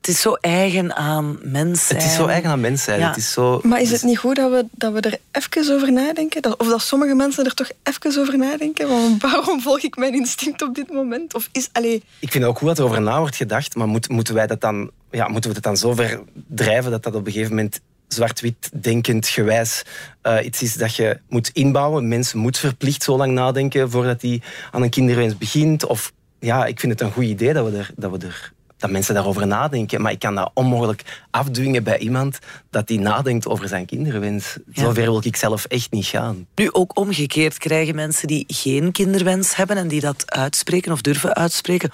het 0.02 0.10
is 0.10 0.22
zo 0.22 0.34
eigen 0.34 0.96
aan 0.96 1.38
mens 1.42 1.88
zijn. 1.88 2.00
Het 2.00 2.08
is 2.08 2.16
zo 2.16 2.26
eigen 2.26 2.50
aan 2.50 2.60
mens 2.60 2.84
zijn. 2.84 3.00
Ja. 3.00 3.08
Het 3.08 3.18
is 3.18 3.32
zo, 3.32 3.60
maar 3.64 3.82
is 3.82 3.92
het 3.92 4.04
niet 4.04 4.18
goed 4.18 4.36
dat 4.36 4.52
we, 4.52 4.66
dat 4.72 4.94
we 4.94 5.02
er 5.02 5.18
even 5.32 5.76
over 5.76 5.92
nadenken? 5.92 6.42
Dat, 6.42 6.60
of 6.60 6.68
dat 6.68 6.82
sommige 6.82 7.16
mensen 7.16 7.46
er 7.46 7.54
toch 7.54 7.70
even 7.84 8.22
over 8.22 8.38
nadenken? 8.38 8.88
Want 8.88 9.22
waarom 9.32 9.62
volg 9.62 9.80
ik 9.80 9.96
mijn 9.96 10.14
instinct 10.14 10.62
op 10.62 10.76
dit 10.76 10.92
moment? 10.92 11.34
Of 11.34 11.50
is, 11.52 11.70
allee... 11.72 12.04
Ik 12.20 12.32
vind 12.32 12.44
ook 12.44 12.58
goed 12.58 12.68
dat 12.68 12.78
er 12.78 12.84
over 12.84 13.02
na 13.02 13.20
wordt 13.20 13.36
gedacht, 13.36 13.76
maar 13.76 13.88
moet, 13.88 14.10
moeten, 14.10 14.34
wij 14.34 14.48
dat 14.48 14.62
dan, 14.62 14.92
ja, 15.12 15.28
moeten 15.28 15.50
we 15.50 15.56
het 15.56 15.66
dan 15.66 15.78
zo 15.78 15.94
ver 15.94 16.22
drijven 16.48 16.92
dat 16.92 17.04
dat 17.04 17.16
op 17.16 17.26
een 17.26 17.32
gegeven 17.32 17.56
moment 17.56 17.80
zwart-wit 18.08 18.70
denkend 18.74 19.28
gewijs 19.28 19.84
uh, 20.24 20.46
iets 20.46 20.62
is 20.62 20.74
dat 20.74 20.96
je 20.96 21.20
moet 21.30 21.50
inbouwen. 21.54 22.08
Mensen 22.08 22.40
moeten 22.40 22.62
verplicht 22.62 23.04
zo 23.04 23.18
lang 23.18 23.32
nadenken 23.34 23.92
voordat 23.92 24.22
hij 24.22 24.42
aan 24.72 24.82
een 24.82 24.90
kinderwens 24.90 25.38
begint. 25.38 25.86
Of 25.86 26.12
ja, 26.40 26.66
ik 26.66 26.80
vind 26.80 26.92
het 26.92 27.02
een 27.02 27.12
goed 27.12 27.24
idee 27.24 27.54
dat 27.54 27.72
we 27.72 27.78
er, 27.78 27.92
dat 27.96 28.12
we 28.12 28.26
er 28.26 28.52
dat 28.82 28.90
mensen 28.90 29.14
daarover 29.14 29.48
nadenken. 29.48 30.02
Maar 30.02 30.12
ik 30.12 30.20
kan 30.20 30.36
dat 30.36 30.52
onmogelijk 30.54 31.02
afdwingen 31.32 31.84
bij 31.84 31.98
iemand 31.98 32.40
dat 32.70 32.88
die 32.88 33.00
nadenkt 33.00 33.48
over 33.48 33.68
zijn 33.68 33.86
kinderwens. 33.86 34.58
Ja. 34.72 34.82
Zover 34.82 35.02
wil 35.02 35.22
ik 35.24 35.36
zelf 35.36 35.66
echt 35.66 35.92
niet 35.92 36.06
gaan. 36.06 36.48
Nu 36.56 36.72
ook 36.72 36.98
omgekeerd 36.98 37.58
krijgen 37.58 37.96
mensen 37.96 38.28
die 38.28 38.44
geen 38.48 38.92
kinderwens 38.92 39.56
hebben 39.56 39.78
en 39.78 39.88
die 39.88 40.02
dat 40.02 40.32
uitspreken 40.32 40.92
of 40.92 41.02
durven 41.02 41.36
uitspreken. 41.36 41.92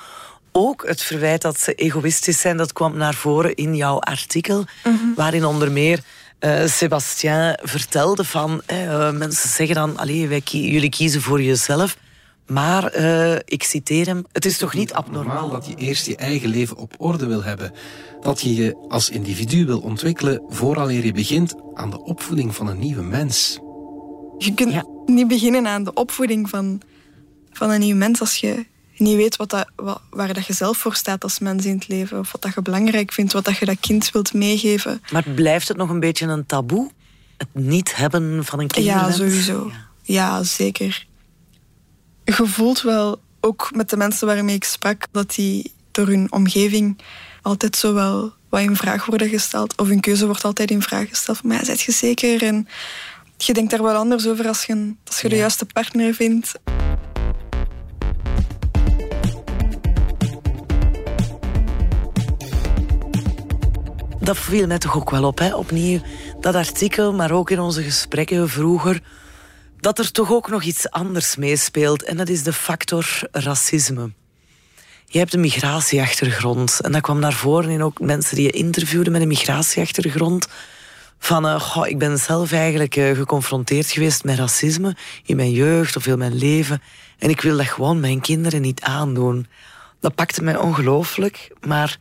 Ook 0.52 0.88
het 0.88 1.02
verwijt 1.02 1.41
dat 1.41 1.60
ze 1.60 1.73
egoïstisch 1.73 2.39
zijn, 2.39 2.58
dat 2.58 2.73
kwam 2.73 2.97
naar 2.97 3.13
voren 3.13 3.56
in 3.56 3.76
jouw 3.76 4.00
artikel, 4.00 4.58
mm 4.58 4.65
-hmm. 4.84 5.13
waarin 5.15 5.45
onder 5.45 5.71
meer 5.71 6.00
uh, 6.39 6.65
Sébastien 6.65 7.58
vertelde 7.62 8.23
van 8.23 8.62
uh, 8.71 9.12
mensen 9.12 9.50
zeggen 9.50 9.76
dan, 9.76 9.97
allee, 9.97 10.28
wij 10.28 10.41
jullie 10.45 10.89
kiezen 10.89 11.21
voor 11.21 11.41
jezelf. 11.41 11.97
Maar, 12.47 12.97
uh, 12.99 13.36
ik 13.45 13.63
citeer 13.63 14.05
hem, 14.05 14.25
het 14.31 14.45
is 14.45 14.57
toch 14.57 14.73
niet 14.73 14.93
abnormaal 14.93 15.49
dat 15.49 15.65
je 15.67 15.75
eerst 15.75 16.05
je 16.05 16.15
eigen 16.15 16.49
leven 16.49 16.77
op 16.77 16.95
orde 16.97 17.25
wil 17.25 17.43
hebben. 17.43 17.73
Dat 18.21 18.41
je 18.41 18.55
je 18.55 18.86
als 18.88 19.10
individu 19.10 19.65
wil 19.65 19.79
ontwikkelen 19.79 20.41
vooraleer 20.47 21.05
je 21.05 21.12
begint 21.12 21.55
aan 21.73 21.89
de 21.89 22.03
opvoeding 22.03 22.55
van 22.55 22.67
een 22.67 22.79
nieuwe 22.79 23.01
mens. 23.01 23.60
Je 24.38 24.53
kunt 24.53 24.71
ja. 24.71 24.86
niet 25.05 25.27
beginnen 25.27 25.67
aan 25.67 25.83
de 25.83 25.93
opvoeding 25.93 26.49
van, 26.49 26.81
van 27.51 27.69
een 27.69 27.79
nieuwe 27.79 27.99
mens 27.99 28.19
als 28.19 28.38
je 28.38 28.65
niet 28.97 29.15
weet 29.15 29.36
wat 29.36 29.49
dat, 29.49 29.69
wat, 29.75 30.01
waar 30.10 30.33
dat 30.33 30.45
je 30.45 30.53
zelf 30.53 30.77
voor 30.77 30.95
staat 30.95 31.23
als 31.23 31.39
mens 31.39 31.65
in 31.65 31.75
het 31.75 31.88
leven. 31.88 32.19
Of 32.19 32.31
wat 32.31 32.41
dat 32.41 32.53
je 32.53 32.62
belangrijk 32.62 33.12
vindt, 33.12 33.33
wat 33.33 33.45
dat 33.45 33.57
je 33.57 33.65
dat 33.65 33.79
kind 33.79 34.12
wilt 34.12 34.33
meegeven. 34.33 35.01
Maar 35.12 35.23
blijft 35.36 35.67
het 35.67 35.77
nog 35.77 35.89
een 35.89 35.99
beetje 35.99 36.25
een 36.25 36.45
taboe? 36.45 36.91
Het 37.38 37.47
niet 37.53 37.95
hebben 37.95 38.45
van 38.45 38.60
een 38.60 38.67
kind? 38.67 38.86
Ja, 38.86 39.12
sowieso. 39.12 39.71
Ja. 39.71 39.75
ja, 40.03 40.43
zeker 40.43 41.07
je 42.35 42.45
voelt 42.45 42.81
wel, 42.81 43.19
ook 43.39 43.69
met 43.75 43.89
de 43.89 43.97
mensen 43.97 44.27
waarmee 44.27 44.55
ik 44.55 44.63
sprak, 44.63 45.07
dat 45.11 45.35
die 45.35 45.73
door 45.91 46.07
hun 46.07 46.31
omgeving 46.31 46.97
altijd 47.41 47.75
zo 47.75 47.93
wel 47.93 48.33
wat 48.49 48.61
in 48.61 48.75
vraag 48.75 49.05
worden 49.05 49.29
gesteld. 49.29 49.77
Of 49.77 49.87
hun 49.87 49.99
keuze 49.99 50.25
wordt 50.25 50.43
altijd 50.43 50.71
in 50.71 50.81
vraag 50.81 51.09
gesteld. 51.09 51.43
Maar 51.43 51.57
ja, 51.57 51.63
zijt 51.63 51.81
je 51.81 51.91
zeker? 51.91 52.43
En 52.43 52.67
je 53.37 53.53
denkt 53.53 53.71
daar 53.71 53.83
wel 53.83 53.95
anders 53.95 54.27
over 54.27 54.47
als 54.47 54.63
je, 54.63 54.93
als 55.05 55.21
je 55.21 55.29
de 55.29 55.35
juiste 55.35 55.65
partner 55.65 56.13
vindt. 56.13 56.51
Dat 64.19 64.37
viel 64.37 64.67
mij 64.67 64.77
toch 64.77 64.95
ook 64.95 65.09
wel 65.09 65.23
op, 65.23 65.39
hè? 65.39 65.55
opnieuw. 65.55 65.99
Dat 66.39 66.55
artikel, 66.55 67.13
maar 67.13 67.31
ook 67.31 67.49
in 67.49 67.59
onze 67.59 67.83
gesprekken 67.83 68.49
vroeger 68.49 69.01
dat 69.79 69.99
er 69.99 70.11
toch 70.11 70.31
ook 70.31 70.49
nog 70.49 70.63
iets 70.63 70.89
anders 70.89 71.35
meespeelt. 71.35 72.03
En 72.03 72.17
dat 72.17 72.29
is 72.29 72.43
de 72.43 72.53
factor 72.53 73.19
racisme. 73.31 74.11
Je 75.05 75.19
hebt 75.19 75.33
een 75.33 75.39
migratieachtergrond. 75.39 76.79
En 76.81 76.91
dat 76.91 77.01
kwam 77.01 77.19
naar 77.19 77.33
voren 77.33 77.69
in 77.69 77.83
ook 77.83 77.99
mensen 77.99 78.35
die 78.35 78.45
je 78.45 78.51
interviewde 78.51 79.09
met 79.09 79.21
een 79.21 79.27
migratieachtergrond. 79.27 80.47
Van, 81.19 81.45
uh, 81.45 81.59
goh, 81.59 81.87
ik 81.87 81.97
ben 81.97 82.17
zelf 82.17 82.51
eigenlijk 82.51 82.95
uh, 82.95 83.15
geconfronteerd 83.15 83.91
geweest 83.91 84.23
met 84.23 84.37
racisme 84.37 84.95
in 85.25 85.35
mijn 85.35 85.51
jeugd 85.51 85.95
of 85.95 86.07
in 86.07 86.17
mijn 86.17 86.35
leven. 86.35 86.81
En 87.17 87.29
ik 87.29 87.41
wil 87.41 87.57
dat 87.57 87.65
gewoon 87.65 87.99
mijn 87.99 88.21
kinderen 88.21 88.61
niet 88.61 88.81
aandoen. 88.81 89.47
Dat 89.99 90.15
pakte 90.15 90.43
mij 90.43 90.57
ongelooflijk. 90.57 91.51
Maar 91.61 91.99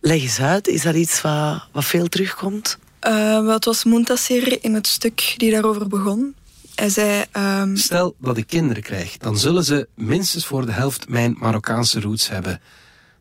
leg 0.00 0.22
eens 0.22 0.40
uit, 0.40 0.68
is 0.68 0.82
dat 0.82 0.94
iets 0.94 1.20
wat, 1.20 1.66
wat 1.72 1.84
veel 1.84 2.08
terugkomt? 2.08 2.78
Uh, 3.06 3.48
het 3.48 3.64
was 3.64 3.84
Muntasir 3.84 4.64
in 4.64 4.74
het 4.74 4.86
stuk 4.86 5.34
die 5.36 5.50
daarover 5.50 5.88
begon. 5.88 6.34
Hij 6.74 6.88
zei... 6.88 7.24
Um... 7.36 7.76
Stel 7.76 8.14
dat 8.18 8.36
ik 8.36 8.46
kinderen 8.46 8.82
krijg, 8.82 9.16
dan 9.16 9.38
zullen 9.38 9.64
ze 9.64 9.88
minstens 9.94 10.46
voor 10.46 10.66
de 10.66 10.72
helft 10.72 11.08
mijn 11.08 11.36
Marokkaanse 11.38 12.00
roots 12.00 12.28
hebben. 12.28 12.60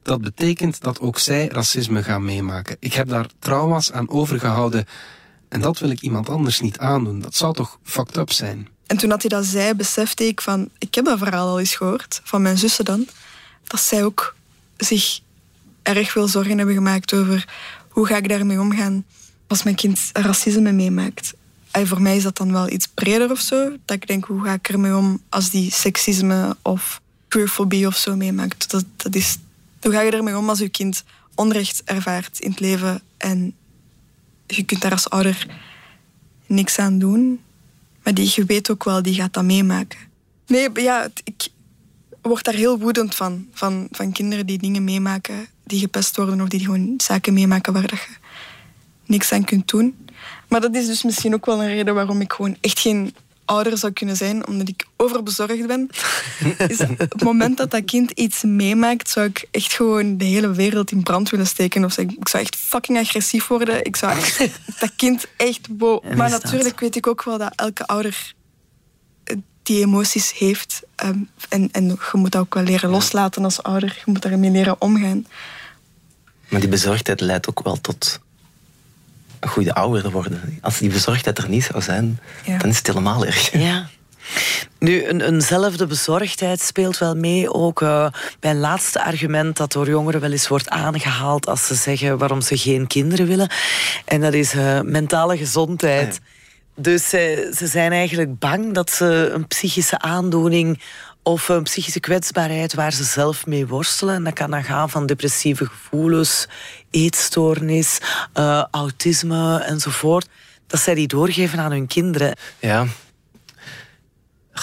Dat 0.02 0.22
betekent 0.22 0.82
dat 0.82 1.00
ook 1.00 1.20
zij 1.20 1.48
racisme 1.48 2.04
gaan 2.04 2.26
meemaken. 2.26 2.78
Ik 2.80 2.94
heb 2.94 3.08
daar 3.08 3.28
trauma's 3.40 3.92
aan 3.92 4.10
overgehouden 4.10 4.86
en 5.50 5.62
dat 5.62 5.80
wil 5.80 5.90
ik 5.90 6.02
iemand 6.02 6.30
anders 6.30 6.60
niet 6.60 6.78
aandoen. 6.78 7.20
Dat 7.20 7.36
zou 7.36 7.54
toch 7.54 7.80
fucked 7.84 8.18
up 8.18 8.32
zijn? 8.32 8.68
En 8.88 8.98
toen 8.98 9.10
dat 9.10 9.22
hij 9.22 9.30
dat 9.30 9.46
zei, 9.46 9.74
besefte 9.74 10.28
ik 10.28 10.42
van... 10.42 10.70
Ik 10.78 10.96
heb 10.96 11.06
dat 11.06 11.18
verhaal 11.18 11.48
al 11.48 11.60
eens 11.60 11.76
gehoord, 11.76 12.22
van 12.24 12.42
mijn 12.42 12.58
zussen 12.58 12.86
dan. 12.86 13.08
Dat 13.68 13.80
zij 13.80 14.04
ook 14.04 14.36
zich 14.78 15.20
erg 15.84 16.12
veel 16.12 16.28
zorgen 16.28 16.58
hebben 16.58 16.76
gemaakt 16.76 17.14
over... 17.14 17.48
Hoe 17.90 18.06
ga 18.06 18.18
ik 18.18 18.30
daarmee 18.30 18.60
omgaan 18.60 19.06
als 19.48 19.64
mijn 19.64 19.76
kind 19.76 20.10
racisme 20.14 20.72
meemaakt? 20.72 21.34
En 21.72 21.88
voor 21.88 22.02
mij 22.02 22.16
is 22.16 22.24
dat 22.24 22.38
dan 22.38 22.52
wel 22.52 22.70
iets 22.70 22.88
breder 22.88 23.32
of 23.32 23.40
zo. 23.40 23.70
Dat 23.86 23.96
ik 23.96 24.08
denk, 24.08 24.26
hoe 24.26 24.44
ga 24.44 24.54
ik 24.54 24.70
ermee 24.70 24.96
om 24.96 25.22
als 25.30 25.50
die 25.50 25.72
seksisme 25.72 26.58
of 26.62 27.02
queerfobie 27.28 27.88
of 27.88 27.96
zo 27.96 28.16
meemaakt? 28.16 28.72
Dat, 28.72 28.86
dat 28.96 29.16
is, 29.16 29.38
hoe 29.82 29.92
ga 29.92 30.02
je 30.02 30.12
ermee 30.12 30.38
om 30.38 30.50
als 30.50 30.60
je 30.60 30.70
kind 30.70 31.04
onrecht 31.36 31.84
ervaart 31.84 32.40
in 32.40 32.50
het 32.50 32.60
leven 32.60 33.02
en 33.18 33.54
je 34.48 34.64
kunt 34.64 34.82
daar 34.82 34.92
als 34.92 35.10
ouder 35.10 35.48
niks 36.46 36.80
aan 36.80 37.00
doen. 37.00 37.40
Maar 38.04 38.14
die, 38.14 38.32
je 38.36 38.46
weet 38.46 38.72
ook 38.72 38.84
wel, 38.84 39.02
die 39.02 39.14
gaat 39.14 39.34
dat 39.34 39.44
meemaken. 39.44 40.00
Nee, 40.48 40.70
ja, 40.74 41.10
ik 41.24 41.48
word 42.22 42.44
daar 42.44 42.54
heel 42.54 42.80
woedend 42.80 43.16
van, 43.16 43.48
van. 43.54 43.88
Van 43.92 44.12
kinderen 44.12 44.46
die 44.46 44.58
dingen 44.58 44.84
meemaken, 44.84 45.48
die 45.64 45.80
gepest 45.80 46.16
worden 46.16 46.42
of 46.42 46.48
die 46.48 46.60
gewoon 46.60 46.94
zaken 46.98 47.34
meemaken 47.34 47.74
waar 47.74 47.88
dat 47.88 48.00
je 48.00 48.16
niks 49.12 49.32
aan 49.32 49.44
kunt 49.44 49.68
doen. 49.68 50.08
Maar 50.48 50.62
dat 50.62 50.76
is 50.76 50.86
dus 50.86 51.04
misschien 51.04 51.34
ook 51.34 51.46
wel 51.46 51.62
een 51.62 51.68
reden 51.68 51.94
waarom 51.94 52.22
ik 52.22 52.34
gewoon 52.34 52.58
echt 52.62 52.80
geen 52.80 53.14
ouder 53.46 53.78
zou 53.78 53.94
kunnen 53.94 54.16
zijn, 54.16 54.48
omdat 54.48 54.68
ik 54.68 54.86
overbezorgd 54.96 55.68
ben. 55.68 55.90
Is 56.68 56.80
op 56.80 56.98
het 56.98 57.24
moment 57.24 57.58
dat 57.58 57.72
dat 57.72 57.86
kind 57.86 58.12
iets 58.12 58.44
meemaakt, 58.44 59.10
zou 59.10 59.26
ik 59.28 59.48
echt 59.52 59.74
gewoon 59.74 60.18
de 60.18 60.26
hele 60.26 60.52
wereld 60.52 60.92
in 60.92 61.04
brand 61.04 61.30
willen 61.30 61.48
steken. 61.48 61.86
Of 61.86 61.98
ik 61.98 62.28
zou 62.28 62.44
echt 62.44 62.56
fucking 62.56 62.98
agressief 62.98 63.48
worden. 63.48 63.86
Ik 63.86 63.96
zou 63.96 64.18
echt, 64.18 64.40
dat 64.80 64.92
kind 64.96 65.26
echt 65.38 65.68
wow. 65.78 66.14
Maar 66.16 66.30
natuurlijk 66.30 66.80
weet 66.80 66.96
ik 66.96 67.08
ook 67.08 67.24
wel 67.24 67.38
dat 67.38 67.54
elke 67.56 67.88
ouder 67.88 68.34
eh, 69.24 69.36
die 69.64 69.82
emoties 69.86 70.34
heeft. 70.38 70.82
Ehm, 70.96 71.20
en, 71.50 71.70
en 71.72 71.86
je 71.86 71.98
moet 72.12 72.32
dat 72.32 72.42
ook 72.42 72.54
wel 72.54 72.64
leren 72.64 72.90
loslaten 72.90 73.44
als 73.44 73.64
ouder. 73.64 74.02
Je 74.06 74.12
moet 74.12 74.22
daarmee 74.22 74.52
leren 74.52 74.82
omgaan. 74.82 75.26
Maar 76.50 76.60
die 76.60 76.70
bezorgdheid 76.70 77.22
leidt 77.22 77.50
ook 77.50 77.64
wel 77.64 77.82
tot 77.82 78.20
goede 79.50 79.74
ouder 79.74 80.12
worden. 80.12 80.60
Als 80.62 80.78
die 80.78 80.90
bezorgdheid 80.90 81.38
er 81.38 81.50
niet 81.50 81.64
zou 81.64 81.82
zijn, 81.82 82.20
dan 82.46 82.70
is 82.70 82.78
het 82.78 82.88
helemaal 82.88 83.26
erg. 83.26 83.52
Ja. 83.52 83.90
Nu, 84.80 85.06
een, 85.06 85.22
eenzelfde 85.22 85.88
bezorgdheid 85.88 86.62
speelt 86.62 86.98
wel 86.98 87.16
mee 87.16 87.54
ook 87.54 87.82
uh, 87.82 88.08
bij 88.40 88.52
een 88.52 88.60
laatste 88.60 89.04
argument 89.04 89.58
dat 89.58 89.72
door 89.72 89.90
jongeren 89.90 90.22
wel 90.22 90.32
eens 90.32 90.48
wordt 90.48 90.70
aangehaald 90.70 91.48
als 91.48 91.68
ze 91.68 91.76
zeggen 91.76 92.18
waarom 92.18 92.42
ze 92.42 92.58
geen 92.58 92.88
kinderen 92.88 93.28
willen. 93.28 93.52
En 94.06 94.22
dat 94.22 94.34
is 94.34 94.54
uh, 94.54 94.82
mentale 94.82 95.38
gezondheid. 95.38 96.20
Dus 96.76 97.10
ze 97.10 97.68
zijn 97.68 97.92
eigenlijk 97.92 98.40
bang 98.40 98.74
dat 98.74 98.90
ze 98.90 99.32
een 99.34 99.48
psychische 99.48 100.00
aandoening 100.00 100.82
of 101.24 101.50
een 101.50 101.64
psychische 101.64 102.00
kwetsbaarheid 102.00 102.74
waar 102.74 102.94
ze 102.94 103.04
zelf 103.04 103.46
mee 103.46 103.68
worstelen. 103.68 104.16
En 104.16 104.24
dat 104.24 104.34
kan 104.34 104.52
dan 104.52 104.64
gaan 104.64 104.90
van 104.90 105.06
depressieve 105.06 105.66
gevoelens, 105.66 106.48
eetstoornis, 106.92 108.00
uh, 108.34 108.66
autisme 108.72 109.60
enzovoort. 109.60 110.30
Dat 110.68 110.80
zij 110.80 110.96
die 110.96 111.08
doorgeven 111.08 111.60
aan 111.60 111.72
hun 111.72 111.88
kinderen. 111.88 112.36
Ja. 112.60 112.86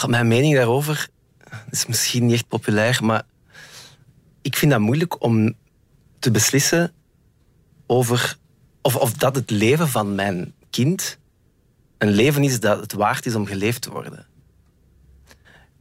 Mijn 0.07 0.29
mening 0.29 0.55
daarover 0.55 1.09
is 1.71 1.87
misschien 1.87 2.27
niet 2.27 2.35
echt 2.35 2.49
populair, 2.49 2.99
maar 3.03 3.23
ik 4.43 4.57
vind 4.57 4.73
dat 4.73 4.81
moeilijk 4.81 5.23
om 5.23 5.55
te 6.19 6.31
beslissen 6.31 6.93
over 7.87 8.37
of, 8.83 8.97
of 8.97 9.12
dat 9.12 9.35
het 9.35 9.51
leven 9.51 9.88
van 9.88 10.14
mijn 10.14 10.55
kind 10.71 11.19
een 11.99 12.11
leven 12.11 12.45
is 12.45 12.61
dat 12.61 12.81
het 12.81 12.93
waard 12.93 13.27
is 13.27 13.35
om 13.35 13.47
geleefd 13.47 13.83
te 13.83 13.91
worden. 13.91 14.27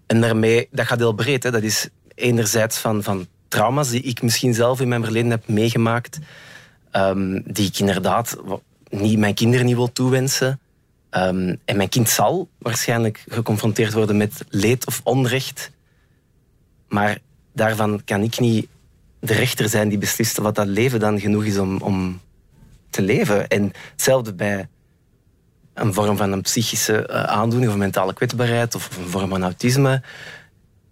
En 0.06 0.22
daarmee, 0.22 0.68
dat 0.72 0.86
gaat 0.86 0.98
heel 0.98 1.14
breed. 1.14 1.44
Hè. 1.44 1.52
Dat 1.52 1.64
is 1.64 1.90
enerzijds 2.16 2.78
van, 2.78 3.04
van 3.04 3.28
trauma's 3.58 3.90
die 3.90 4.02
ik 4.02 4.22
misschien 4.22 4.54
zelf 4.54 4.82
in 4.82 4.88
mijn 4.88 5.04
verleden 5.04 5.32
heb 5.32 5.48
meegemaakt, 5.48 6.20
um, 6.92 7.42
die 7.46 7.68
ik 7.68 7.80
inderdaad 7.80 8.38
niet, 8.90 9.18
mijn 9.18 9.34
kinderen 9.34 9.66
niet 9.66 9.76
wil 9.76 9.92
toewensen. 9.92 10.60
Um, 11.12 11.60
en 11.66 11.78
mijn 11.78 11.90
kind 11.90 12.10
zal 12.10 12.50
waarschijnlijk 12.58 13.24
geconfronteerd 13.28 13.94
worden 13.94 14.18
met 14.18 14.46
leed 14.50 14.88
of 14.88 15.02
onrecht. 15.04 15.72
Maar 16.88 17.18
daarvan 17.54 18.02
kan 18.06 18.22
ik 18.22 18.40
niet 18.40 18.68
de 19.20 19.34
rechter 19.34 19.70
zijn 19.70 19.90
die 19.90 19.98
beslist 19.98 20.38
wat 20.38 20.56
dat 20.56 20.68
leven 20.68 21.00
dan 21.00 21.20
genoeg 21.20 21.44
is 21.44 21.58
om, 21.58 21.82
om 21.82 22.22
te 22.90 23.02
leven. 23.02 23.48
En 23.48 23.72
hetzelfde 23.92 24.34
bij 24.34 24.68
een 25.74 25.94
vorm 25.94 26.18
van 26.18 26.32
een 26.32 26.42
psychische 26.42 27.08
uh, 27.10 27.24
aandoening 27.24 27.72
of 27.72 27.78
mentale 27.78 28.14
kwetsbaarheid 28.14 28.76
of 28.76 28.98
een 28.98 29.08
vorm 29.10 29.30
van 29.30 29.44
autisme. 29.44 30.02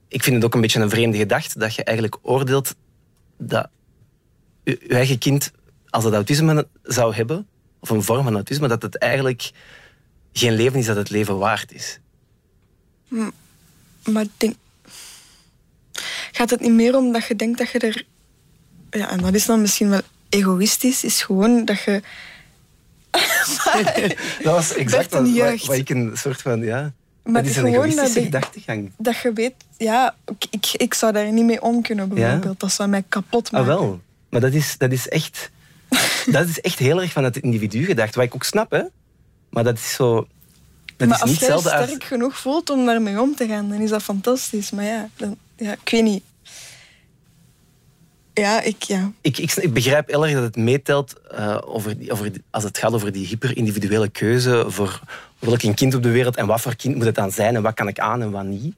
Ik 0.07 0.23
vind 0.23 0.35
het 0.35 0.45
ook 0.45 0.53
een 0.53 0.61
beetje 0.61 0.79
een 0.79 0.89
vreemde 0.89 1.17
gedachte 1.17 1.59
dat 1.59 1.75
je 1.75 1.83
eigenlijk 1.83 2.17
oordeelt 2.21 2.75
dat 3.37 3.69
je, 4.63 4.77
eigen 4.87 5.17
kind, 5.17 5.51
als 5.89 6.03
het 6.03 6.13
autisme 6.13 6.67
zou 6.83 7.13
hebben, 7.13 7.47
of 7.79 7.89
een 7.89 8.03
vorm 8.03 8.23
van 8.23 8.33
autisme, 8.33 8.67
dat 8.67 8.81
het 8.81 8.97
eigenlijk 8.97 9.51
geen 10.33 10.53
leven 10.53 10.79
is 10.79 10.85
dat 10.85 10.95
het 10.95 11.09
leven 11.09 11.37
waard 11.37 11.73
is. 11.73 11.99
Maar 14.03 14.25
denk... 14.37 14.55
Gaat 16.31 16.49
het 16.49 16.59
niet 16.59 16.71
meer 16.71 16.95
om 16.95 17.11
dat 17.11 17.25
je 17.25 17.35
denkt 17.35 17.57
dat 17.57 17.69
je 17.69 17.79
er... 17.79 18.05
Ja, 18.89 19.09
en 19.09 19.21
dat 19.21 19.33
is 19.33 19.45
dan 19.45 19.61
misschien 19.61 19.89
wel 19.89 20.01
egoïstisch, 20.29 21.03
is 21.03 21.21
gewoon 21.21 21.65
dat 21.65 21.81
je 21.81 22.01
dat 24.43 24.53
was 24.53 24.73
exact 24.73 25.11
wat, 25.11 25.29
wat, 25.65 25.77
ik 25.77 25.89
een 25.89 26.11
soort 26.13 26.41
van, 26.41 26.61
ja... 26.61 26.93
Maar 27.25 27.41
dat 27.41 27.51
is 27.51 27.57
een 27.57 27.65
egoïstische 27.65 28.21
gedachtegang. 28.21 28.91
Dat 28.97 29.17
je 29.17 29.33
weet, 29.33 29.53
ja, 29.77 30.15
ik, 30.49 30.69
ik 30.71 30.93
zou 30.93 31.13
daar 31.13 31.31
niet 31.31 31.45
mee 31.45 31.61
om 31.61 31.81
kunnen, 31.81 32.09
bijvoorbeeld. 32.09 32.59
Dat 32.59 32.71
zou 32.71 32.89
mij 32.89 33.03
kapot 33.09 33.51
maken. 33.51 33.71
Ah, 33.71 33.77
wel. 33.77 34.01
Maar 34.29 34.41
dat 34.41 34.53
is, 34.53 34.77
dat 34.77 34.91
is 34.91 35.09
echt... 35.09 35.51
dat 36.31 36.47
is 36.47 36.61
echt 36.61 36.79
heel 36.79 37.01
erg 37.01 37.11
van 37.11 37.23
het 37.23 37.37
individu 37.37 37.85
gedacht, 37.85 38.15
wat 38.15 38.25
ik 38.25 38.35
ook 38.35 38.43
snap, 38.43 38.71
hè. 38.71 38.83
Maar 39.49 39.63
dat 39.63 39.77
is 39.77 39.93
zo... 39.93 40.27
Dat 40.97 41.07
maar 41.07 41.23
is 41.23 41.29
niet 41.29 41.51
als 41.51 41.63
je 41.63 41.69
sterk 41.69 42.03
genoeg 42.03 42.37
voelt 42.37 42.69
om 42.69 42.85
daarmee 42.85 43.21
om 43.21 43.35
te 43.35 43.47
gaan, 43.47 43.69
dan 43.69 43.81
is 43.81 43.89
dat 43.89 44.03
fantastisch. 44.03 44.71
Maar 44.71 44.85
ja, 44.85 45.09
dan, 45.15 45.37
ja 45.55 45.71
ik 45.71 45.89
weet 45.89 46.03
niet. 46.03 46.23
Ja, 48.41 48.61
ik, 48.61 48.83
ja. 48.83 49.11
Ik, 49.21 49.37
ik, 49.37 49.51
ik 49.51 49.73
begrijp 49.73 50.07
heel 50.07 50.25
erg 50.25 50.33
dat 50.33 50.43
het 50.43 50.55
meetelt 50.55 51.13
uh, 51.31 51.57
over, 51.65 51.97
die, 51.97 52.11
over 52.11 52.31
die, 52.31 52.41
als 52.49 52.63
het 52.63 52.77
gaat 52.77 52.93
over 52.93 53.11
die 53.11 53.27
hyper-individuele 53.27 54.09
keuze 54.09 54.65
voor 54.67 55.01
welk 55.39 55.61
een 55.61 55.73
kind 55.73 55.95
op 55.95 56.03
de 56.03 56.09
wereld 56.11 56.35
en 56.35 56.45
wat 56.45 56.61
voor 56.61 56.75
kind 56.75 56.95
moet 56.95 57.05
het 57.05 57.15
dan 57.15 57.31
zijn 57.31 57.55
en 57.55 57.61
wat 57.61 57.73
kan 57.73 57.87
ik 57.87 57.99
aan 57.99 58.21
en 58.21 58.31
wat 58.31 58.43
niet. 58.43 58.75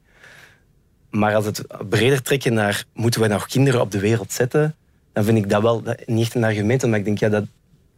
Maar 1.10 1.34
als 1.34 1.44
het 1.44 1.64
breder 1.88 2.22
trekken 2.22 2.54
naar 2.54 2.84
moeten 2.92 3.20
we 3.20 3.26
nog 3.26 3.46
kinderen 3.46 3.80
op 3.80 3.90
de 3.90 3.98
wereld 3.98 4.32
zetten, 4.32 4.74
dan 5.12 5.24
vind 5.24 5.38
ik 5.38 5.50
dat 5.50 5.62
wel 5.62 5.82
niet 6.06 6.24
echt 6.24 6.34
een 6.34 6.44
argument. 6.44 6.86
Maar 6.86 6.98
ik 6.98 7.04
denk, 7.04 7.18
ja, 7.18 7.28
dat, 7.28 7.44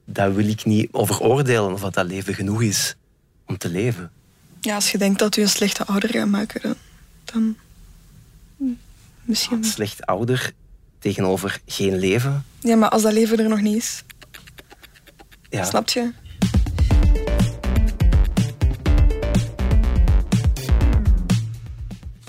dat 0.05 0.33
wil 0.33 0.49
ik 0.49 0.65
niet 0.65 0.89
over 0.93 1.21
oordelen 1.21 1.73
of 1.73 1.81
dat, 1.81 1.95
dat 1.95 2.07
leven 2.07 2.35
genoeg 2.35 2.63
is 2.63 2.97
om 3.47 3.59
te 3.59 3.69
leven. 3.69 4.11
Ja, 4.61 4.75
als 4.75 4.91
je 4.91 4.99
denkt 4.99 5.19
dat 5.19 5.37
u 5.37 5.43
een 5.43 5.49
slechte 5.49 5.87
ouder 5.87 6.11
gaat 6.11 6.29
maken, 6.29 6.61
dan... 6.63 6.77
dan 7.25 7.57
misschien... 9.25 9.57
Een 9.57 9.65
slecht 9.65 10.07
ouder 10.07 10.53
tegenover 11.01 11.61
geen 11.67 11.99
leven. 11.99 12.45
Ja, 12.61 12.77
maar 12.77 12.89
als 12.89 13.03
dat 13.03 13.13
leven 13.13 13.39
er 13.39 13.49
nog 13.49 13.61
niet 13.61 13.77
is. 13.77 14.05
Ja. 15.51 15.65
Snap 15.65 15.89
je? 15.89 16.13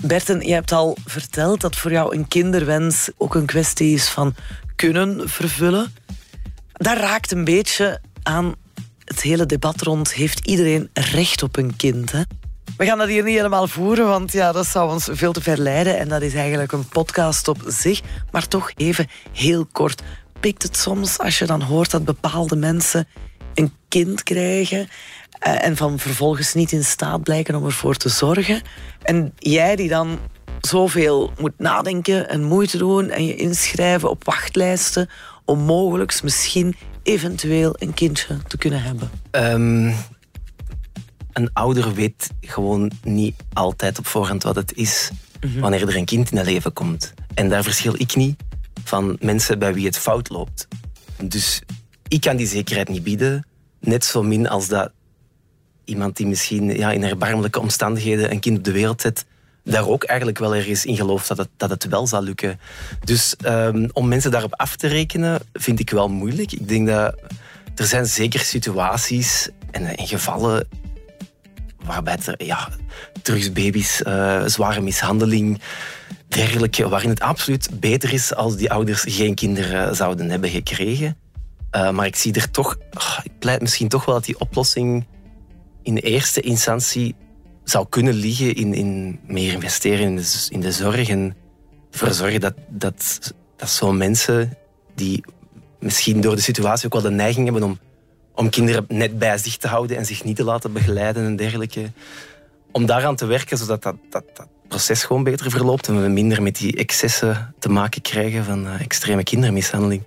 Berten, 0.04 0.40
je 0.40 0.52
hebt 0.52 0.72
al 0.72 0.96
verteld 1.04 1.60
dat 1.60 1.76
voor 1.76 1.90
jou 1.90 2.16
een 2.16 2.28
kinderwens 2.28 3.10
ook 3.16 3.34
een 3.34 3.46
kwestie 3.46 3.94
is 3.94 4.08
van 4.08 4.34
kunnen 4.76 5.28
vervullen. 5.28 5.94
Dat 6.72 6.96
raakt 6.96 7.32
een 7.32 7.44
beetje 7.44 8.00
aan 8.22 8.54
het 9.04 9.22
hele 9.22 9.46
debat 9.46 9.80
rond 9.80 10.12
heeft 10.12 10.46
iedereen 10.46 10.90
recht 10.92 11.42
op 11.42 11.56
een 11.56 11.76
kind. 11.76 12.12
Hè? 12.12 12.22
We 12.76 12.84
gaan 12.84 12.98
dat 12.98 13.08
hier 13.08 13.24
niet 13.24 13.36
helemaal 13.36 13.66
voeren, 13.66 14.06
want 14.06 14.32
ja, 14.32 14.52
dat 14.52 14.66
zou 14.66 14.90
ons 14.90 15.08
veel 15.10 15.32
te 15.32 15.42
ver 15.42 15.58
leiden. 15.58 15.98
En 15.98 16.08
dat 16.08 16.22
is 16.22 16.34
eigenlijk 16.34 16.72
een 16.72 16.88
podcast 16.88 17.48
op 17.48 17.62
zich. 17.66 18.00
Maar 18.30 18.48
toch 18.48 18.72
even 18.76 19.08
heel 19.32 19.66
kort. 19.72 20.02
Pikt 20.40 20.62
het 20.62 20.76
soms 20.76 21.18
als 21.18 21.38
je 21.38 21.46
dan 21.46 21.62
hoort 21.62 21.90
dat 21.90 22.04
bepaalde 22.04 22.56
mensen 22.56 23.08
een 23.54 23.72
kind 23.88 24.22
krijgen 24.22 24.88
eh, 25.38 25.64
en 25.64 25.76
van 25.76 25.98
vervolgens 25.98 26.54
niet 26.54 26.72
in 26.72 26.84
staat 26.84 27.22
blijken 27.22 27.54
om 27.54 27.64
ervoor 27.64 27.94
te 27.94 28.08
zorgen. 28.08 28.62
En 29.02 29.32
jij 29.38 29.76
die 29.76 29.88
dan 29.88 30.18
zoveel 30.60 31.32
moet 31.38 31.58
nadenken 31.58 32.28
en 32.28 32.42
moeite 32.42 32.78
doen 32.78 33.10
en 33.10 33.26
je 33.26 33.36
inschrijven 33.36 34.10
op 34.10 34.24
wachtlijsten 34.24 35.08
om 35.44 35.58
mogelijk 35.58 36.22
misschien 36.22 36.76
eventueel 37.02 37.74
een 37.78 37.94
kindje 37.94 38.38
te 38.46 38.56
kunnen 38.56 38.82
hebben? 38.82 39.10
Um, 39.30 39.94
een 41.32 41.50
ouder 41.52 41.94
weet 41.94 42.30
gewoon 42.40 42.90
niet 43.02 43.34
altijd 43.52 43.98
op 43.98 44.06
voorhand 44.06 44.42
wat 44.42 44.56
het 44.56 44.74
is 44.74 45.10
mhm. 45.40 45.60
wanneer 45.60 45.88
er 45.88 45.96
een 45.96 46.04
kind 46.04 46.30
in 46.30 46.36
het 46.36 46.46
leven 46.46 46.72
komt. 46.72 47.12
En 47.34 47.48
daar 47.48 47.62
verschil 47.62 47.94
ik 47.96 48.16
niet 48.16 48.42
van 48.84 49.16
mensen 49.20 49.58
bij 49.58 49.74
wie 49.74 49.86
het 49.86 49.98
fout 49.98 50.28
loopt. 50.28 50.68
Dus 51.22 51.62
ik 52.08 52.20
kan 52.20 52.36
die 52.36 52.46
zekerheid 52.46 52.88
niet 52.88 53.02
bieden, 53.02 53.46
net 53.80 54.04
zo 54.04 54.22
min 54.22 54.48
als 54.48 54.68
dat 54.68 54.92
iemand 55.84 56.16
die 56.16 56.26
misschien 56.26 56.76
ja, 56.76 56.92
in 56.92 57.02
erbarmelijke 57.02 57.60
omstandigheden 57.60 58.30
een 58.30 58.40
kind 58.40 58.58
op 58.58 58.64
de 58.64 58.72
wereld 58.72 59.00
zet, 59.00 59.24
daar 59.64 59.88
ook 59.88 60.04
eigenlijk 60.04 60.38
wel 60.38 60.54
ergens 60.54 60.84
in 60.84 60.96
gelooft 60.96 61.28
dat 61.28 61.38
het, 61.38 61.48
dat 61.56 61.70
het 61.70 61.88
wel 61.88 62.06
zal 62.06 62.22
lukken. 62.22 62.60
Dus 63.04 63.34
um, 63.46 63.88
om 63.92 64.08
mensen 64.08 64.30
daarop 64.30 64.54
af 64.54 64.76
te 64.76 64.86
rekenen, 64.86 65.40
vind 65.52 65.80
ik 65.80 65.90
wel 65.90 66.08
moeilijk. 66.08 66.52
Ik 66.52 66.68
denk 66.68 66.86
dat 66.86 67.14
er 67.74 67.86
zijn 67.86 68.06
zeker 68.06 68.40
situaties 68.40 69.48
en, 69.70 69.96
en 69.96 70.06
gevallen 70.06 70.68
waarbij 71.84 72.18
er 72.24 72.44
ja, 72.44 72.68
drugsbaby's, 73.22 74.00
uh, 74.06 74.42
zware 74.46 74.80
mishandeling, 74.80 75.60
dergelijke, 76.28 76.88
waarin 76.88 77.10
het 77.10 77.20
absoluut 77.20 77.80
beter 77.80 78.12
is 78.12 78.34
als 78.34 78.56
die 78.56 78.70
ouders 78.70 79.04
geen 79.08 79.34
kinderen 79.34 79.96
zouden 79.96 80.30
hebben 80.30 80.50
gekregen. 80.50 81.16
Uh, 81.76 81.90
maar 81.90 82.06
ik 82.06 82.16
zie 82.16 82.32
er 82.32 82.50
toch, 82.50 82.76
oh, 82.94 83.18
ik 83.22 83.38
pleit 83.38 83.60
misschien 83.60 83.88
toch 83.88 84.04
wel 84.04 84.14
dat 84.14 84.24
die 84.24 84.40
oplossing 84.40 85.06
in 85.82 85.96
eerste 85.96 86.40
instantie 86.40 87.14
zou 87.64 87.86
kunnen 87.88 88.14
liggen 88.14 88.54
in, 88.54 88.74
in 88.74 89.20
meer 89.26 89.52
investeren 89.52 90.06
in 90.06 90.16
de, 90.16 90.46
in 90.48 90.60
de 90.60 90.72
zorg 90.72 91.08
en 91.08 91.36
ervoor 91.90 92.12
zorgen 92.12 92.40
dat, 92.40 92.54
dat, 92.68 93.34
dat 93.56 93.70
zo'n 93.70 93.96
mensen 93.96 94.56
die 94.94 95.24
misschien 95.78 96.20
door 96.20 96.36
de 96.36 96.42
situatie 96.42 96.86
ook 96.86 96.92
wel 96.92 97.02
de 97.02 97.10
neiging 97.10 97.44
hebben 97.44 97.62
om, 97.62 97.78
om 98.34 98.50
kinderen 98.50 98.84
net 98.88 99.18
bij 99.18 99.38
zich 99.38 99.56
te 99.56 99.68
houden 99.68 99.96
en 99.96 100.06
zich 100.06 100.24
niet 100.24 100.36
te 100.36 100.44
laten 100.44 100.72
begeleiden 100.72 101.24
en 101.24 101.36
dergelijke, 101.36 101.92
om 102.72 102.86
daaraan 102.86 103.16
te 103.16 103.26
werken 103.26 103.58
zodat 103.58 103.82
dat, 103.82 103.96
dat, 104.10 104.24
dat 104.34 104.48
proces 104.68 105.04
gewoon 105.04 105.24
beter 105.24 105.50
verloopt 105.50 105.88
en 105.88 106.02
we 106.02 106.08
minder 106.08 106.42
met 106.42 106.56
die 106.56 106.76
excessen 106.76 107.54
te 107.58 107.68
maken 107.68 108.02
krijgen 108.02 108.44
van 108.44 108.66
uh, 108.66 108.80
extreme 108.80 109.22
kindermishandeling. 109.22 110.02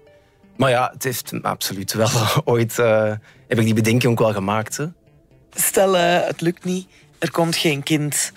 Maar 0.56 0.70
ja, 0.70 0.90
het 0.94 1.04
heeft 1.04 1.34
absoluut 1.42 1.94
wel 1.94 2.10
ooit... 2.46 2.78
Uh, 2.78 3.14
heb 3.48 3.60
ik 3.60 3.66
die 3.66 3.74
bedenking 3.74 4.12
ook 4.12 4.20
wel 4.20 4.34
gemaakt. 4.34 4.78
Hè? 4.78 4.86
Stel, 5.54 5.96
uh, 5.96 6.26
het 6.26 6.42
lukt 6.42 6.64
niet 6.64 6.88
er 7.26 7.32
komt 7.32 7.56
geen 7.56 7.84
kind. 7.84 8.32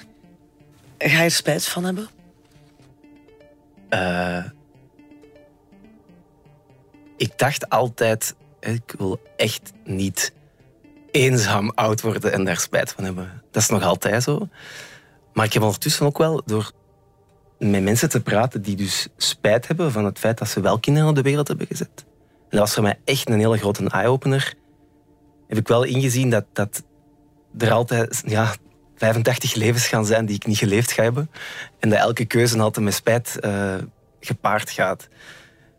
Ga 0.99 1.19
je 1.19 1.25
er 1.25 1.31
spijt 1.31 1.69
van 1.69 1.85
hebben? 1.85 2.09
Ik 7.17 7.33
dacht 7.39 7.69
altijd, 7.69 8.35
ik 8.61 8.95
wil 8.99 9.21
echt 9.37 9.73
niet 9.85 10.33
eenzaam 11.11 11.73
oud 11.75 12.01
worden 12.01 12.33
en 12.33 12.45
daar 12.45 12.57
spijt 12.57 12.93
van 12.93 13.05
hebben. 13.05 13.43
Dat 13.51 13.63
is 13.63 13.69
nog 13.69 13.83
altijd 13.83 14.23
zo. 14.23 14.49
Maar 15.33 15.45
ik 15.45 15.53
heb 15.53 15.63
ondertussen 15.63 16.07
ook 16.07 16.19
wel 16.19 16.43
door 16.45 16.73
met 17.59 17.83
mensen 17.83 18.09
te 18.09 18.21
praten 18.21 18.63
die 18.63 18.77
dus 18.77 19.09
spijt 19.17 19.69
hebben 19.69 19.93
van 19.93 20.05
het 20.05 20.19
feit 20.19 20.39
dat 20.39 20.49
ze 20.49 20.61
wel 20.61 20.79
kinderen 20.79 21.09
op 21.09 21.15
de 21.15 21.23
wereld 21.23 21.49
hebben 21.49 21.67
gezet. 21.67 21.91
En 22.29 22.57
dat 22.57 22.61
was 22.61 22.75
voor 22.75 22.83
mij 22.83 22.99
echt 23.05 23.29
een 23.29 23.39
hele 23.39 23.59
grote 23.59 23.91
eye-opener. 23.91 24.55
Heb 25.49 25.59
ik 25.59 25.69
wel 25.69 25.83
ingezien 25.83 26.31
dat, 26.31 26.45
dat 26.53 26.83
er 27.59 27.73
altijd 27.73 28.23
ja, 28.27 28.55
85 28.97 29.55
levens 29.55 29.89
gaan 29.89 30.07
zijn 30.07 30.27
die 30.27 30.37
ik 30.37 30.47
niet 30.47 30.59
geleefd 30.59 30.93
ga 30.93 31.03
hebben. 31.03 31.31
En 31.79 31.89
dat 31.89 31.99
elke 31.99 32.25
keuze 32.25 32.59
altijd 32.59 32.85
met 32.85 32.95
spijt 32.95 33.39
uh, 33.41 33.75
gepaard 34.21 34.71
gaat. 34.71 35.09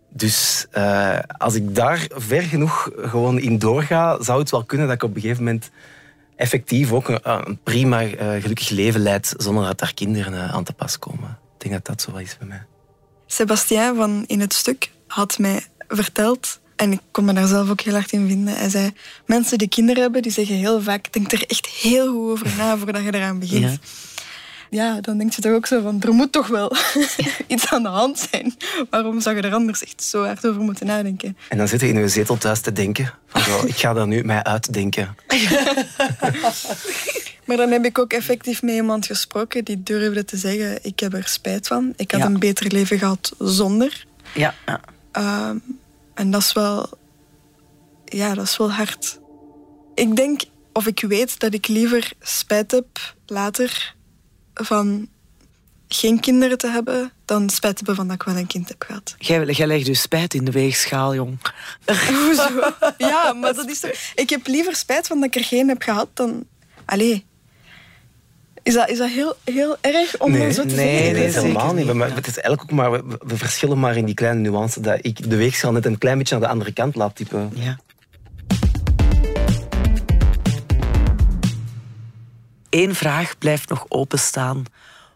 Dus 0.10 0.66
uh, 0.78 1.20
als 1.38 1.55
ik 1.55 1.76
daar 1.76 2.07
ver 2.16 2.41
genoeg 2.41 2.89
gewoon 2.95 3.39
in 3.39 3.57
doorga, 3.57 4.24
zou 4.24 4.39
het 4.39 4.49
wel 4.49 4.64
kunnen 4.64 4.88
dat 4.88 4.95
ik 4.95 5.03
op 5.03 5.16
een 5.16 5.22
gegeven 5.22 5.43
moment 5.43 5.70
effectief 6.36 6.91
ook 6.91 7.10
een, 7.10 7.20
een 7.24 7.60
prima 7.64 8.03
uh, 8.03 8.41
gelukkig 8.41 8.70
leven 8.70 9.01
leid 9.01 9.34
zonder 9.38 9.66
dat 9.66 9.80
daar 9.80 9.93
kinderen 9.93 10.51
aan 10.51 10.64
te 10.64 10.74
pas 10.74 10.99
komen. 10.99 11.38
Ik 11.53 11.70
denk 11.70 11.74
dat 11.74 11.86
dat 11.86 12.01
zo 12.01 12.18
is 12.18 12.38
bij 12.38 12.47
mij. 12.47 12.64
Sebastien 13.26 13.95
van 13.95 14.24
In 14.28 14.39
het 14.39 14.53
Stuk 14.53 14.91
had 15.07 15.38
mij 15.38 15.64
verteld 15.88 16.60
en 16.76 16.91
ik 16.91 16.99
kon 17.12 17.26
me 17.26 17.34
daar 17.34 17.47
zelf 17.47 17.70
ook 17.70 17.82
heel 17.82 17.93
hard 17.93 18.12
in 18.12 18.28
vinden. 18.28 18.55
Hij 18.55 18.70
zei, 18.70 18.91
mensen 19.26 19.57
die 19.57 19.68
kinderen 19.68 20.01
hebben, 20.01 20.22
die 20.22 20.32
zeggen 20.32 20.55
heel 20.55 20.82
vaak, 20.82 21.14
denk 21.14 21.32
er 21.32 21.43
echt 21.47 21.68
heel 21.68 22.14
goed 22.14 22.32
over 22.32 22.57
na 22.57 22.78
voordat 22.78 23.03
je 23.03 23.14
eraan 23.14 23.39
begint. 23.39 23.64
Ja. 23.64 23.78
Ja 24.70 25.01
dan 25.01 25.17
denk 25.17 25.34
je 25.34 25.41
toch 25.41 25.53
ook 25.53 25.65
zo 25.65 25.82
van, 25.82 26.01
er 26.01 26.13
moet 26.13 26.32
toch 26.32 26.47
wel 26.47 26.76
iets 27.47 27.67
aan 27.67 27.84
de 27.84 27.89
hand 27.89 28.28
zijn. 28.30 28.55
Waarom 28.89 29.22
zou 29.22 29.36
je 29.36 29.41
er 29.41 29.53
anders 29.53 29.84
echt 29.84 30.03
zo 30.03 30.26
hard 30.26 30.47
over 30.47 30.61
moeten 30.61 30.86
nadenken? 30.86 31.38
En 31.49 31.57
dan 31.57 31.67
zit 31.67 31.82
je 31.82 31.88
in 31.88 31.99
je 31.99 32.07
zetel 32.07 32.38
thuis 32.38 32.61
te 32.61 32.72
denken, 32.72 33.13
van 33.28 33.41
zo, 33.41 33.65
ik 33.65 33.76
ga 33.76 33.93
daar 33.93 34.07
nu 34.07 34.24
mij 34.24 34.43
uitdenken. 34.43 35.15
Maar 37.49 37.57
dan 37.57 37.72
heb 37.72 37.86
ik 37.86 37.99
ook 37.99 38.13
effectief 38.13 38.61
met 38.61 38.76
iemand 38.76 39.05
gesproken 39.05 39.65
die 39.65 39.84
durfde 39.84 40.26
te 40.26 40.38
zeggen, 40.38 40.80
ik 40.82 40.99
heb 40.99 41.13
er 41.13 41.28
spijt 41.28 41.67
van. 41.67 41.93
Ik 41.95 42.11
had 42.11 42.22
een 42.22 42.39
beter 42.39 42.72
leven 42.72 42.99
gehad 42.99 43.34
zonder. 43.38 44.05
Ja. 44.34 44.53
ja. 44.65 44.82
Ehm, 45.11 45.57
en 46.13 46.32
dat 46.32 46.41
is 46.41 46.53
wel, 46.53 46.89
ja, 48.05 48.34
dat 48.34 48.45
is 48.45 48.57
wel 48.57 48.72
hard. 48.72 49.20
Ik 49.95 50.15
denk, 50.15 50.41
of 50.74 50.88
ik 50.88 50.99
weet 51.07 51.39
dat 51.39 51.53
ik 51.53 51.67
liever 51.67 52.11
spijt 52.22 52.72
heb 52.72 53.15
later 53.26 53.95
van 54.66 55.07
geen 55.88 56.20
kinderen 56.20 56.57
te 56.57 56.68
hebben, 56.68 57.12
dan 57.26 57.49
spijt 57.49 57.78
hebben 57.78 57.95
van 57.95 58.07
dat 58.07 58.16
ik 58.16 58.24
wel 58.24 58.38
een 58.38 58.47
kind 58.47 58.68
heb 58.68 58.84
gehad. 58.84 59.16
Jij, 59.18 59.45
jij 59.45 59.68
legt 59.68 59.86
dus 59.86 60.01
spijt 60.01 60.34
in 60.34 60.45
de 60.45 60.51
weegschaal, 60.51 61.16
jong. 61.16 61.38
Hoezo? 62.26 62.74
Ja, 62.97 63.34
maar 63.34 63.53
dat 63.53 63.70
is 63.70 63.80
toch... 63.80 63.91
Ik 64.16 64.30
heb 64.30 64.47
liever 64.47 64.76
spijt 64.76 65.07
van 65.07 65.20
dat 65.20 65.36
ik 65.36 65.36
er 65.36 65.47
geen 65.47 65.68
heb 65.68 65.82
gehad 65.82 66.07
dan... 66.14 66.45
Allee, 66.86 67.26
is 68.64 68.74
dat, 68.74 68.89
is 68.89 68.97
dat 68.97 69.10
heel, 69.10 69.36
heel 69.43 69.78
erg 69.82 70.20
om 70.20 70.32
nee, 70.32 70.51
zo 70.51 70.62
te 70.62 70.76
nee, 70.76 70.76
zeggen? 70.76 71.14
Nee, 71.14 71.32
helemaal 71.32 71.74
niet. 71.74 71.93
Maar 71.93 72.16
het 72.16 72.28
is 72.28 72.38
eigenlijk 72.38 72.62
ook 72.62 72.78
maar, 72.78 72.91
we, 72.91 73.18
we, 73.26 73.38
verschillen 73.38 73.80
maar 73.80 73.97
in 73.97 74.05
die 74.05 74.16
kleine 74.16 74.39
nuance 74.39 74.82
dat 74.82 74.99
ik 75.01 75.30
de 75.30 75.36
weegschaal 75.36 75.72
net 75.72 75.86
een 75.86 75.97
klein 75.97 76.18
beetje 76.18 76.36
aan 76.36 76.41
de 76.41 76.47
andere 76.47 76.72
kant 76.72 76.95
laat 76.95 77.16
typen. 77.16 77.51
Ja. 77.53 77.80
Eén 82.70 82.95
vraag 82.95 83.38
blijft 83.38 83.70
nog 83.70 83.86
openstaan. 83.88 84.65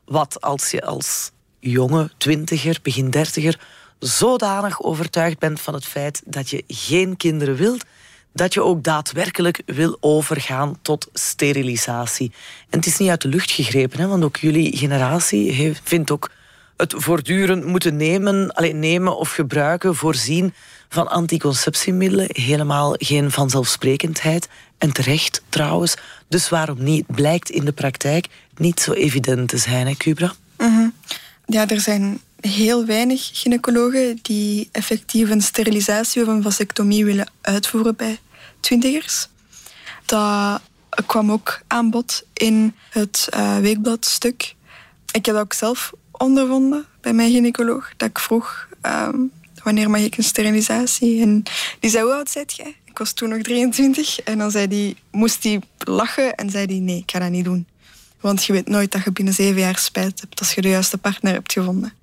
Wat 0.05 0.41
als 0.41 0.71
je 0.71 0.85
als 0.85 1.31
jonge 1.59 2.11
twintiger, 2.17 2.79
begin 2.81 3.09
dertiger 3.09 3.59
zodanig 3.99 4.81
overtuigd 4.81 5.39
bent 5.39 5.61
van 5.61 5.73
het 5.73 5.85
feit 5.85 6.21
dat 6.25 6.49
je 6.49 6.63
geen 6.67 7.17
kinderen 7.17 7.55
wilt, 7.55 7.85
dat 8.33 8.53
je 8.53 8.63
ook 8.63 8.83
daadwerkelijk 8.83 9.61
wil 9.65 9.97
overgaan 9.99 10.77
tot 10.81 11.09
sterilisatie. 11.13 12.31
En 12.69 12.77
het 12.77 12.87
is 12.87 12.97
niet 12.97 13.09
uit 13.09 13.21
de 13.21 13.27
lucht 13.27 13.51
gegrepen, 13.51 13.99
hè, 13.99 14.07
want 14.07 14.23
ook 14.23 14.37
jullie 14.37 14.77
generatie 14.77 15.51
heeft, 15.51 15.81
vindt 15.83 16.11
ook 16.11 16.29
het 16.77 16.93
voortdurend 16.97 17.65
moeten 17.65 17.95
nemen, 17.95 18.53
alleen 18.53 18.79
nemen 18.79 19.17
of 19.17 19.31
gebruiken, 19.31 19.95
voorzien 19.95 20.53
van 20.89 21.07
anticonceptiemiddelen 21.07 22.27
helemaal 22.29 22.95
geen 22.97 23.31
vanzelfsprekendheid. 23.31 24.49
En 24.83 24.91
terecht 24.91 25.41
trouwens. 25.49 25.95
Dus 26.27 26.49
waarom 26.49 26.83
niet? 26.83 27.05
Blijkt 27.07 27.49
in 27.49 27.65
de 27.65 27.71
praktijk 27.71 28.27
niet 28.57 28.79
zo 28.79 28.91
evident 28.91 29.49
te 29.49 29.57
zijn, 29.57 29.87
hè, 29.87 29.93
Cubra? 29.95 30.33
Mm 30.57 30.93
Ja, 31.45 31.67
er 31.67 31.79
zijn 31.79 32.19
heel 32.39 32.85
weinig 32.85 33.29
gynaecologen 33.33 34.19
die 34.21 34.69
effectief 34.71 35.29
een 35.29 35.41
sterilisatie 35.41 36.21
of 36.21 36.27
een 36.27 36.41
vasectomie 36.41 37.05
willen 37.05 37.31
uitvoeren 37.41 37.95
bij 37.95 38.19
twintigers. 38.59 39.27
Dat 40.05 40.61
kwam 41.05 41.31
ook 41.31 41.61
aan 41.67 41.89
bod 41.89 42.23
in 42.33 42.75
het 42.89 43.27
uh, 43.35 43.57
weekbladstuk. 43.57 44.55
Ik 45.11 45.25
heb 45.25 45.35
dat 45.35 45.43
ook 45.43 45.53
zelf 45.53 45.93
ondervonden 46.11 46.85
bij 47.01 47.13
mijn 47.13 47.31
gynaecoloog. 47.31 47.91
Dat 47.97 48.09
ik 48.09 48.19
vroeg, 48.19 48.67
um, 48.81 49.31
wanneer 49.63 49.89
mag 49.89 50.01
ik 50.01 50.17
een 50.17 50.23
sterilisatie? 50.23 51.21
En 51.21 51.43
die 51.79 51.89
zei, 51.89 52.03
hoe 52.03 52.13
oud 52.13 52.29
zijt 52.29 52.55
jij? 52.55 52.75
Ik 52.93 52.99
was 52.99 53.13
toen 53.13 53.29
nog 53.29 53.41
23. 53.41 54.19
En 54.19 54.37
dan 54.37 54.51
zei 54.51 54.67
die, 54.67 54.95
moest 55.11 55.43
hij 55.43 55.61
lachen 55.77 56.35
en 56.35 56.49
zei 56.49 56.65
hij, 56.65 56.79
nee, 56.79 56.97
ik 56.97 57.11
ga 57.11 57.19
dat 57.19 57.29
niet 57.29 57.43
doen. 57.43 57.67
Want 58.21 58.43
je 58.43 58.53
weet 58.53 58.67
nooit 58.67 58.91
dat 58.91 59.03
je 59.03 59.11
binnen 59.11 59.33
zeven 59.33 59.61
jaar 59.61 59.77
spijt 59.77 60.19
hebt 60.21 60.39
als 60.39 60.53
je 60.53 60.61
de 60.61 60.69
juiste 60.69 60.97
partner 60.97 61.33
hebt 61.33 61.51
gevonden. 61.51 61.93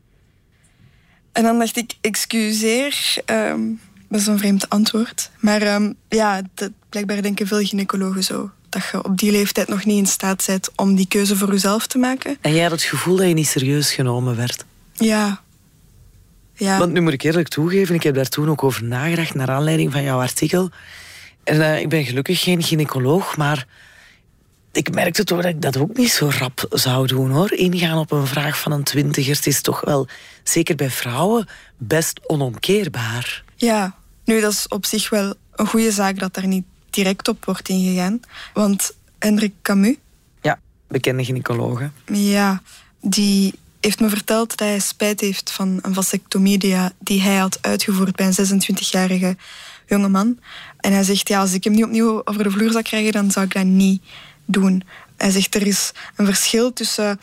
En 1.32 1.43
dan 1.43 1.59
dacht 1.59 1.76
ik, 1.76 1.95
excuseer, 2.01 3.14
um, 3.26 3.80
dat 4.09 4.20
is 4.20 4.26
een 4.26 4.38
vreemd 4.38 4.68
antwoord. 4.68 5.30
Maar 5.38 5.74
um, 5.74 5.95
ja, 6.09 6.43
dat, 6.55 6.70
blijkbaar 6.88 7.22
denken 7.22 7.47
veel 7.47 7.64
gynaecologen 7.64 8.24
zo. 8.24 8.51
Dat 8.68 8.82
je 8.93 9.05
op 9.05 9.18
die 9.18 9.30
leeftijd 9.30 9.68
nog 9.68 9.84
niet 9.84 9.99
in 9.99 10.07
staat 10.07 10.45
bent 10.47 10.70
om 10.76 10.95
die 10.95 11.09
keuze 11.09 11.36
voor 11.36 11.51
jezelf 11.51 11.86
te 11.86 11.99
maken. 11.99 12.36
En 12.41 12.53
jij 12.53 12.62
had 12.62 12.70
het 12.70 12.82
gevoel 12.82 13.16
dat 13.16 13.26
je 13.26 13.34
niet 13.34 13.49
serieus 13.49 13.93
genomen 13.93 14.36
werd? 14.36 14.64
Ja. 14.93 15.43
Ja. 16.61 16.78
Want 16.78 16.92
nu 16.92 17.00
moet 17.00 17.12
ik 17.12 17.22
eerlijk 17.22 17.48
toegeven, 17.48 17.94
ik 17.94 18.02
heb 18.02 18.14
daar 18.14 18.28
toen 18.28 18.50
ook 18.50 18.64
over 18.64 18.84
nagedacht 18.84 19.34
naar 19.34 19.50
aanleiding 19.50 19.92
van 19.92 20.02
jouw 20.02 20.20
artikel. 20.20 20.70
En 21.44 21.56
uh, 21.56 21.80
ik 21.80 21.88
ben 21.88 22.04
gelukkig 22.04 22.40
geen 22.40 22.62
gynaecoloog, 22.62 23.36
maar 23.36 23.66
ik 24.72 24.94
merkte 24.94 25.24
toch 25.24 25.42
dat 25.42 25.50
ik 25.50 25.62
dat 25.62 25.76
ook 25.76 25.96
niet 25.96 26.11
zo 26.11 26.30
rap 26.38 26.66
zou 26.70 27.06
doen 27.06 27.30
hoor. 27.30 27.52
Ingaan 27.52 27.98
op 27.98 28.12
een 28.12 28.26
vraag 28.26 28.58
van 28.58 28.72
een 28.72 28.82
twintiger, 28.82 29.36
het 29.36 29.46
is 29.46 29.61
toch 29.61 29.80
wel, 29.80 30.08
zeker 30.42 30.76
bij 30.76 30.90
vrouwen, 30.90 31.48
best 31.76 32.20
onomkeerbaar. 32.26 33.44
Ja, 33.56 33.94
nu 34.24 34.40
dat 34.40 34.52
is 34.52 34.68
op 34.68 34.86
zich 34.86 35.11
wel 35.11 35.34
een 35.54 35.66
goede 35.66 35.92
zaak 35.92 36.18
dat 36.18 36.34
daar 36.34 36.46
niet 36.46 36.64
direct 36.90 37.28
op 37.28 37.44
wordt 37.44 37.68
ingegaan. 37.68 38.20
Want 38.54 38.96
Hendrik 39.18 39.52
Camus... 39.62 39.96
Ja, 40.40 40.58
bekende 40.88 41.24
gynaecologe. 41.24 41.90
Ja, 42.12 42.62
die 43.00 43.54
heeft 43.80 44.00
me 44.00 44.08
verteld 44.08 44.48
dat 44.48 44.68
hij 44.68 44.78
spijt 44.78 45.20
heeft 45.20 45.50
van 45.50 45.78
een 45.82 45.94
vasectomie 45.94 46.58
die, 46.98 47.20
hij 47.22 47.36
had 47.36 47.58
uitgevoerd 47.60 48.16
bij 48.16 48.26
een 48.26 48.62
26-jarige 48.62 49.36
jonge 49.86 50.08
man. 50.08 50.38
En 50.80 50.92
hij 50.92 51.02
zegt, 51.02 51.28
ja, 51.28 51.40
als 51.40 51.52
ik 51.52 51.64
hem 51.64 51.72
niet 51.72 51.84
opnieuw 51.84 52.22
over 52.24 52.42
de 52.42 52.50
vloer 52.50 52.70
zou 52.70 52.82
krijgen, 52.82 53.12
dan 53.12 53.30
zou 53.30 53.46
ik 53.46 53.54
dat 53.54 53.64
niet 53.64 54.02
doen. 54.44 54.82
Hij 55.16 55.30
zegt, 55.30 55.54
er 55.54 55.66
is 55.66 55.92
een 56.16 56.26
verschil 56.26 56.72
tussen 56.72 57.20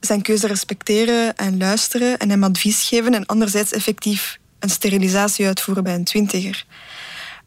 zijn 0.00 0.22
keuze 0.22 0.46
respecteren 0.46 1.36
en 1.36 1.58
luisteren 1.58 2.18
en 2.18 2.30
hem 2.30 2.44
advies 2.44 2.88
geven 2.88 3.14
en 3.14 3.26
anderzijds 3.26 3.72
effectief 3.72 4.38
een 4.58 4.70
sterilisatie 4.70 5.46
uitvoeren 5.46 5.84
bij 5.84 5.94
een 5.94 6.04
twintiger. 6.04 6.66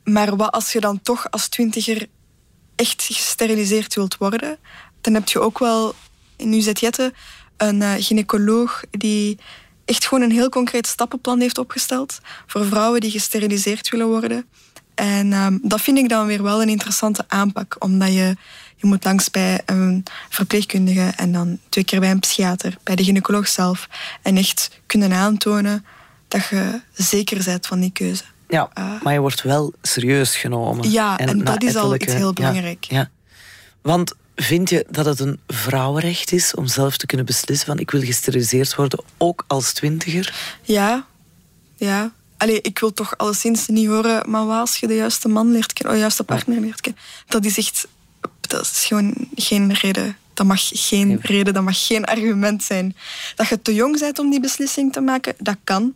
Maar 0.03 0.35
wat 0.35 0.51
als 0.51 0.71
je 0.71 0.79
dan 0.79 1.01
toch 1.01 1.31
als 1.31 1.47
twintiger 1.47 2.07
echt 2.75 3.03
gesteriliseerd 3.03 3.95
wilt 3.95 4.17
worden, 4.17 4.57
dan 5.01 5.13
heb 5.13 5.29
je 5.29 5.39
ook 5.39 5.59
wel 5.59 5.95
in 6.35 6.53
UZ 6.53 6.71
Jette 6.73 7.13
een 7.61 7.81
uh, 7.81 7.93
gynaecoloog 7.97 8.83
die 8.91 9.39
echt 9.85 10.05
gewoon 10.07 10.23
een 10.23 10.31
heel 10.31 10.49
concreet 10.49 10.87
stappenplan 10.87 11.39
heeft 11.39 11.57
opgesteld 11.57 12.19
voor 12.47 12.65
vrouwen 12.65 13.01
die 13.01 13.11
gesteriliseerd 13.11 13.89
willen 13.89 14.07
worden. 14.07 14.45
En 14.95 15.33
um, 15.33 15.59
dat 15.63 15.81
vind 15.81 15.97
ik 15.97 16.09
dan 16.09 16.27
weer 16.27 16.43
wel 16.43 16.61
een 16.61 16.69
interessante 16.69 17.23
aanpak, 17.27 17.75
omdat 17.79 18.07
je, 18.07 18.35
je 18.75 18.87
moet 18.87 19.03
langs 19.03 19.31
bij 19.31 19.61
een 19.65 20.03
verpleegkundige 20.29 21.13
en 21.15 21.31
dan 21.31 21.59
twee 21.69 21.83
keer 21.83 21.99
bij 21.99 22.11
een 22.11 22.19
psychiater, 22.19 22.77
bij 22.83 22.95
de 22.95 23.03
gynaecoloog 23.03 23.47
zelf. 23.47 23.87
En 24.21 24.37
echt 24.37 24.81
kunnen 24.85 25.13
aantonen 25.13 25.85
dat 26.27 26.47
je 26.49 26.81
zeker 26.93 27.43
bent 27.43 27.67
van 27.67 27.79
die 27.79 27.91
keuze. 27.91 28.23
Ja, 28.47 28.69
uh, 28.77 29.01
maar 29.01 29.13
je 29.13 29.19
wordt 29.19 29.41
wel 29.41 29.73
serieus 29.81 30.35
genomen. 30.35 30.91
Ja, 30.91 31.17
en, 31.17 31.27
en 31.27 31.43
dat 31.43 31.63
is 31.63 31.75
al 31.75 31.95
iets 31.95 32.13
heel 32.13 32.33
belangrijk. 32.33 32.83
Ja, 32.83 32.97
ja. 32.97 33.09
Want 33.81 34.13
vind 34.43 34.69
je 34.69 34.85
dat 34.89 35.05
het 35.05 35.19
een 35.19 35.39
vrouwenrecht 35.47 36.31
is 36.31 36.55
om 36.55 36.67
zelf 36.67 36.97
te 36.97 37.05
kunnen 37.05 37.25
beslissen 37.25 37.67
van 37.67 37.79
ik 37.79 37.91
wil 37.91 38.01
gesteriliseerd 38.01 38.75
worden, 38.75 39.03
ook 39.17 39.43
als 39.47 39.73
twintiger? 39.73 40.55
Ja, 40.61 41.05
ja. 41.75 42.11
Allee, 42.37 42.61
ik 42.61 42.79
wil 42.79 42.93
toch 42.93 43.17
alleszins 43.17 43.67
niet 43.67 43.87
horen, 43.87 44.29
maar 44.29 44.41
als 44.41 44.77
je 44.77 44.87
de 44.87 44.95
juiste 44.95 45.27
man 45.27 45.51
leert 45.51 45.73
kennen, 45.73 45.91
of 45.93 45.97
de 45.97 46.01
juiste 46.01 46.23
partner 46.23 46.59
leert 46.59 46.81
kennen? 46.81 47.01
Dat 47.27 47.45
is 47.45 47.57
echt, 47.57 47.87
dat 48.41 48.61
is 48.61 48.85
gewoon 48.85 49.13
geen 49.35 49.73
reden. 49.73 50.17
Dat 50.33 50.45
mag 50.45 50.69
geen 50.73 51.19
reden, 51.21 51.53
dat 51.53 51.63
mag 51.63 51.85
geen 51.87 52.05
argument 52.05 52.63
zijn. 52.63 52.95
Dat 53.35 53.47
je 53.47 53.61
te 53.61 53.73
jong 53.73 53.99
bent 53.99 54.19
om 54.19 54.29
die 54.29 54.39
beslissing 54.39 54.93
te 54.93 55.01
maken, 55.01 55.35
dat 55.37 55.57
kan. 55.63 55.95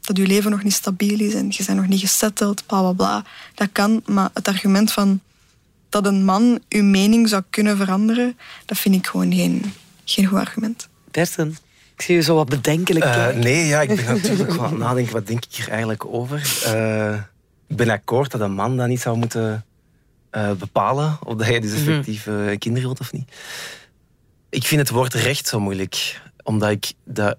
Dat 0.00 0.16
je 0.16 0.26
leven 0.26 0.50
nog 0.50 0.62
niet 0.62 0.72
stabiel 0.72 1.20
is 1.20 1.34
en 1.34 1.46
je 1.48 1.64
bent 1.64 1.78
nog 1.78 1.88
niet 1.88 2.00
gesetteld, 2.00 2.66
bla 2.66 2.80
bla 2.80 2.92
bla. 2.92 3.24
Dat 3.54 3.68
kan, 3.72 4.02
maar 4.06 4.30
het 4.34 4.48
argument 4.48 4.92
van 4.92 5.20
dat 5.92 6.06
een 6.06 6.24
man 6.24 6.60
uw 6.68 6.82
mening 6.82 7.28
zou 7.28 7.42
kunnen 7.50 7.76
veranderen, 7.76 8.38
dat 8.64 8.78
vind 8.78 8.94
ik 8.94 9.06
gewoon 9.06 9.32
geen, 9.32 9.72
geen 10.04 10.26
goed 10.26 10.38
argument. 10.38 10.88
Berten, 11.10 11.56
ik 11.94 12.02
zie 12.02 12.14
je 12.14 12.22
zo 12.22 12.34
wat 12.34 12.48
bedenkelijk 12.48 13.04
uh, 13.04 13.28
Nee, 13.28 13.66
ja, 13.66 13.80
ik 13.80 13.96
ben 13.96 14.04
natuurlijk 14.22 14.58
aan 14.58 14.64
het 14.64 14.78
nadenken, 14.78 15.12
wat 15.12 15.26
denk 15.26 15.44
ik 15.44 15.54
hier 15.54 15.68
eigenlijk 15.68 16.04
over? 16.04 16.62
Uh, 16.66 17.14
ik 17.66 17.76
ben 17.76 17.90
akkoord 17.90 18.30
dat 18.30 18.40
een 18.40 18.52
man 18.52 18.76
dat 18.76 18.88
niet 18.88 19.00
zou 19.00 19.16
moeten 19.16 19.64
uh, 20.32 20.52
bepalen 20.52 21.18
of 21.24 21.34
dat 21.36 21.46
hij 21.46 21.60
dus 21.60 21.70
mhm. 21.70 21.78
effectief 21.80 22.26
uh, 22.26 22.58
kinderen 22.58 22.88
wilt 22.88 23.00
of 23.00 23.12
niet. 23.12 23.32
Ik 24.48 24.66
vind 24.66 24.80
het 24.80 24.90
woord 24.90 25.14
recht 25.14 25.46
zo 25.46 25.60
moeilijk, 25.60 26.20
omdat 26.42 26.70
ik 26.70 26.92
dat 27.04 27.36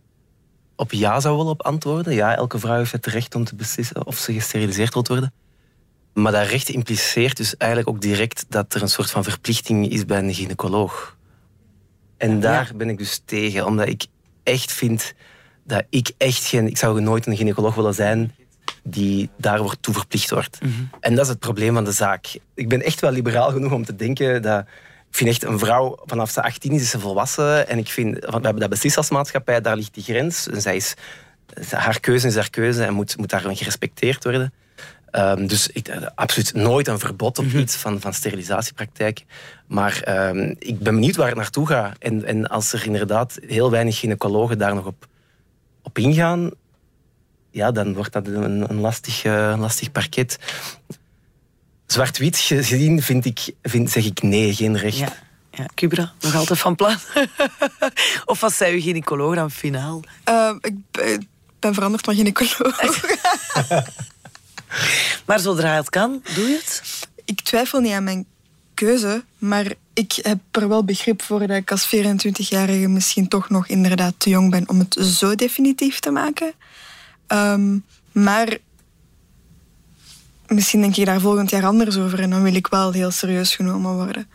op 0.76 0.92
ja 0.92 1.20
zou 1.20 1.38
willen 1.38 1.52
op 1.52 1.64
antwoorden. 1.64 2.14
Ja, 2.14 2.36
elke 2.36 2.60
vrouw 2.60 2.78
heeft 2.78 2.92
het 2.92 3.06
recht 3.06 3.36
om 3.36 3.44
te 3.44 3.56
beslissen 3.56 4.06
of 4.06 4.18
ze 4.18 4.34
gesteriliseerd 4.34 4.94
wilt 4.94 5.08
worden. 5.08 5.34
Maar 6.14 6.32
dat 6.32 6.48
recht 6.48 6.70
impliceert 6.70 7.38
dus 7.38 7.58
eigenlijk 7.58 7.90
ook 7.90 8.02
direct 8.02 8.46
dat 8.50 8.74
er 8.74 8.82
een 8.82 8.90
soort 8.90 9.12
van 9.12 9.24
verplichting 9.24 9.90
is 9.90 10.06
bij 10.06 10.20
een 10.20 10.34
gynaecoloog. 10.34 11.18
En 12.18 12.40
daar 12.40 12.72
ben 12.76 12.90
ik 12.90 12.98
dus 12.98 13.22
tegen, 13.26 13.66
omdat 13.66 13.88
ik 13.88 14.06
echt 14.44 14.72
vind 14.72 15.14
dat 15.64 15.84
ik 15.90 16.12
echt 16.18 16.46
geen... 16.46 16.68
Ik 16.68 16.78
zou 16.78 17.02
nooit 17.02 17.26
een 17.26 17.38
gynaecoloog 17.38 17.76
willen 17.76 17.94
zijn 17.94 18.36
die 18.84 19.30
daar 19.38 19.80
toe 19.80 19.94
verplicht 19.94 20.30
wordt. 20.30 20.58
En 21.00 21.16
dat 21.16 21.24
is 21.24 21.30
het 21.30 21.40
probleem 21.40 21.74
van 21.74 21.84
de 21.84 21.92
zaak. 21.92 22.38
Ik 22.54 22.70
ben 22.70 22.82
echt 22.82 23.00
wel 23.00 23.12
liberaal 23.12 23.52
genoeg 23.52 23.72
om 23.72 23.86
te 23.86 23.96
denken 23.96 24.42
dat... 24.42 24.66
Ik 25.10 25.20
vind 25.20 25.30
echt 25.30 25.44
een 25.44 25.60
vrouw, 25.60 26.00
vanaf 26.06 26.30
ze 26.30 26.44
18 26.44 26.72
is, 26.72 26.82
is 26.82 26.90
ze 26.90 27.00
volwassen. 27.00 27.68
En 27.68 27.78
ik 27.78 27.88
vind, 27.88 28.16
we 28.20 28.32
hebben 28.32 28.60
dat 28.60 28.70
beslist 28.70 28.98
als 28.98 29.10
maatschappij, 29.10 29.62
daar 29.62 29.76
ligt 29.76 29.94
die 29.94 30.04
grens. 30.04 30.48
En 30.50 30.62
zij 30.62 30.76
is, 30.76 30.94
haar 31.70 32.00
keuze 32.00 32.28
is 32.28 32.36
haar 32.36 32.50
keuze 32.50 32.84
en 32.84 32.94
moet, 32.94 33.18
moet 33.18 33.30
daarin 33.30 33.56
gerespecteerd 33.56 34.24
worden. 34.24 34.54
Um, 35.16 35.48
dus 35.48 35.68
ik, 35.68 35.88
uh, 35.88 36.08
absoluut 36.16 36.54
nooit 36.54 36.88
een 36.88 37.00
verbod 37.00 37.40
op 37.40 37.46
mhm. 37.46 37.58
iets 37.58 37.76
van, 37.76 38.02
van 38.02 38.14
sterilisatiepraktijk. 38.14 39.26
Maar 39.68 40.28
um, 40.30 40.56
ik 40.60 40.80
ben 40.80 40.94
benieuwd 40.94 41.16
waar 41.16 41.28
het 41.28 41.36
naartoe 41.36 41.68
gaat. 41.68 41.98
En, 42.00 42.26
en 42.26 42.48
als 42.48 42.74
er 42.74 42.86
inderdaad 42.86 43.38
heel 43.48 43.72
weinig 43.72 44.00
gynaecologen 44.00 44.58
daar 44.58 44.76
nog 44.76 44.86
op, 44.86 45.08
op 45.82 45.98
ingaan, 45.98 46.52
ja, 47.52 47.72
dan 47.72 47.94
wordt 47.94 48.14
dat 48.14 48.28
een, 48.28 48.70
een 48.70 48.80
lastig, 48.80 49.24
uh, 49.24 49.56
lastig 49.60 49.92
parket. 49.92 50.40
Zwart-wit 51.86 52.38
gezien 52.38 53.02
vind 53.02 53.26
ik, 53.26 53.54
vind, 53.62 53.92
zeg 53.92 54.06
ik 54.06 54.22
nee, 54.22 54.54
geen 54.54 54.78
recht. 54.78 54.98
Ja. 54.98 55.14
Ja, 55.52 55.66
Cubra, 55.76 56.14
nog 56.20 56.36
altijd 56.36 56.60
van 56.60 56.76
plan? 56.76 56.96
of 58.26 58.40
was 58.40 58.58
zij 58.58 58.74
uw 58.74 58.82
gynaecoloog 58.82 59.36
dan 59.36 59.52
finaal? 59.52 60.02
Uh, 60.30 60.52
ik 60.62 60.76
ben 61.60 61.74
veranderd 61.74 62.06
van 62.06 62.16
gynaecoloog. 62.16 62.80
Maar 65.26 65.40
zodra 65.40 65.76
het 65.76 65.90
kan, 65.90 66.24
doe 66.36 66.48
je 66.48 66.56
het? 66.56 66.82
Ik 67.26 67.42
twijfel 67.42 67.80
niet 67.80 67.94
aan 67.94 68.04
mijn 68.04 68.26
keuze, 68.74 69.24
maar 69.38 69.74
ik 69.94 70.20
heb 70.22 70.40
er 70.52 70.68
wel 70.68 70.84
begrip 70.84 71.22
voor 71.22 71.40
dat 71.40 71.58
ik 71.58 71.72
als 71.72 71.96
24-jarige 71.96 72.88
misschien 72.88 73.28
toch 73.28 73.50
nog 73.50 73.68
inderdaad 73.68 74.14
te 74.18 74.30
jong 74.30 74.52
ben 74.52 74.70
om 74.70 74.80
het 74.80 74.94
zo 74.94 75.36
definitief 75.36 76.00
te 76.00 76.12
maken. 76.12 76.54
Ehm, 77.28 77.78
maar 78.12 78.58
misschien 80.48 80.82
denk 80.82 80.96
ik 80.96 81.06
daar 81.06 81.20
volgend 81.22 81.50
jaar 81.50 81.66
anders 81.66 81.98
over 81.98 82.20
en 82.20 82.30
dan 82.30 82.44
wil 82.44 82.56
ik 82.56 82.68
wel 82.68 82.92
heel 82.92 83.12
serieus 83.12 83.56
genomen 83.56 83.94
worden. 83.94 84.28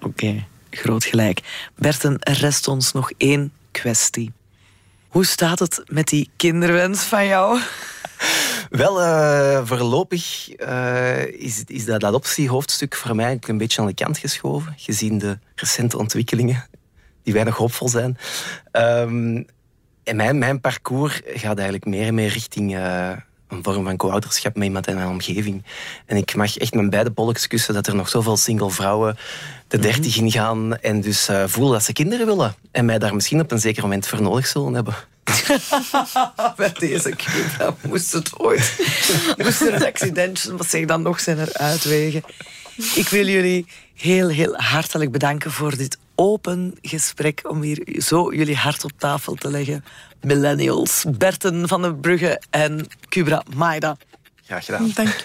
Oké, 0.00 0.46
groot 0.70 1.04
gelijk. 1.04 1.40
Berten, 1.76 2.18
er 2.18 2.38
rest 2.38 2.68
ons 2.68 2.92
nog 2.92 3.12
één 3.16 3.52
kwestie. 3.70 4.32
Hoe 5.08 5.24
staat 5.24 5.58
het 5.58 5.82
met 5.86 6.08
die 6.08 6.30
kinderwens 6.36 7.02
van 7.02 7.26
jou? 7.26 7.60
Wel, 8.70 9.00
uh, 9.00 9.60
voorlopig 9.64 10.48
uh, 10.60 11.26
is, 11.26 11.64
is 11.66 11.84
dat 11.84 12.04
adoptiehoofdstuk 12.04 12.94
voor 12.94 13.14
mij 13.14 13.38
een 13.40 13.58
beetje 13.58 13.80
aan 13.80 13.86
de 13.86 13.94
kant 13.94 14.18
geschoven, 14.18 14.74
gezien 14.76 15.18
de 15.18 15.38
recente 15.54 15.98
ontwikkelingen, 15.98 16.66
die 17.22 17.32
weinig 17.32 17.56
hoopvol 17.56 17.88
zijn. 17.88 18.18
Um, 18.72 19.46
en 20.04 20.16
mijn, 20.16 20.38
mijn 20.38 20.60
parcours 20.60 21.20
gaat 21.24 21.56
eigenlijk 21.56 21.86
meer 21.86 22.06
en 22.06 22.14
meer 22.14 22.28
richting 22.28 22.74
uh, 22.74 23.10
een 23.48 23.62
vorm 23.62 23.84
van 23.84 23.96
co-ouderschap 23.96 24.54
met 24.54 24.64
iemand 24.64 24.86
in 24.86 24.94
mijn 24.94 25.08
omgeving. 25.08 25.62
En 26.06 26.16
ik 26.16 26.34
mag 26.34 26.56
echt 26.56 26.74
mijn 26.74 26.90
beide 26.90 27.10
polks 27.10 27.46
kussen 27.46 27.74
dat 27.74 27.86
er 27.86 27.94
nog 27.94 28.08
zoveel 28.08 28.36
single 28.36 28.70
vrouwen 28.70 29.16
de 29.68 29.76
mhm. 29.76 29.86
dertig 29.86 30.16
in 30.16 30.30
gaan 30.30 30.76
en 30.76 31.00
dus 31.00 31.28
voelen 31.46 31.72
dat 31.72 31.82
ze 31.82 31.92
kinderen 31.92 32.26
willen. 32.26 32.54
En 32.70 32.84
mij 32.84 32.98
daar 32.98 33.14
misschien 33.14 33.40
op 33.40 33.50
een 33.50 33.60
zeker 33.60 33.82
moment 33.82 34.06
voor 34.06 34.22
nodig 34.22 34.46
zullen 34.46 34.74
hebben. 34.74 34.94
Bij 36.56 36.72
deze 36.78 37.16
keer 37.16 37.74
moest 37.88 38.12
het 38.12 38.38
ooit. 38.38 38.76
moest 39.36 39.60
er 39.60 39.74
een 39.74 39.84
accidentje, 39.84 40.56
wat 40.56 40.66
zeg 40.66 40.84
dan 40.84 41.02
nog, 41.02 41.20
zijn 41.20 41.38
er 41.38 41.52
uitwegen. 41.52 42.22
Ik 42.94 43.08
wil 43.08 43.26
jullie 43.26 43.66
heel, 43.94 44.28
heel 44.28 44.54
hartelijk 44.56 45.10
bedanken 45.10 45.50
voor 45.50 45.76
dit 45.76 45.98
open 46.14 46.74
gesprek. 46.82 47.50
Om 47.50 47.62
hier 47.62 48.00
zo 48.00 48.34
jullie 48.34 48.56
hart 48.56 48.84
op 48.84 48.92
tafel 48.96 49.34
te 49.34 49.50
leggen. 49.50 49.84
Millennials, 50.20 51.04
Berten 51.18 51.68
van 51.68 51.82
den 51.82 52.00
Brugge 52.00 52.42
en 52.50 52.86
Cubra 53.08 53.42
Maida. 53.54 53.96
Graag 54.44 54.64
gedaan. 54.64 54.90
Dank 54.94 55.24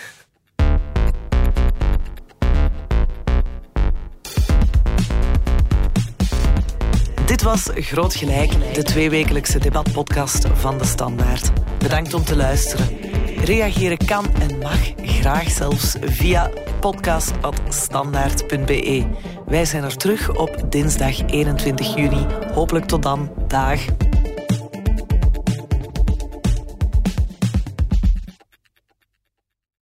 Dit 7.30 7.42
was 7.42 7.70
Groot 7.74 8.16
Gelijk, 8.16 8.74
de 8.74 8.84
tweewekelijkse 8.84 9.60
debatpodcast 9.60 10.48
van 10.54 10.78
De 10.78 10.86
Standaard. 10.86 11.52
Bedankt 11.80 12.14
om 12.14 12.24
te 12.24 12.36
luisteren. 12.36 12.98
Reageren 13.44 13.98
kan 13.98 14.34
en 14.34 14.58
mag, 14.58 14.94
graag 14.98 15.50
zelfs 15.50 15.96
via 16.02 16.52
podcast.standaard.be. 16.80 19.06
Wij 19.46 19.66
zijn 19.66 19.84
er 19.84 19.98
terug 19.98 20.36
op 20.36 20.64
dinsdag 20.70 21.28
21 21.28 21.96
juni. 21.96 22.26
Hopelijk 22.54 22.86
tot 22.86 23.04
dan. 23.04 23.32
Dag. 23.48 23.80